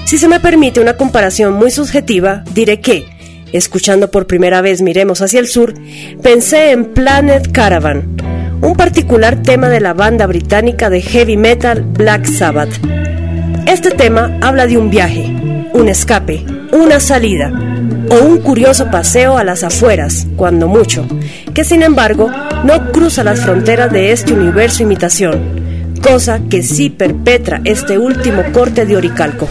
Si 0.05 0.17
se 0.17 0.29
me 0.29 0.41
permite 0.41 0.81
una 0.81 0.97
comparación 0.97 1.55
muy 1.55 1.71
subjetiva, 1.71 2.45
diré 2.55 2.81
que, 2.81 3.09
escuchando 3.53 4.11
por 4.11 4.27
primera 4.27 4.61
vez 4.61 4.81
Miremos 4.81 5.21
hacia 5.21 5.41
el 5.41 5.49
Sur, 5.49 5.75
pensé 6.23 6.71
en 6.71 6.93
Planet 6.93 7.51
Caravan, 7.51 8.17
un 8.69 8.77
particular 8.77 9.43
tema 9.43 9.71
de 9.71 9.81
la 9.81 9.95
banda 9.95 10.27
británica 10.27 10.91
de 10.91 11.01
heavy 11.01 11.39
metal 11.39 11.81
Black 11.83 12.27
Sabbath. 12.27 12.69
Este 13.67 13.91
tema 13.93 14.37
habla 14.43 14.67
de 14.67 14.77
un 14.77 14.91
viaje, 14.91 15.25
un 15.73 15.89
escape, 15.89 16.45
una 16.73 17.01
salida 17.01 17.51
o 18.11 18.27
un 18.27 18.37
curioso 18.43 18.91
paseo 18.91 19.39
a 19.39 19.45
las 19.45 19.65
afueras, 19.65 20.27
cuando 20.37 20.69
mucho, 20.69 21.09
que 21.55 21.65
sin 21.65 21.83
embargo 21.83 22.31
no 22.65 22.93
cruza 22.93 23.25
las 23.25 23.41
fronteras 23.41 23.91
de 23.91 24.13
este 24.13 24.35
universo 24.35 24.83
imitación, 24.83 25.95
cosa 26.03 26.39
que 26.51 26.63
sí 26.63 26.91
perpetra 26.91 27.63
este 27.65 27.97
último 27.97 28.43
corte 28.53 28.85
de 28.85 28.99
Oricalco. 28.99 29.49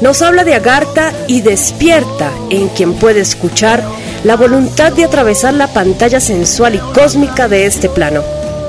Nos 0.00 0.22
habla 0.22 0.44
de 0.44 0.54
Agartha 0.54 1.12
y 1.26 1.40
despierta 1.40 2.30
en 2.50 2.68
quien 2.68 2.92
puede 2.94 3.20
escuchar 3.20 3.82
la 4.24 4.36
voluntad 4.36 4.92
de 4.92 5.04
atravesar 5.04 5.54
la 5.54 5.68
pantalla 5.68 6.20
sensual 6.20 6.74
y 6.74 6.78
cósmica 6.78 7.48
de 7.48 7.66
este 7.66 7.88
plano 7.88 8.22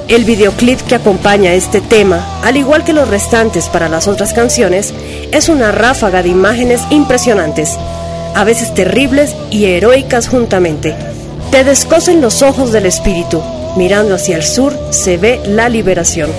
el 0.07 0.25
videoclip 0.25 0.79
que 0.81 0.95
acompaña 0.95 1.53
este 1.53 1.81
tema, 1.81 2.41
al 2.43 2.57
igual 2.57 2.83
que 2.83 2.93
los 2.93 3.07
restantes 3.07 3.69
para 3.69 3.89
las 3.89 4.07
otras 4.07 4.33
canciones, 4.33 4.93
es 5.31 5.49
una 5.49 5.71
ráfaga 5.71 6.21
de 6.21 6.29
imágenes 6.29 6.81
impresionantes, 6.89 7.77
a 8.35 8.43
veces 8.43 8.73
terribles 8.73 9.35
y 9.49 9.65
heroicas 9.65 10.27
juntamente. 10.27 10.95
Te 11.51 11.63
descosen 11.63 12.21
los 12.21 12.41
ojos 12.41 12.71
del 12.71 12.85
espíritu. 12.85 13.41
Mirando 13.75 14.15
hacia 14.15 14.37
el 14.37 14.43
sur 14.43 14.77
se 14.91 15.17
ve 15.17 15.41
la 15.45 15.69
liberación. 15.69 16.29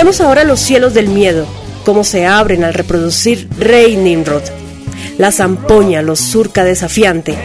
Miremos 0.00 0.22
ahora 0.22 0.44
los 0.44 0.60
cielos 0.60 0.94
del 0.94 1.08
miedo, 1.08 1.46
cómo 1.84 2.04
se 2.04 2.24
abren 2.24 2.64
al 2.64 2.72
reproducir 2.72 3.50
Rey 3.58 3.98
Nimrod. 3.98 4.40
La 5.18 5.30
zampoña 5.30 6.00
los 6.00 6.18
surca 6.18 6.64
desafiante. 6.64 7.36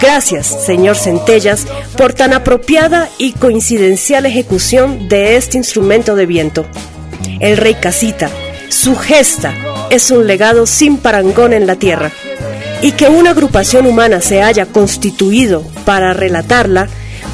Gracias, 0.00 0.64
señor 0.64 0.96
Centellas, 0.96 1.66
por 1.98 2.14
tan 2.14 2.32
apropiada 2.32 3.10
y 3.18 3.32
coincidencial 3.32 4.24
ejecución 4.24 5.10
de 5.10 5.36
este 5.36 5.58
instrumento 5.58 6.14
de 6.16 6.24
viento. 6.24 6.64
El 7.38 7.58
rey 7.58 7.74
Casita, 7.74 8.30
su 8.70 8.96
gesta, 8.96 9.54
es 9.90 10.10
un 10.10 10.26
legado 10.26 10.64
sin 10.64 10.96
parangón 10.96 11.52
en 11.52 11.66
la 11.66 11.76
tierra. 11.76 12.10
Y 12.80 12.92
que 12.92 13.08
una 13.08 13.32
agrupación 13.32 13.84
humana 13.84 14.22
se 14.22 14.40
haya 14.40 14.64
constituido 14.64 15.64
para 15.84 16.14
relatarla 16.14 16.88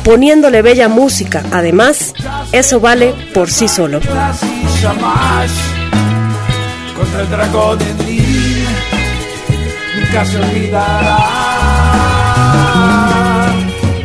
poniéndole 0.07 0.63
bella 0.63 0.89
música. 0.89 1.43
Además, 1.53 2.15
eso 2.53 2.79
vale 2.79 3.13
por 3.35 3.51
sí 3.51 3.67
solo. 3.67 4.01
Contra 6.97 7.21
el 7.21 7.29
dragón 7.29 7.79
en 7.83 8.07
mí, 8.07 8.65
nunca 9.97 10.25
se 10.25 10.37
olvidará. 10.41 11.19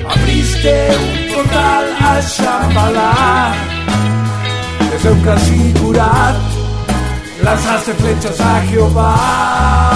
Abriste 0.10 0.90
un 0.98 1.36
portal 1.36 1.86
a 2.00 2.20
Shambhala, 2.20 3.54
nunca 5.04 5.36
curar, 5.80 6.36
lanzaste 7.44 7.94
flechas 7.94 8.40
a 8.42 8.62
Jehová. 8.62 9.91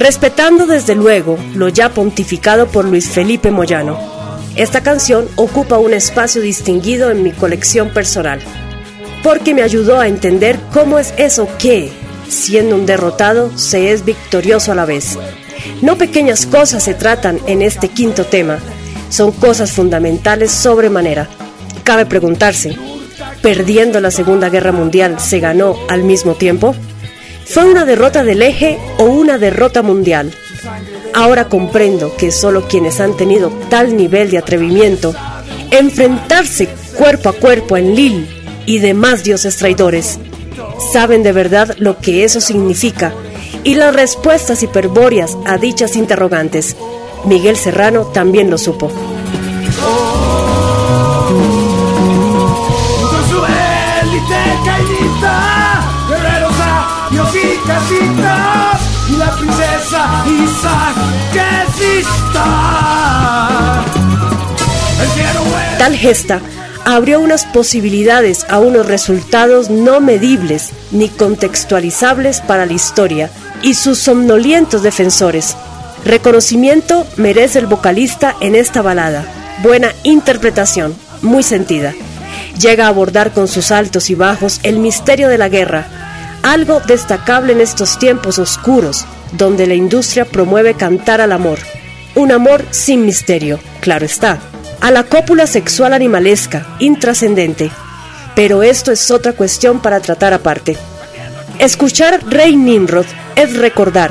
Respetando 0.00 0.66
desde 0.66 0.94
luego 0.94 1.38
lo 1.54 1.68
ya 1.68 1.90
pontificado 1.90 2.68
por 2.68 2.86
Luis 2.86 3.10
Felipe 3.10 3.50
Moyano, 3.50 3.98
esta 4.56 4.82
canción 4.82 5.28
ocupa 5.36 5.76
un 5.76 5.92
espacio 5.92 6.40
distinguido 6.40 7.10
en 7.10 7.22
mi 7.22 7.32
colección 7.32 7.90
personal, 7.90 8.40
porque 9.22 9.52
me 9.52 9.60
ayudó 9.60 10.00
a 10.00 10.08
entender 10.08 10.58
cómo 10.72 10.98
es 10.98 11.12
eso 11.18 11.46
que, 11.58 11.92
siendo 12.30 12.76
un 12.76 12.86
derrotado, 12.86 13.56
se 13.58 13.92
es 13.92 14.06
victorioso 14.06 14.72
a 14.72 14.74
la 14.74 14.86
vez. 14.86 15.18
No 15.82 15.98
pequeñas 15.98 16.46
cosas 16.46 16.82
se 16.82 16.94
tratan 16.94 17.38
en 17.46 17.60
este 17.60 17.88
quinto 17.88 18.24
tema, 18.24 18.58
son 19.10 19.32
cosas 19.32 19.72
fundamentales 19.72 20.50
sobremanera. 20.50 21.28
Cabe 21.84 22.06
preguntarse, 22.06 22.74
¿perdiendo 23.42 24.00
la 24.00 24.10
Segunda 24.10 24.48
Guerra 24.48 24.72
Mundial 24.72 25.20
se 25.20 25.40
ganó 25.40 25.76
al 25.90 26.04
mismo 26.04 26.36
tiempo? 26.36 26.74
¿Fue 27.50 27.64
una 27.64 27.84
derrota 27.84 28.22
del 28.22 28.42
eje 28.42 28.78
o 28.98 29.06
una 29.06 29.36
derrota 29.36 29.82
mundial? 29.82 30.32
Ahora 31.12 31.48
comprendo 31.48 32.14
que 32.16 32.30
solo 32.30 32.68
quienes 32.68 33.00
han 33.00 33.16
tenido 33.16 33.50
tal 33.68 33.96
nivel 33.96 34.30
de 34.30 34.38
atrevimiento, 34.38 35.12
enfrentarse 35.72 36.68
cuerpo 36.96 37.28
a 37.28 37.32
cuerpo 37.32 37.76
en 37.76 37.96
Lille 37.96 38.26
y 38.66 38.78
demás 38.78 39.24
dioses 39.24 39.56
traidores, 39.56 40.20
saben 40.92 41.24
de 41.24 41.32
verdad 41.32 41.74
lo 41.78 41.98
que 41.98 42.22
eso 42.22 42.40
significa 42.40 43.12
y 43.64 43.74
las 43.74 43.96
respuestas 43.96 44.62
hiperbóreas 44.62 45.36
a 45.44 45.58
dichas 45.58 45.96
interrogantes. 45.96 46.76
Miguel 47.24 47.56
Serrano 47.56 48.04
también 48.06 48.48
lo 48.48 48.58
supo. 48.58 48.92
La 59.18 59.36
princesa 59.36 60.24
Tal 65.78 65.96
gesta 65.96 66.40
abrió 66.84 67.20
unas 67.20 67.44
posibilidades 67.46 68.44
a 68.48 68.58
unos 68.58 68.86
resultados 68.86 69.70
no 69.70 70.00
medibles 70.00 70.70
ni 70.90 71.08
contextualizables 71.08 72.40
para 72.40 72.66
la 72.66 72.72
historia 72.72 73.30
y 73.62 73.74
sus 73.74 73.98
somnolientos 73.98 74.82
defensores. 74.82 75.56
Reconocimiento 76.04 77.06
merece 77.16 77.58
el 77.58 77.66
vocalista 77.66 78.34
en 78.40 78.54
esta 78.54 78.82
balada. 78.82 79.24
Buena 79.62 79.92
interpretación, 80.02 80.94
muy 81.22 81.42
sentida. 81.42 81.94
Llega 82.58 82.86
a 82.86 82.88
abordar 82.88 83.32
con 83.32 83.48
sus 83.48 83.70
altos 83.70 84.10
y 84.10 84.14
bajos 84.14 84.60
el 84.62 84.78
misterio 84.78 85.28
de 85.28 85.38
la 85.38 85.48
guerra, 85.48 85.86
algo 86.42 86.80
destacable 86.80 87.52
en 87.52 87.60
estos 87.60 87.98
tiempos 87.98 88.38
oscuros, 88.38 89.04
donde 89.32 89.66
la 89.66 89.74
industria 89.74 90.24
promueve 90.24 90.74
cantar 90.74 91.20
al 91.20 91.32
amor. 91.32 91.58
Un 92.14 92.32
amor 92.32 92.64
sin 92.70 93.06
misterio, 93.06 93.60
claro 93.80 94.04
está 94.04 94.40
a 94.80 94.90
la 94.90 95.04
cópula 95.04 95.46
sexual 95.46 95.92
animalesca, 95.92 96.66
intrascendente. 96.78 97.70
Pero 98.34 98.62
esto 98.62 98.92
es 98.92 99.10
otra 99.10 99.32
cuestión 99.32 99.80
para 99.80 100.00
tratar 100.00 100.32
aparte. 100.32 100.76
Escuchar 101.58 102.20
Rey 102.26 102.56
Nimrod 102.56 103.04
es 103.36 103.56
recordar, 103.56 104.10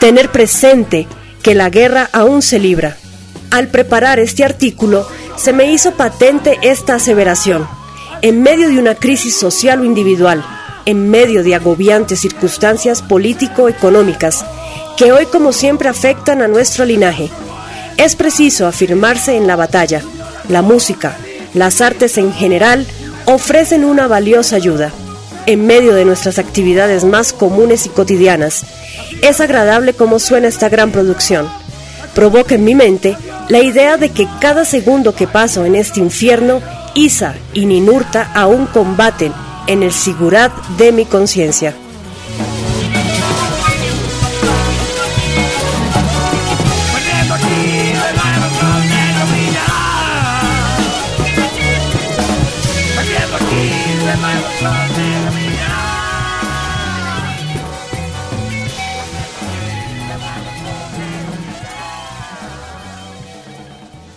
tener 0.00 0.30
presente 0.30 1.06
que 1.42 1.54
la 1.54 1.68
guerra 1.68 2.08
aún 2.12 2.40
se 2.40 2.58
libra. 2.58 2.96
Al 3.50 3.68
preparar 3.68 4.18
este 4.18 4.44
artículo, 4.44 5.06
se 5.36 5.52
me 5.52 5.70
hizo 5.70 5.92
patente 5.92 6.58
esta 6.62 6.94
aseveración. 6.94 7.68
En 8.22 8.42
medio 8.42 8.68
de 8.68 8.78
una 8.78 8.94
crisis 8.94 9.36
social 9.36 9.80
o 9.80 9.84
individual, 9.84 10.42
en 10.86 11.10
medio 11.10 11.42
de 11.42 11.54
agobiantes 11.54 12.20
circunstancias 12.20 13.02
político-económicas, 13.02 14.44
que 14.96 15.12
hoy 15.12 15.26
como 15.26 15.52
siempre 15.52 15.88
afectan 15.88 16.42
a 16.42 16.48
nuestro 16.48 16.84
linaje, 16.84 17.30
es 17.96 18.16
preciso 18.16 18.66
afirmarse 18.66 19.36
en 19.36 19.46
la 19.46 19.56
batalla. 19.56 20.02
La 20.48 20.62
música, 20.62 21.16
las 21.54 21.80
artes 21.80 22.18
en 22.18 22.32
general, 22.32 22.86
ofrecen 23.26 23.84
una 23.84 24.08
valiosa 24.08 24.56
ayuda. 24.56 24.92
En 25.46 25.66
medio 25.66 25.94
de 25.94 26.04
nuestras 26.04 26.38
actividades 26.38 27.04
más 27.04 27.32
comunes 27.32 27.86
y 27.86 27.88
cotidianas, 27.88 28.64
es 29.22 29.40
agradable 29.40 29.94
cómo 29.94 30.18
suena 30.18 30.48
esta 30.48 30.68
gran 30.68 30.90
producción. 30.90 31.48
Provoca 32.14 32.54
en 32.54 32.64
mi 32.64 32.74
mente 32.74 33.16
la 33.48 33.60
idea 33.60 33.96
de 33.96 34.10
que 34.10 34.28
cada 34.40 34.64
segundo 34.64 35.14
que 35.14 35.26
paso 35.26 35.64
en 35.64 35.74
este 35.74 36.00
infierno, 36.00 36.60
Isa 36.94 37.34
y 37.52 37.66
Ninurta 37.66 38.30
aún 38.34 38.66
combaten 38.66 39.32
en 39.66 39.82
el 39.82 39.92
sigurat 39.92 40.52
de 40.78 40.92
mi 40.92 41.04
conciencia. 41.04 41.74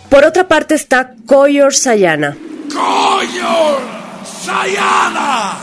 Por 0.08 0.24
otra 0.24 0.48
parte 0.48 0.74
está 0.74 1.12
Koyor 1.26 1.74
Sayana. 1.74 2.36
¡Koyor 2.72 4.05
Sayana! 4.46 5.58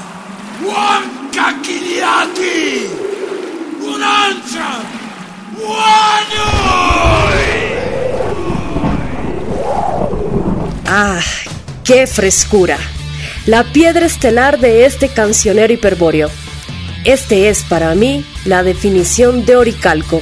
¡Wankakiliati! 0.61 2.09
¡Unancha! 3.81 4.69
¡Ah! 10.85 11.21
¡Qué 11.85 12.07
frescura! 12.07 12.77
La 13.45 13.63
piedra 13.63 14.05
estelar 14.05 14.59
de 14.59 14.85
este 14.85 15.07
cancionero 15.07 15.71
hiperbóreo. 15.71 16.29
Este 17.05 17.47
es 17.47 17.63
para 17.63 17.95
mí 17.95 18.25
la 18.43 18.63
definición 18.63 19.45
de 19.45 19.55
Oricalco, 19.55 20.19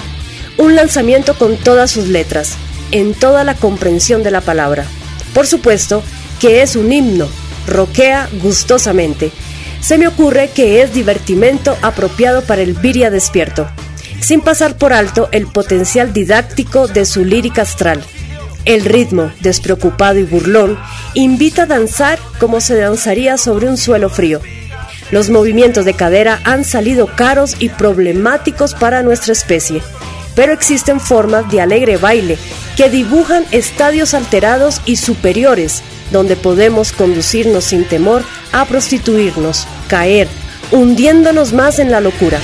un 0.59 0.75
lanzamiento 0.75 1.35
con 1.35 1.57
todas 1.57 1.89
sus 1.89 2.09
letras, 2.09 2.57
en 2.91 3.15
toda 3.15 3.43
la 3.43 3.55
comprensión 3.55 4.21
de 4.21 4.29
la 4.29 4.41
palabra. 4.41 4.85
Por 5.33 5.47
supuesto 5.47 6.03
que 6.39 6.61
es 6.61 6.75
un 6.75 6.93
himno, 6.93 7.27
roquea 7.67 8.29
gustosamente. 8.41 9.31
Se 9.79 9.97
me 9.97 10.07
ocurre 10.07 10.49
que 10.49 10.81
es 10.81 10.93
divertimento 10.93 11.77
apropiado 11.81 12.43
para 12.43 12.61
el 12.61 12.73
viria 12.73 13.09
despierto, 13.09 13.67
sin 14.19 14.41
pasar 14.41 14.77
por 14.77 14.93
alto 14.93 15.29
el 15.31 15.47
potencial 15.47 16.13
didáctico 16.13 16.87
de 16.87 17.05
su 17.05 17.25
lírica 17.25 17.63
astral. 17.63 18.03
El 18.65 18.85
ritmo, 18.85 19.31
despreocupado 19.39 20.19
y 20.19 20.23
burlón, 20.23 20.77
invita 21.15 21.63
a 21.63 21.65
danzar 21.65 22.19
como 22.39 22.61
se 22.61 22.75
danzaría 22.75 23.37
sobre 23.37 23.67
un 23.67 23.77
suelo 23.77 24.09
frío. 24.09 24.39
Los 25.09 25.29
movimientos 25.29 25.83
de 25.83 25.95
cadera 25.95 26.39
han 26.43 26.63
salido 26.63 27.07
caros 27.07 27.55
y 27.59 27.69
problemáticos 27.69 28.75
para 28.75 29.01
nuestra 29.01 29.33
especie 29.33 29.81
pero 30.35 30.53
existen 30.53 30.99
formas 30.99 31.49
de 31.51 31.61
alegre 31.61 31.97
baile 31.97 32.37
que 32.77 32.89
dibujan 32.89 33.45
estadios 33.51 34.13
alterados 34.13 34.81
y 34.85 34.95
superiores, 34.95 35.81
donde 36.11 36.35
podemos 36.35 36.91
conducirnos 36.91 37.65
sin 37.65 37.85
temor 37.85 38.23
a 38.51 38.65
prostituirnos, 38.65 39.67
caer, 39.87 40.27
hundiéndonos 40.71 41.53
más 41.53 41.79
en 41.79 41.91
la 41.91 42.01
locura. 42.01 42.39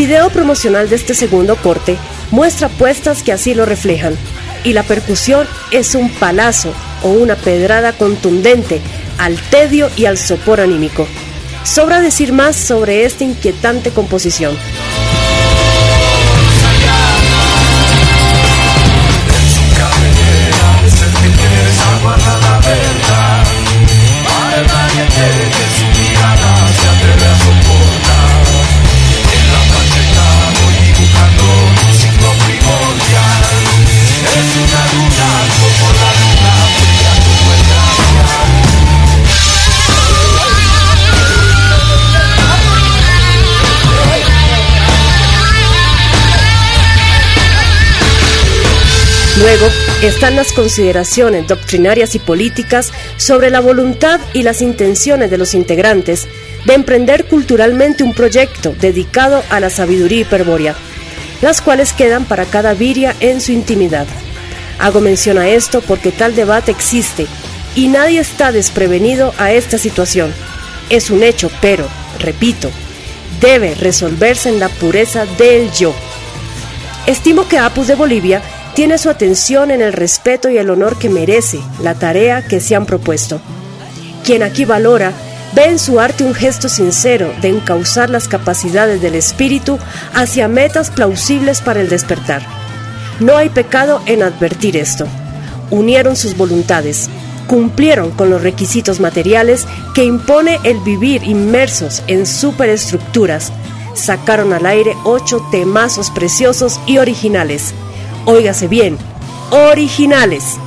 Video 0.00 0.30
promocional 0.30 0.88
de 0.88 0.96
este 0.96 1.12
segundo 1.12 1.56
corte 1.56 1.98
muestra 2.30 2.70
puestas 2.70 3.22
que 3.22 3.32
así 3.32 3.52
lo 3.52 3.66
reflejan, 3.66 4.16
y 4.64 4.72
la 4.72 4.82
percusión 4.82 5.46
es 5.72 5.94
un 5.94 6.08
palazo 6.08 6.72
o 7.02 7.10
una 7.10 7.36
pedrada 7.36 7.92
contundente 7.92 8.80
al 9.18 9.36
tedio 9.50 9.90
y 9.98 10.06
al 10.06 10.16
sopor 10.16 10.62
anímico. 10.62 11.06
Sobra 11.64 12.00
decir 12.00 12.32
más 12.32 12.56
sobre 12.56 13.04
esta 13.04 13.24
inquietante 13.24 13.90
composición. 13.90 14.56
Luego 49.40 49.68
están 50.02 50.36
las 50.36 50.52
consideraciones 50.52 51.48
doctrinarias 51.48 52.14
y 52.14 52.18
políticas 52.18 52.92
sobre 53.16 53.48
la 53.48 53.60
voluntad 53.60 54.20
y 54.34 54.42
las 54.42 54.60
intenciones 54.60 55.30
de 55.30 55.38
los 55.38 55.54
integrantes 55.54 56.28
de 56.66 56.74
emprender 56.74 57.24
culturalmente 57.24 58.04
un 58.04 58.12
proyecto 58.12 58.74
dedicado 58.78 59.42
a 59.48 59.58
la 59.58 59.70
sabiduría 59.70 60.20
hiperbórea, 60.20 60.74
las 61.40 61.62
cuales 61.62 61.94
quedan 61.94 62.26
para 62.26 62.44
cada 62.44 62.74
viria 62.74 63.16
en 63.20 63.40
su 63.40 63.52
intimidad. 63.52 64.06
Hago 64.78 65.00
mención 65.00 65.38
a 65.38 65.48
esto 65.48 65.80
porque 65.80 66.12
tal 66.12 66.34
debate 66.34 66.70
existe 66.70 67.26
y 67.74 67.88
nadie 67.88 68.20
está 68.20 68.52
desprevenido 68.52 69.32
a 69.38 69.52
esta 69.52 69.78
situación. 69.78 70.34
Es 70.90 71.08
un 71.08 71.22
hecho, 71.22 71.50
pero, 71.62 71.88
repito, 72.18 72.70
debe 73.40 73.74
resolverse 73.74 74.50
en 74.50 74.60
la 74.60 74.68
pureza 74.68 75.24
del 75.24 75.70
yo. 75.72 75.94
Estimo 77.06 77.48
que 77.48 77.56
Apus 77.56 77.86
de 77.86 77.94
Bolivia 77.94 78.42
tiene 78.74 78.98
su 78.98 79.10
atención 79.10 79.70
en 79.70 79.82
el 79.82 79.92
respeto 79.92 80.48
y 80.48 80.58
el 80.58 80.70
honor 80.70 80.98
que 80.98 81.08
merece 81.08 81.60
la 81.82 81.94
tarea 81.94 82.46
que 82.46 82.60
se 82.60 82.76
han 82.76 82.86
propuesto. 82.86 83.40
Quien 84.24 84.42
aquí 84.42 84.64
valora 84.64 85.12
ve 85.54 85.64
en 85.64 85.78
su 85.78 85.98
arte 85.98 86.24
un 86.24 86.34
gesto 86.34 86.68
sincero 86.68 87.32
de 87.40 87.48
encauzar 87.48 88.10
las 88.10 88.28
capacidades 88.28 89.02
del 89.02 89.14
espíritu 89.14 89.78
hacia 90.14 90.48
metas 90.48 90.90
plausibles 90.90 91.60
para 91.60 91.80
el 91.80 91.88
despertar. 91.88 92.42
No 93.18 93.36
hay 93.36 93.48
pecado 93.48 94.00
en 94.06 94.22
advertir 94.22 94.76
esto. 94.76 95.06
Unieron 95.70 96.16
sus 96.16 96.36
voluntades, 96.36 97.08
cumplieron 97.48 98.12
con 98.12 98.30
los 98.30 98.42
requisitos 98.42 99.00
materiales 99.00 99.66
que 99.94 100.04
impone 100.04 100.58
el 100.64 100.78
vivir 100.80 101.24
inmersos 101.24 102.02
en 102.06 102.26
superestructuras. 102.26 103.52
Sacaron 103.94 104.52
al 104.52 104.66
aire 104.66 104.94
ocho 105.04 105.44
temazos 105.50 106.10
preciosos 106.10 106.80
y 106.86 106.98
originales. 106.98 107.74
Óigase 108.26 108.68
bien, 108.68 108.98
originales. 109.50 110.58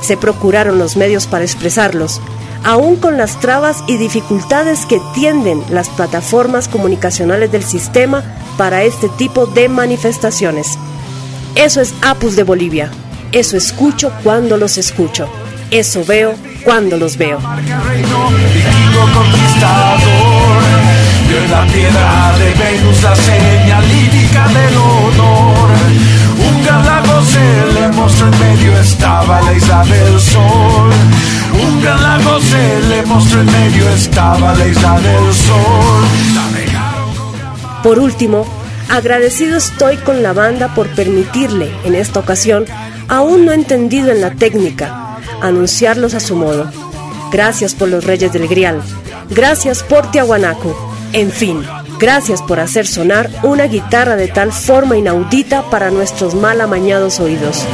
Se 0.00 0.16
procuraron 0.16 0.78
los 0.78 0.96
medios 0.96 1.26
para 1.26 1.44
expresarlos, 1.44 2.20
aún 2.64 2.96
con 2.96 3.16
las 3.16 3.38
trabas 3.40 3.84
y 3.86 3.96
dificultades 3.96 4.86
que 4.86 5.00
tienden 5.14 5.62
las 5.70 5.88
plataformas 5.90 6.68
comunicacionales 6.68 7.52
del 7.52 7.62
sistema 7.62 8.22
para 8.56 8.82
este 8.82 9.08
tipo 9.08 9.46
de 9.46 9.68
manifestaciones. 9.68 10.78
Eso 11.54 11.80
es 11.80 11.94
Apus 12.02 12.36
de 12.36 12.44
Bolivia. 12.44 12.90
Eso 13.32 13.56
escucho 13.56 14.12
cuando 14.22 14.56
los 14.56 14.78
escucho. 14.78 15.28
Eso 15.70 16.04
veo 16.04 16.34
cuando 16.64 16.96
los 16.96 17.16
veo. 17.16 17.38
Se 27.24 27.72
le 27.72 27.88
mostró 27.88 28.26
en 28.26 28.40
medio, 28.40 28.78
estaba 28.78 29.40
la 29.42 29.52
isla 29.54 29.84
del 29.84 30.20
sol. 30.20 30.90
Un 31.62 31.82
galago 31.82 32.40
se 32.40 32.80
le 32.88 33.06
mostró 33.06 33.40
en 33.40 33.46
medio, 33.46 33.88
estaba 33.90 34.54
la 34.54 34.66
isla 34.66 35.00
del 35.00 35.32
sol. 35.32 36.04
Por 37.82 37.98
último, 37.98 38.46
agradecido 38.88 39.56
estoy 39.56 39.96
con 39.98 40.22
la 40.22 40.32
banda 40.32 40.74
por 40.74 40.88
permitirle, 40.88 41.72
en 41.84 41.94
esta 41.94 42.20
ocasión, 42.20 42.66
aún 43.08 43.46
no 43.46 43.52
entendido 43.52 44.10
en 44.10 44.20
la 44.20 44.32
técnica, 44.32 45.18
anunciarlos 45.40 46.14
a 46.14 46.20
su 46.20 46.36
modo. 46.36 46.70
Gracias 47.30 47.74
por 47.74 47.88
los 47.88 48.04
Reyes 48.04 48.32
del 48.32 48.48
Grial. 48.48 48.82
Gracias 49.30 49.82
por 49.82 50.10
Tiahuanaco. 50.10 50.76
En 51.12 51.30
fin, 51.30 51.62
gracias 52.02 52.42
por 52.42 52.58
hacer 52.58 52.84
sonar 52.84 53.30
una 53.44 53.68
guitarra 53.68 54.16
de 54.16 54.26
tal 54.26 54.52
forma 54.52 54.96
inaudita 54.98 55.70
para 55.70 55.92
nuestros 55.92 56.34
mal 56.34 56.60
amañados 56.60 57.20
oídos. 57.20 57.64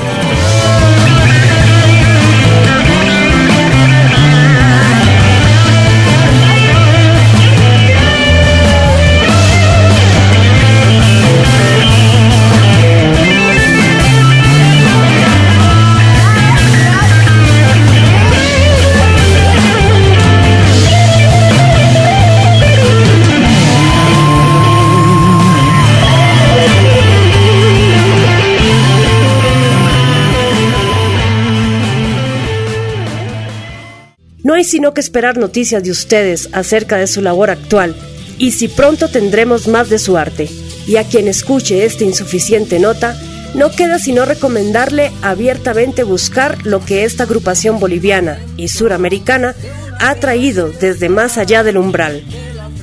Sino 34.69 34.95
que 34.95 35.01
esperar 35.01 35.37
noticias 35.39 35.83
de 35.83 35.91
ustedes 35.91 36.49
acerca 36.53 36.97
de 36.97 37.07
su 37.07 37.23
labor 37.23 37.51
actual 37.51 37.95
y 38.39 38.53
si 38.53 38.69
pronto 38.69 39.09
tendremos 39.09 39.66
más 39.66 39.91
de 39.91 39.99
su 39.99 40.16
arte. 40.16 40.49
Y 40.87 40.97
a 40.97 41.05
quien 41.05 41.29
escuche 41.29 41.85
esta 41.85 42.05
insuficiente 42.05 42.79
nota, 42.79 43.21
no 43.55 43.71
queda 43.71 43.99
sino 43.99 44.25
recomendarle 44.25 45.11
abiertamente 45.23 46.03
buscar 46.03 46.66
lo 46.66 46.85
que 46.85 47.05
esta 47.05 47.25
agrupación 47.25 47.79
boliviana 47.79 48.39
y 48.57 48.69
suramericana 48.69 49.55
ha 50.01 50.14
traído 50.14 50.71
desde 50.71 51.09
más 51.09 51.37
allá 51.37 51.62
del 51.64 51.77
umbral. 51.77 52.23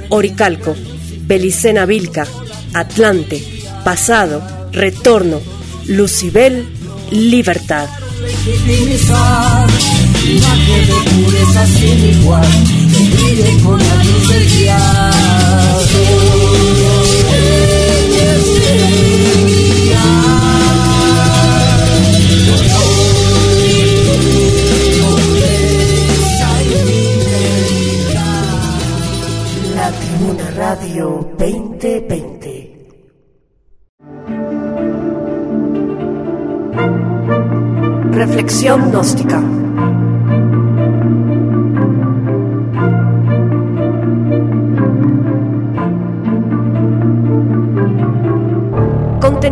Oricalco, 0.09 0.75
Belicena 1.21 1.85
Vilca, 1.85 2.27
Atlante, 2.73 3.43
Pasado, 3.83 4.45
Retorno, 4.71 5.39
Lucibel, 5.87 6.67
Libertad 7.11 7.87
imagen 10.25 10.87
de 10.87 10.93
pureza 11.11 11.65
sin 11.67 11.99
igual, 12.09 12.47
que 12.91 13.09
brille 13.15 13.63
con 13.63 13.77
la 13.77 14.03
luz 14.03 14.29
del 14.29 14.45
Radio 30.55 31.29
2020 31.37 32.89
Reflexión 38.11 38.89
gnóstica. 38.89 39.64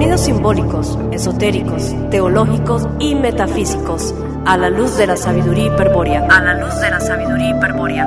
Contenidos 0.04 0.26
simbólicos, 0.26 0.99
esotéricos, 1.14 1.95
teológicos 2.12 2.86
y 2.99 3.16
metafísicos 3.16 4.14
a 4.45 4.58
la 4.58 4.70
luz 4.70 4.97
de 4.97 5.08
la 5.08 5.16
sabiduría 5.16 5.68
hiperbórea. 5.68 6.28
A 6.30 6.41
la 6.41 6.56
luz 6.56 6.78
de 6.82 6.89
la 6.89 6.99
sabiduría 6.99 7.51
hiperbórea. 7.51 8.06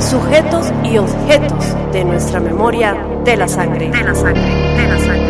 Sujetos 0.00 0.72
y 0.82 0.98
objetos 0.98 1.76
de 1.92 2.04
nuestra 2.04 2.40
memoria 2.40 2.96
de 3.24 3.36
la 3.36 3.46
sangre. 3.46 3.88
De 3.88 4.02
la 4.02 4.16
sangre, 4.16 4.42
de 4.42 4.88
la 4.88 4.98
sangre, 4.98 5.27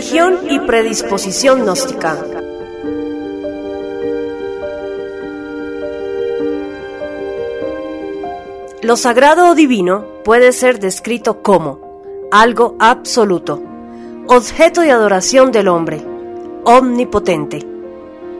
Religión 0.00 0.38
y 0.48 0.58
predisposición 0.60 1.60
gnóstica. 1.60 2.16
Lo 8.80 8.96
sagrado 8.96 9.50
o 9.50 9.54
divino 9.54 10.06
puede 10.24 10.52
ser 10.52 10.80
descrito 10.80 11.42
como 11.42 12.02
algo 12.32 12.76
absoluto, 12.78 13.62
objeto 14.26 14.80
de 14.80 14.90
adoración 14.90 15.52
del 15.52 15.68
hombre, 15.68 16.02
omnipotente. 16.64 17.66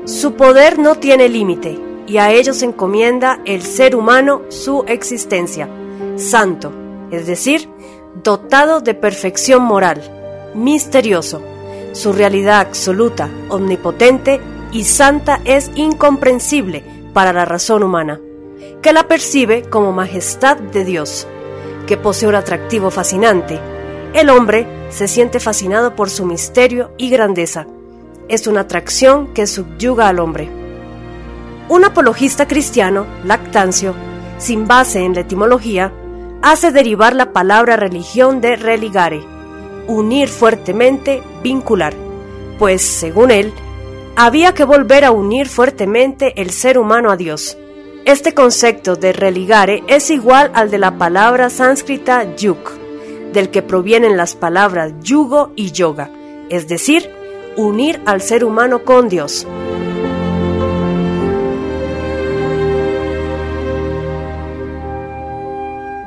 Su 0.06 0.36
poder 0.36 0.78
no 0.78 0.94
tiene 0.94 1.28
límite 1.28 1.78
y 2.06 2.16
a 2.16 2.32
ello 2.32 2.54
se 2.54 2.64
encomienda 2.64 3.42
el 3.44 3.60
ser 3.60 3.96
humano 3.96 4.44
su 4.48 4.82
existencia, 4.88 5.68
santo, 6.16 6.72
es 7.10 7.26
decir, 7.26 7.68
dotado 8.24 8.80
de 8.80 8.94
perfección 8.94 9.62
moral, 9.62 10.00
misterioso. 10.54 11.49
Su 11.92 12.12
realidad 12.12 12.60
absoluta, 12.60 13.28
omnipotente 13.48 14.40
y 14.72 14.84
santa 14.84 15.40
es 15.44 15.70
incomprensible 15.74 16.84
para 17.12 17.32
la 17.32 17.44
razón 17.44 17.82
humana, 17.82 18.20
que 18.82 18.92
la 18.92 19.08
percibe 19.08 19.62
como 19.62 19.92
majestad 19.92 20.56
de 20.56 20.84
Dios, 20.84 21.26
que 21.86 21.96
posee 21.96 22.28
un 22.28 22.36
atractivo 22.36 22.90
fascinante. 22.90 23.58
El 24.14 24.30
hombre 24.30 24.66
se 24.90 25.08
siente 25.08 25.40
fascinado 25.40 25.96
por 25.96 26.10
su 26.10 26.24
misterio 26.26 26.92
y 26.96 27.10
grandeza. 27.10 27.66
Es 28.28 28.46
una 28.46 28.60
atracción 28.60 29.34
que 29.34 29.46
subyuga 29.46 30.08
al 30.08 30.20
hombre. 30.20 30.48
Un 31.68 31.84
apologista 31.84 32.46
cristiano, 32.46 33.06
Lactancio, 33.24 33.94
sin 34.38 34.68
base 34.68 35.00
en 35.00 35.14
la 35.14 35.20
etimología, 35.20 35.92
hace 36.42 36.70
derivar 36.70 37.14
la 37.14 37.32
palabra 37.32 37.76
religión 37.76 38.40
de 38.40 38.56
religare, 38.56 39.22
unir 39.90 40.28
fuertemente, 40.28 41.22
vincular, 41.42 41.94
pues, 42.58 42.82
según 42.82 43.30
él, 43.30 43.52
había 44.16 44.54
que 44.54 44.64
volver 44.64 45.04
a 45.04 45.10
unir 45.10 45.48
fuertemente 45.48 46.40
el 46.40 46.50
ser 46.50 46.78
humano 46.78 47.10
a 47.10 47.16
Dios. 47.16 47.56
Este 48.04 48.32
concepto 48.34 48.96
de 48.96 49.12
religare 49.12 49.82
es 49.88 50.10
igual 50.10 50.50
al 50.54 50.70
de 50.70 50.78
la 50.78 50.96
palabra 50.96 51.50
sánscrita 51.50 52.36
yuk, 52.36 52.70
del 53.32 53.50
que 53.50 53.62
provienen 53.62 54.16
las 54.16 54.34
palabras 54.34 54.92
yugo 55.00 55.52
y 55.56 55.72
yoga, 55.72 56.10
es 56.48 56.68
decir, 56.68 57.10
unir 57.56 58.00
al 58.06 58.20
ser 58.20 58.44
humano 58.44 58.84
con 58.84 59.08
Dios. 59.08 59.46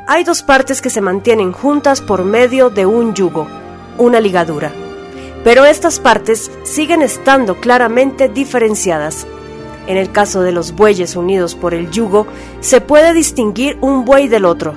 Hay 0.07 0.23
dos 0.23 0.43
partes 0.43 0.81
que 0.81 0.89
se 0.89 1.01
mantienen 1.01 1.51
juntas 1.51 2.01
por 2.01 2.23
medio 2.23 2.69
de 2.69 2.85
un 2.85 3.13
yugo, 3.13 3.47
una 3.97 4.19
ligadura. 4.19 4.71
Pero 5.43 5.65
estas 5.65 5.99
partes 5.99 6.51
siguen 6.63 7.01
estando 7.01 7.59
claramente 7.59 8.29
diferenciadas. 8.29 9.27
En 9.87 9.97
el 9.97 10.11
caso 10.11 10.41
de 10.41 10.53
los 10.53 10.73
bueyes 10.73 11.15
unidos 11.15 11.55
por 11.55 11.73
el 11.73 11.91
yugo, 11.91 12.25
se 12.61 12.79
puede 12.79 13.13
distinguir 13.13 13.77
un 13.81 14.05
buey 14.05 14.29
del 14.29 14.45
otro. 14.45 14.73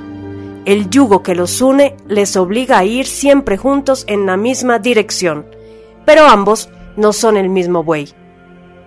El 0.64 0.90
yugo 0.90 1.22
que 1.22 1.36
los 1.36 1.60
une 1.60 1.96
les 2.08 2.36
obliga 2.36 2.78
a 2.78 2.84
ir 2.84 3.06
siempre 3.06 3.56
juntos 3.56 4.04
en 4.08 4.26
la 4.26 4.36
misma 4.36 4.80
dirección, 4.80 5.46
pero 6.04 6.26
ambos 6.26 6.68
no 6.96 7.12
son 7.12 7.36
el 7.36 7.48
mismo 7.48 7.84
buey. 7.84 8.12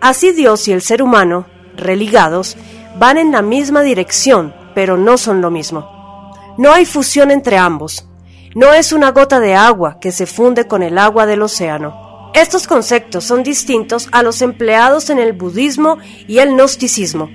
Así 0.01 0.33
Dios 0.33 0.67
y 0.67 0.73
el 0.73 0.81
ser 0.81 1.01
humano, 1.01 1.45
religados, 1.77 2.57
van 2.97 3.17
en 3.17 3.31
la 3.31 3.41
misma 3.41 3.81
dirección, 3.81 4.53
pero 4.75 4.97
no 4.97 5.17
son 5.17 5.39
lo 5.41 5.51
mismo. 5.51 6.33
No 6.57 6.73
hay 6.73 6.85
fusión 6.85 7.31
entre 7.31 7.57
ambos. 7.57 8.08
No 8.55 8.73
es 8.73 8.93
una 8.93 9.11
gota 9.11 9.39
de 9.39 9.53
agua 9.53 9.99
que 9.99 10.11
se 10.11 10.25
funde 10.25 10.65
con 10.65 10.81
el 10.81 10.97
agua 10.97 11.27
del 11.27 11.43
océano. 11.43 12.31
Estos 12.33 12.65
conceptos 12.65 13.23
son 13.23 13.43
distintos 13.43 14.09
a 14.11 14.23
los 14.23 14.41
empleados 14.41 15.11
en 15.11 15.19
el 15.19 15.33
budismo 15.33 15.99
y 16.27 16.39
el 16.39 16.55
gnosticismo, 16.55 17.29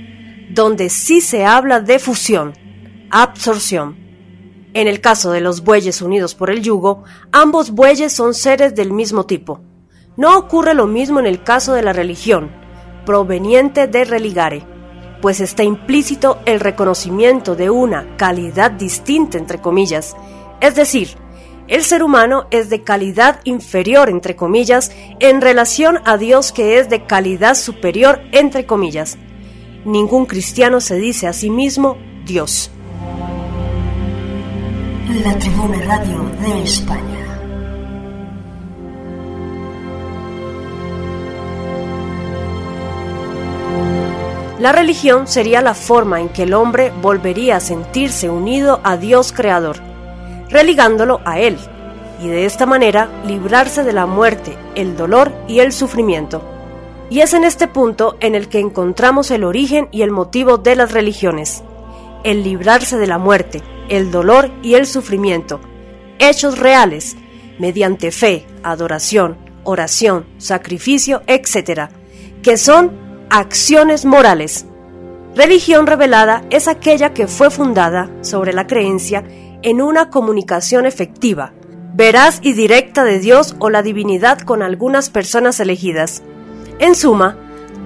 donde 0.50 0.90
sí 0.90 1.20
se 1.20 1.44
habla 1.44 1.78
de 1.78 2.00
fusión, 2.00 2.54
absorción. 3.10 3.96
En 4.72 4.88
el 4.88 5.00
caso 5.00 5.30
de 5.30 5.40
los 5.40 5.62
bueyes 5.62 6.02
unidos 6.02 6.34
por 6.34 6.50
el 6.50 6.62
yugo, 6.62 7.04
ambos 7.30 7.70
bueyes 7.70 8.12
son 8.12 8.34
seres 8.34 8.74
del 8.74 8.92
mismo 8.92 9.24
tipo. 9.24 9.60
No 10.16 10.36
ocurre 10.36 10.74
lo 10.74 10.88
mismo 10.88 11.20
en 11.20 11.26
el 11.26 11.44
caso 11.44 11.74
de 11.74 11.82
la 11.82 11.92
religión, 11.92 12.50
proveniente 13.06 13.86
de 13.86 14.04
religare 14.04 14.74
pues 15.24 15.40
está 15.40 15.62
implícito 15.62 16.40
el 16.44 16.60
reconocimiento 16.60 17.56
de 17.56 17.70
una 17.70 18.14
calidad 18.18 18.70
distinta, 18.70 19.38
entre 19.38 19.58
comillas. 19.58 20.14
Es 20.60 20.74
decir, 20.74 21.16
el 21.66 21.82
ser 21.82 22.02
humano 22.02 22.46
es 22.50 22.68
de 22.68 22.82
calidad 22.82 23.40
inferior, 23.44 24.10
entre 24.10 24.36
comillas, 24.36 24.92
en 25.20 25.40
relación 25.40 26.00
a 26.04 26.18
Dios 26.18 26.52
que 26.52 26.78
es 26.78 26.90
de 26.90 27.04
calidad 27.04 27.54
superior, 27.54 28.20
entre 28.32 28.66
comillas. 28.66 29.16
Ningún 29.84 30.26
cristiano 30.26 30.80
se 30.80 30.96
dice 30.96 31.26
a 31.26 31.32
sí 31.32 31.50
mismo 31.50 31.96
Dios. 32.24 32.70
La 35.22 35.38
Tribuna 35.38 35.80
Radio 35.82 36.30
de 36.40 36.62
España. 36.62 37.24
La 44.58 44.72
religión 44.72 45.26
sería 45.28 45.60
la 45.60 45.74
forma 45.74 46.20
en 46.20 46.30
que 46.30 46.44
el 46.44 46.54
hombre 46.54 46.90
volvería 47.02 47.56
a 47.56 47.60
sentirse 47.60 48.30
unido 48.30 48.80
a 48.82 48.96
Dios 48.96 49.30
Creador, 49.32 49.76
religándolo 50.54 51.20
a 51.24 51.40
Él, 51.40 51.58
y 52.22 52.28
de 52.28 52.46
esta 52.46 52.64
manera 52.64 53.08
librarse 53.26 53.82
de 53.82 53.92
la 53.92 54.06
muerte, 54.06 54.56
el 54.76 54.96
dolor 54.96 55.32
y 55.48 55.58
el 55.58 55.72
sufrimiento. 55.72 56.42
Y 57.10 57.20
es 57.20 57.34
en 57.34 57.42
este 57.42 57.66
punto 57.66 58.16
en 58.20 58.36
el 58.36 58.48
que 58.48 58.60
encontramos 58.60 59.32
el 59.32 59.42
origen 59.42 59.88
y 59.90 60.02
el 60.02 60.12
motivo 60.12 60.56
de 60.56 60.76
las 60.76 60.92
religiones, 60.92 61.64
el 62.22 62.44
librarse 62.44 62.96
de 62.96 63.08
la 63.08 63.18
muerte, 63.18 63.62
el 63.88 64.12
dolor 64.12 64.48
y 64.62 64.74
el 64.74 64.86
sufrimiento, 64.86 65.60
hechos 66.20 66.56
reales, 66.56 67.16
mediante 67.58 68.12
fe, 68.12 68.46
adoración, 68.62 69.36
oración, 69.64 70.24
sacrificio, 70.38 71.22
etc., 71.26 71.90
que 72.44 72.56
son 72.58 72.92
acciones 73.28 74.04
morales. 74.04 74.66
Religión 75.34 75.88
revelada 75.88 76.44
es 76.50 76.68
aquella 76.68 77.12
que 77.12 77.26
fue 77.26 77.50
fundada 77.50 78.08
sobre 78.22 78.52
la 78.52 78.68
creencia 78.68 79.24
en 79.64 79.80
una 79.80 80.10
comunicación 80.10 80.84
efectiva, 80.84 81.52
veraz 81.94 82.38
y 82.42 82.52
directa 82.52 83.02
de 83.02 83.18
Dios 83.18 83.56
o 83.58 83.70
la 83.70 83.82
divinidad 83.82 84.38
con 84.40 84.62
algunas 84.62 85.08
personas 85.08 85.58
elegidas. 85.58 86.22
En 86.78 86.94
suma, 86.94 87.38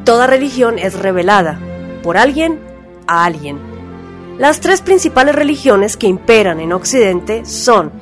toda 0.05 0.27
religión 0.27 0.79
es 0.79 0.99
revelada 0.99 1.61
por 2.03 2.19
alguien 2.19 2.59
a 3.07 3.25
alguien. 3.25 3.59
Las 4.39 4.61
tres 4.61 4.83
principales 4.83 5.37
religiones 5.37 5.97
que 5.97 6.09
imperan 6.09 6.59
en 6.59 6.73
Occidente 6.73 7.45
son 7.45 7.93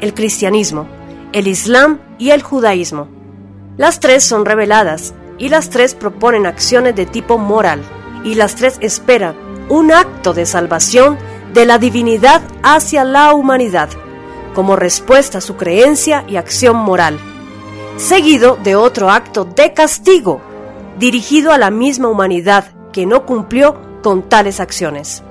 el 0.00 0.14
cristianismo, 0.14 0.86
el 1.32 1.46
islam 1.46 2.00
y 2.18 2.30
el 2.30 2.42
judaísmo. 2.42 3.08
Las 3.76 4.00
tres 4.00 4.24
son 4.24 4.46
reveladas 4.46 5.12
y 5.36 5.50
las 5.50 5.68
tres 5.68 5.94
proponen 5.94 6.46
acciones 6.46 6.96
de 6.96 7.04
tipo 7.04 7.36
moral, 7.36 7.82
y 8.24 8.34
las 8.34 8.54
tres 8.54 8.78
esperan 8.80 9.34
un 9.68 9.92
acto 9.92 10.32
de 10.32 10.46
salvación 10.46 11.18
de 11.56 11.64
la 11.64 11.78
divinidad 11.78 12.42
hacia 12.62 13.02
la 13.02 13.32
humanidad, 13.32 13.88
como 14.54 14.76
respuesta 14.76 15.38
a 15.38 15.40
su 15.40 15.56
creencia 15.56 16.22
y 16.28 16.36
acción 16.36 16.76
moral, 16.76 17.18
seguido 17.96 18.58
de 18.62 18.76
otro 18.76 19.08
acto 19.08 19.46
de 19.46 19.72
castigo, 19.72 20.42
dirigido 20.98 21.52
a 21.52 21.58
la 21.58 21.70
misma 21.70 22.08
humanidad 22.08 22.66
que 22.92 23.06
no 23.06 23.24
cumplió 23.24 23.74
con 24.02 24.28
tales 24.28 24.60
acciones. 24.60 25.22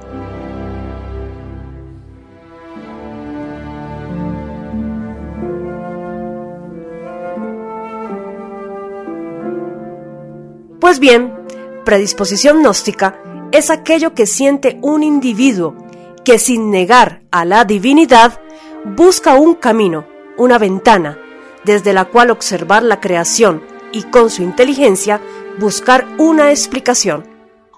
Pues 10.82 11.00
bien, 11.00 11.32
predisposición 11.84 12.62
gnóstica 12.62 13.22
es 13.52 13.70
aquello 13.70 14.16
que 14.16 14.26
siente 14.26 14.80
un 14.82 15.04
individuo 15.04 15.85
que 16.26 16.40
sin 16.40 16.72
negar 16.72 17.22
a 17.32 17.46
la 17.46 17.64
divinidad 17.64 18.42
busca 18.84 19.36
un 19.36 19.54
camino, 19.54 20.06
una 20.38 20.58
ventana, 20.58 21.18
desde 21.64 21.94
la 21.94 22.06
cual 22.06 22.32
observar 22.32 22.84
la 22.84 23.00
creación 23.00 23.64
y 23.94 24.04
con 24.04 24.30
su 24.30 24.44
inteligencia 24.44 25.22
buscar 25.60 26.06
una 26.18 26.50
explicación, 26.50 27.26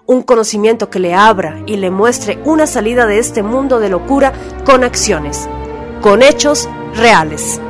un 0.05 0.23
conocimiento 0.23 0.89
que 0.89 0.99
le 0.99 1.13
abra 1.13 1.61
y 1.67 1.75
le 1.75 1.91
muestre 1.91 2.39
una 2.45 2.65
salida 2.65 3.05
de 3.05 3.19
este 3.19 3.43
mundo 3.43 3.79
de 3.79 3.89
locura 3.89 4.33
con 4.65 4.83
acciones, 4.83 5.47
con 6.01 6.23
hechos 6.23 6.67
reales. 6.95 7.61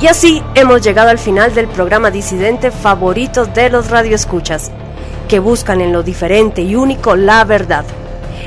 Y 0.00 0.06
así 0.06 0.42
hemos 0.54 0.82
llegado 0.82 1.10
al 1.10 1.18
final 1.18 1.54
del 1.54 1.66
programa 1.66 2.12
disidente 2.12 2.70
favorito 2.70 3.46
de 3.46 3.68
los 3.68 3.90
radioescuchas, 3.90 4.70
que 5.28 5.40
buscan 5.40 5.80
en 5.80 5.92
lo 5.92 6.04
diferente 6.04 6.62
y 6.62 6.76
único 6.76 7.16
la 7.16 7.42
verdad. 7.44 7.84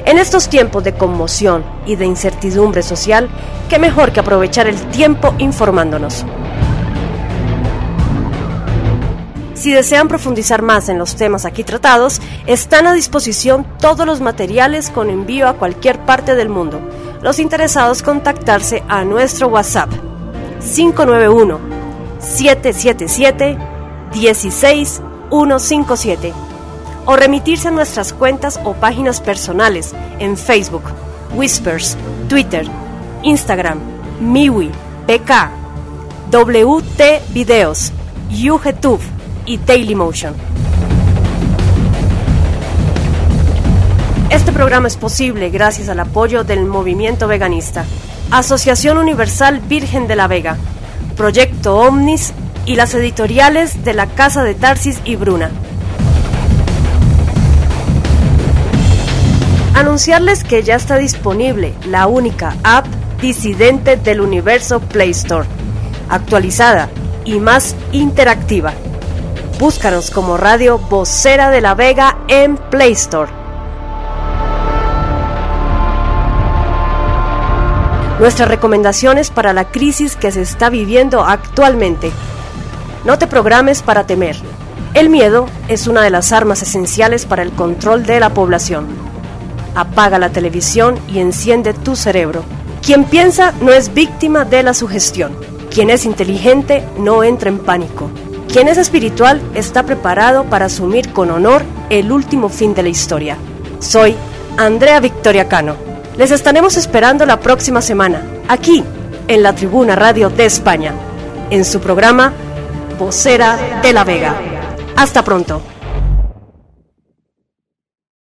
En 0.05 0.17
estos 0.17 0.47
tiempos 0.47 0.85
de 0.85 0.93
conmoción 0.93 1.65
y 1.85 1.97
de 1.97 2.05
incertidumbre 2.05 2.81
social, 2.83 3.29
qué 3.69 3.79
mejor 3.79 4.13
que 4.13 4.21
aprovechar 4.21 4.67
el 4.67 4.77
tiempo 4.91 5.35
informándonos. 5.39 6.25
Si 9.53 9.73
desean 9.73 10.07
profundizar 10.07 10.61
más 10.61 10.87
en 10.87 10.97
los 10.97 11.17
temas 11.17 11.43
aquí 11.45 11.65
tratados, 11.65 12.21
están 12.47 12.87
a 12.87 12.93
disposición 12.93 13.67
todos 13.79 14.07
los 14.07 14.21
materiales 14.21 14.89
con 14.89 15.09
envío 15.09 15.49
a 15.49 15.53
cualquier 15.53 15.99
parte 15.99 16.33
del 16.33 16.47
mundo. 16.47 16.79
Los 17.21 17.39
interesados 17.39 18.01
contactarse 18.01 18.83
a 18.87 19.03
nuestro 19.03 19.49
WhatsApp 19.49 19.91
591 20.61 21.59
777 22.19 23.57
16157 24.13 26.33
o 27.05 27.15
remitirse 27.15 27.69
a 27.69 27.71
nuestras 27.71 28.13
cuentas 28.13 28.59
o 28.63 28.73
páginas 28.73 29.21
personales 29.21 29.95
en 30.19 30.38
Facebook, 30.38 30.83
Whispers, 31.33 31.97
Twitter, 32.29 32.67
Instagram, 33.23 33.79
Miwi, 34.19 34.69
PK, 35.07 35.49
WT 36.29 37.33
Videos, 37.33 37.91
YouTube 38.29 39.01
y 39.45 39.57
Dailymotion. 39.57 40.35
Este 44.29 44.51
programa 44.53 44.88
es 44.88 44.95
posible 44.95 45.49
gracias 45.49 45.89
al 45.89 45.99
apoyo 45.99 46.43
del 46.43 46.65
movimiento 46.65 47.27
veganista, 47.27 47.85
Asociación 48.31 48.97
Universal 48.97 49.59
Virgen 49.59 50.07
de 50.07 50.15
la 50.15 50.27
Vega, 50.27 50.57
Proyecto 51.15 51.77
Omnis 51.77 52.33
y 52.65 52.75
las 52.75 52.93
editoriales 52.93 53.83
de 53.83 53.93
la 53.93 54.07
Casa 54.07 54.43
de 54.43 54.55
Tarsis 54.55 54.99
y 55.05 55.15
Bruna. 55.15 55.51
Anunciarles 59.75 60.43
que 60.43 60.63
ya 60.63 60.75
está 60.75 60.97
disponible 60.97 61.73
la 61.87 62.07
única 62.07 62.55
app 62.63 62.87
disidente 63.21 63.97
del 63.97 64.21
universo 64.21 64.79
Play 64.79 65.11
Store, 65.11 65.47
actualizada 66.09 66.89
y 67.25 67.39
más 67.39 67.75
interactiva 67.91 68.73
Búscanos 69.61 70.09
como 70.09 70.37
Radio 70.37 70.79
Vocera 70.79 71.51
de 71.51 71.61
la 71.61 71.75
Vega 71.75 72.17
en 72.27 72.57
Play 72.57 72.93
Store. 72.93 73.40
Nuestras 78.22 78.49
recomendaciones 78.49 79.31
para 79.31 79.52
la 79.52 79.72
crisis 79.72 80.15
que 80.15 80.31
se 80.31 80.43
está 80.43 80.69
viviendo 80.69 81.23
actualmente. 81.23 82.11
No 83.03 83.18
te 83.18 83.26
programes 83.26 83.81
para 83.81 84.06
temer. 84.06 84.35
El 84.93 85.10
miedo 85.10 85.48
es 85.68 85.88
una 85.88 86.03
de 86.03 86.11
las 86.11 86.31
armas 86.31 86.61
esenciales 86.61 87.26
para 87.26 87.41
el 87.41 87.52
control 87.52 88.06
de 88.06 88.19
la 88.19 88.30
población. 88.30 88.85
Apaga 89.73 90.19
la 90.19 90.30
televisión 90.30 90.99
y 91.07 91.18
enciende 91.18 91.73
tu 91.73 91.95
cerebro. 91.95 92.43
Quien 92.85 93.06
piensa 93.06 93.53
no 93.60 93.72
es 93.72 93.91
víctima 93.91 94.45
de 94.45 94.61
la 94.61 94.76
sugestión. 94.76 95.35
Quien 95.73 95.89
es 95.89 96.06
inteligente 96.06 96.85
no 96.99 97.23
entra 97.23 97.49
en 97.49 97.57
pánico. 97.57 98.11
Quien 98.53 98.68
es 98.68 98.77
espiritual 98.77 99.41
está 99.56 99.81
preparado 99.81 100.43
para 100.43 100.65
asumir 100.68 101.11
con 101.11 101.31
honor 101.31 101.64
el 101.89 102.11
último 102.11 102.49
fin 102.49 102.76
de 102.76 102.84
la 102.84 102.89
historia. 102.89 103.35
Soy 103.80 104.15
Andrea 104.57 104.99
Victoria 104.99 105.49
Cano. 105.49 105.90
Les 106.17 106.31
estaremos 106.31 106.75
esperando 106.75 107.25
la 107.25 107.39
próxima 107.39 107.81
semana, 107.81 108.21
aquí, 108.47 108.83
en 109.27 109.43
la 109.43 109.55
Tribuna 109.55 109.95
Radio 109.95 110.29
de 110.29 110.45
España, 110.45 110.93
en 111.49 111.63
su 111.63 111.79
programa 111.79 112.33
Vocera 112.99 113.57
de 113.81 113.93
la 113.93 114.03
Vega. 114.03 114.35
Hasta 114.95 115.23
pronto. 115.23 115.61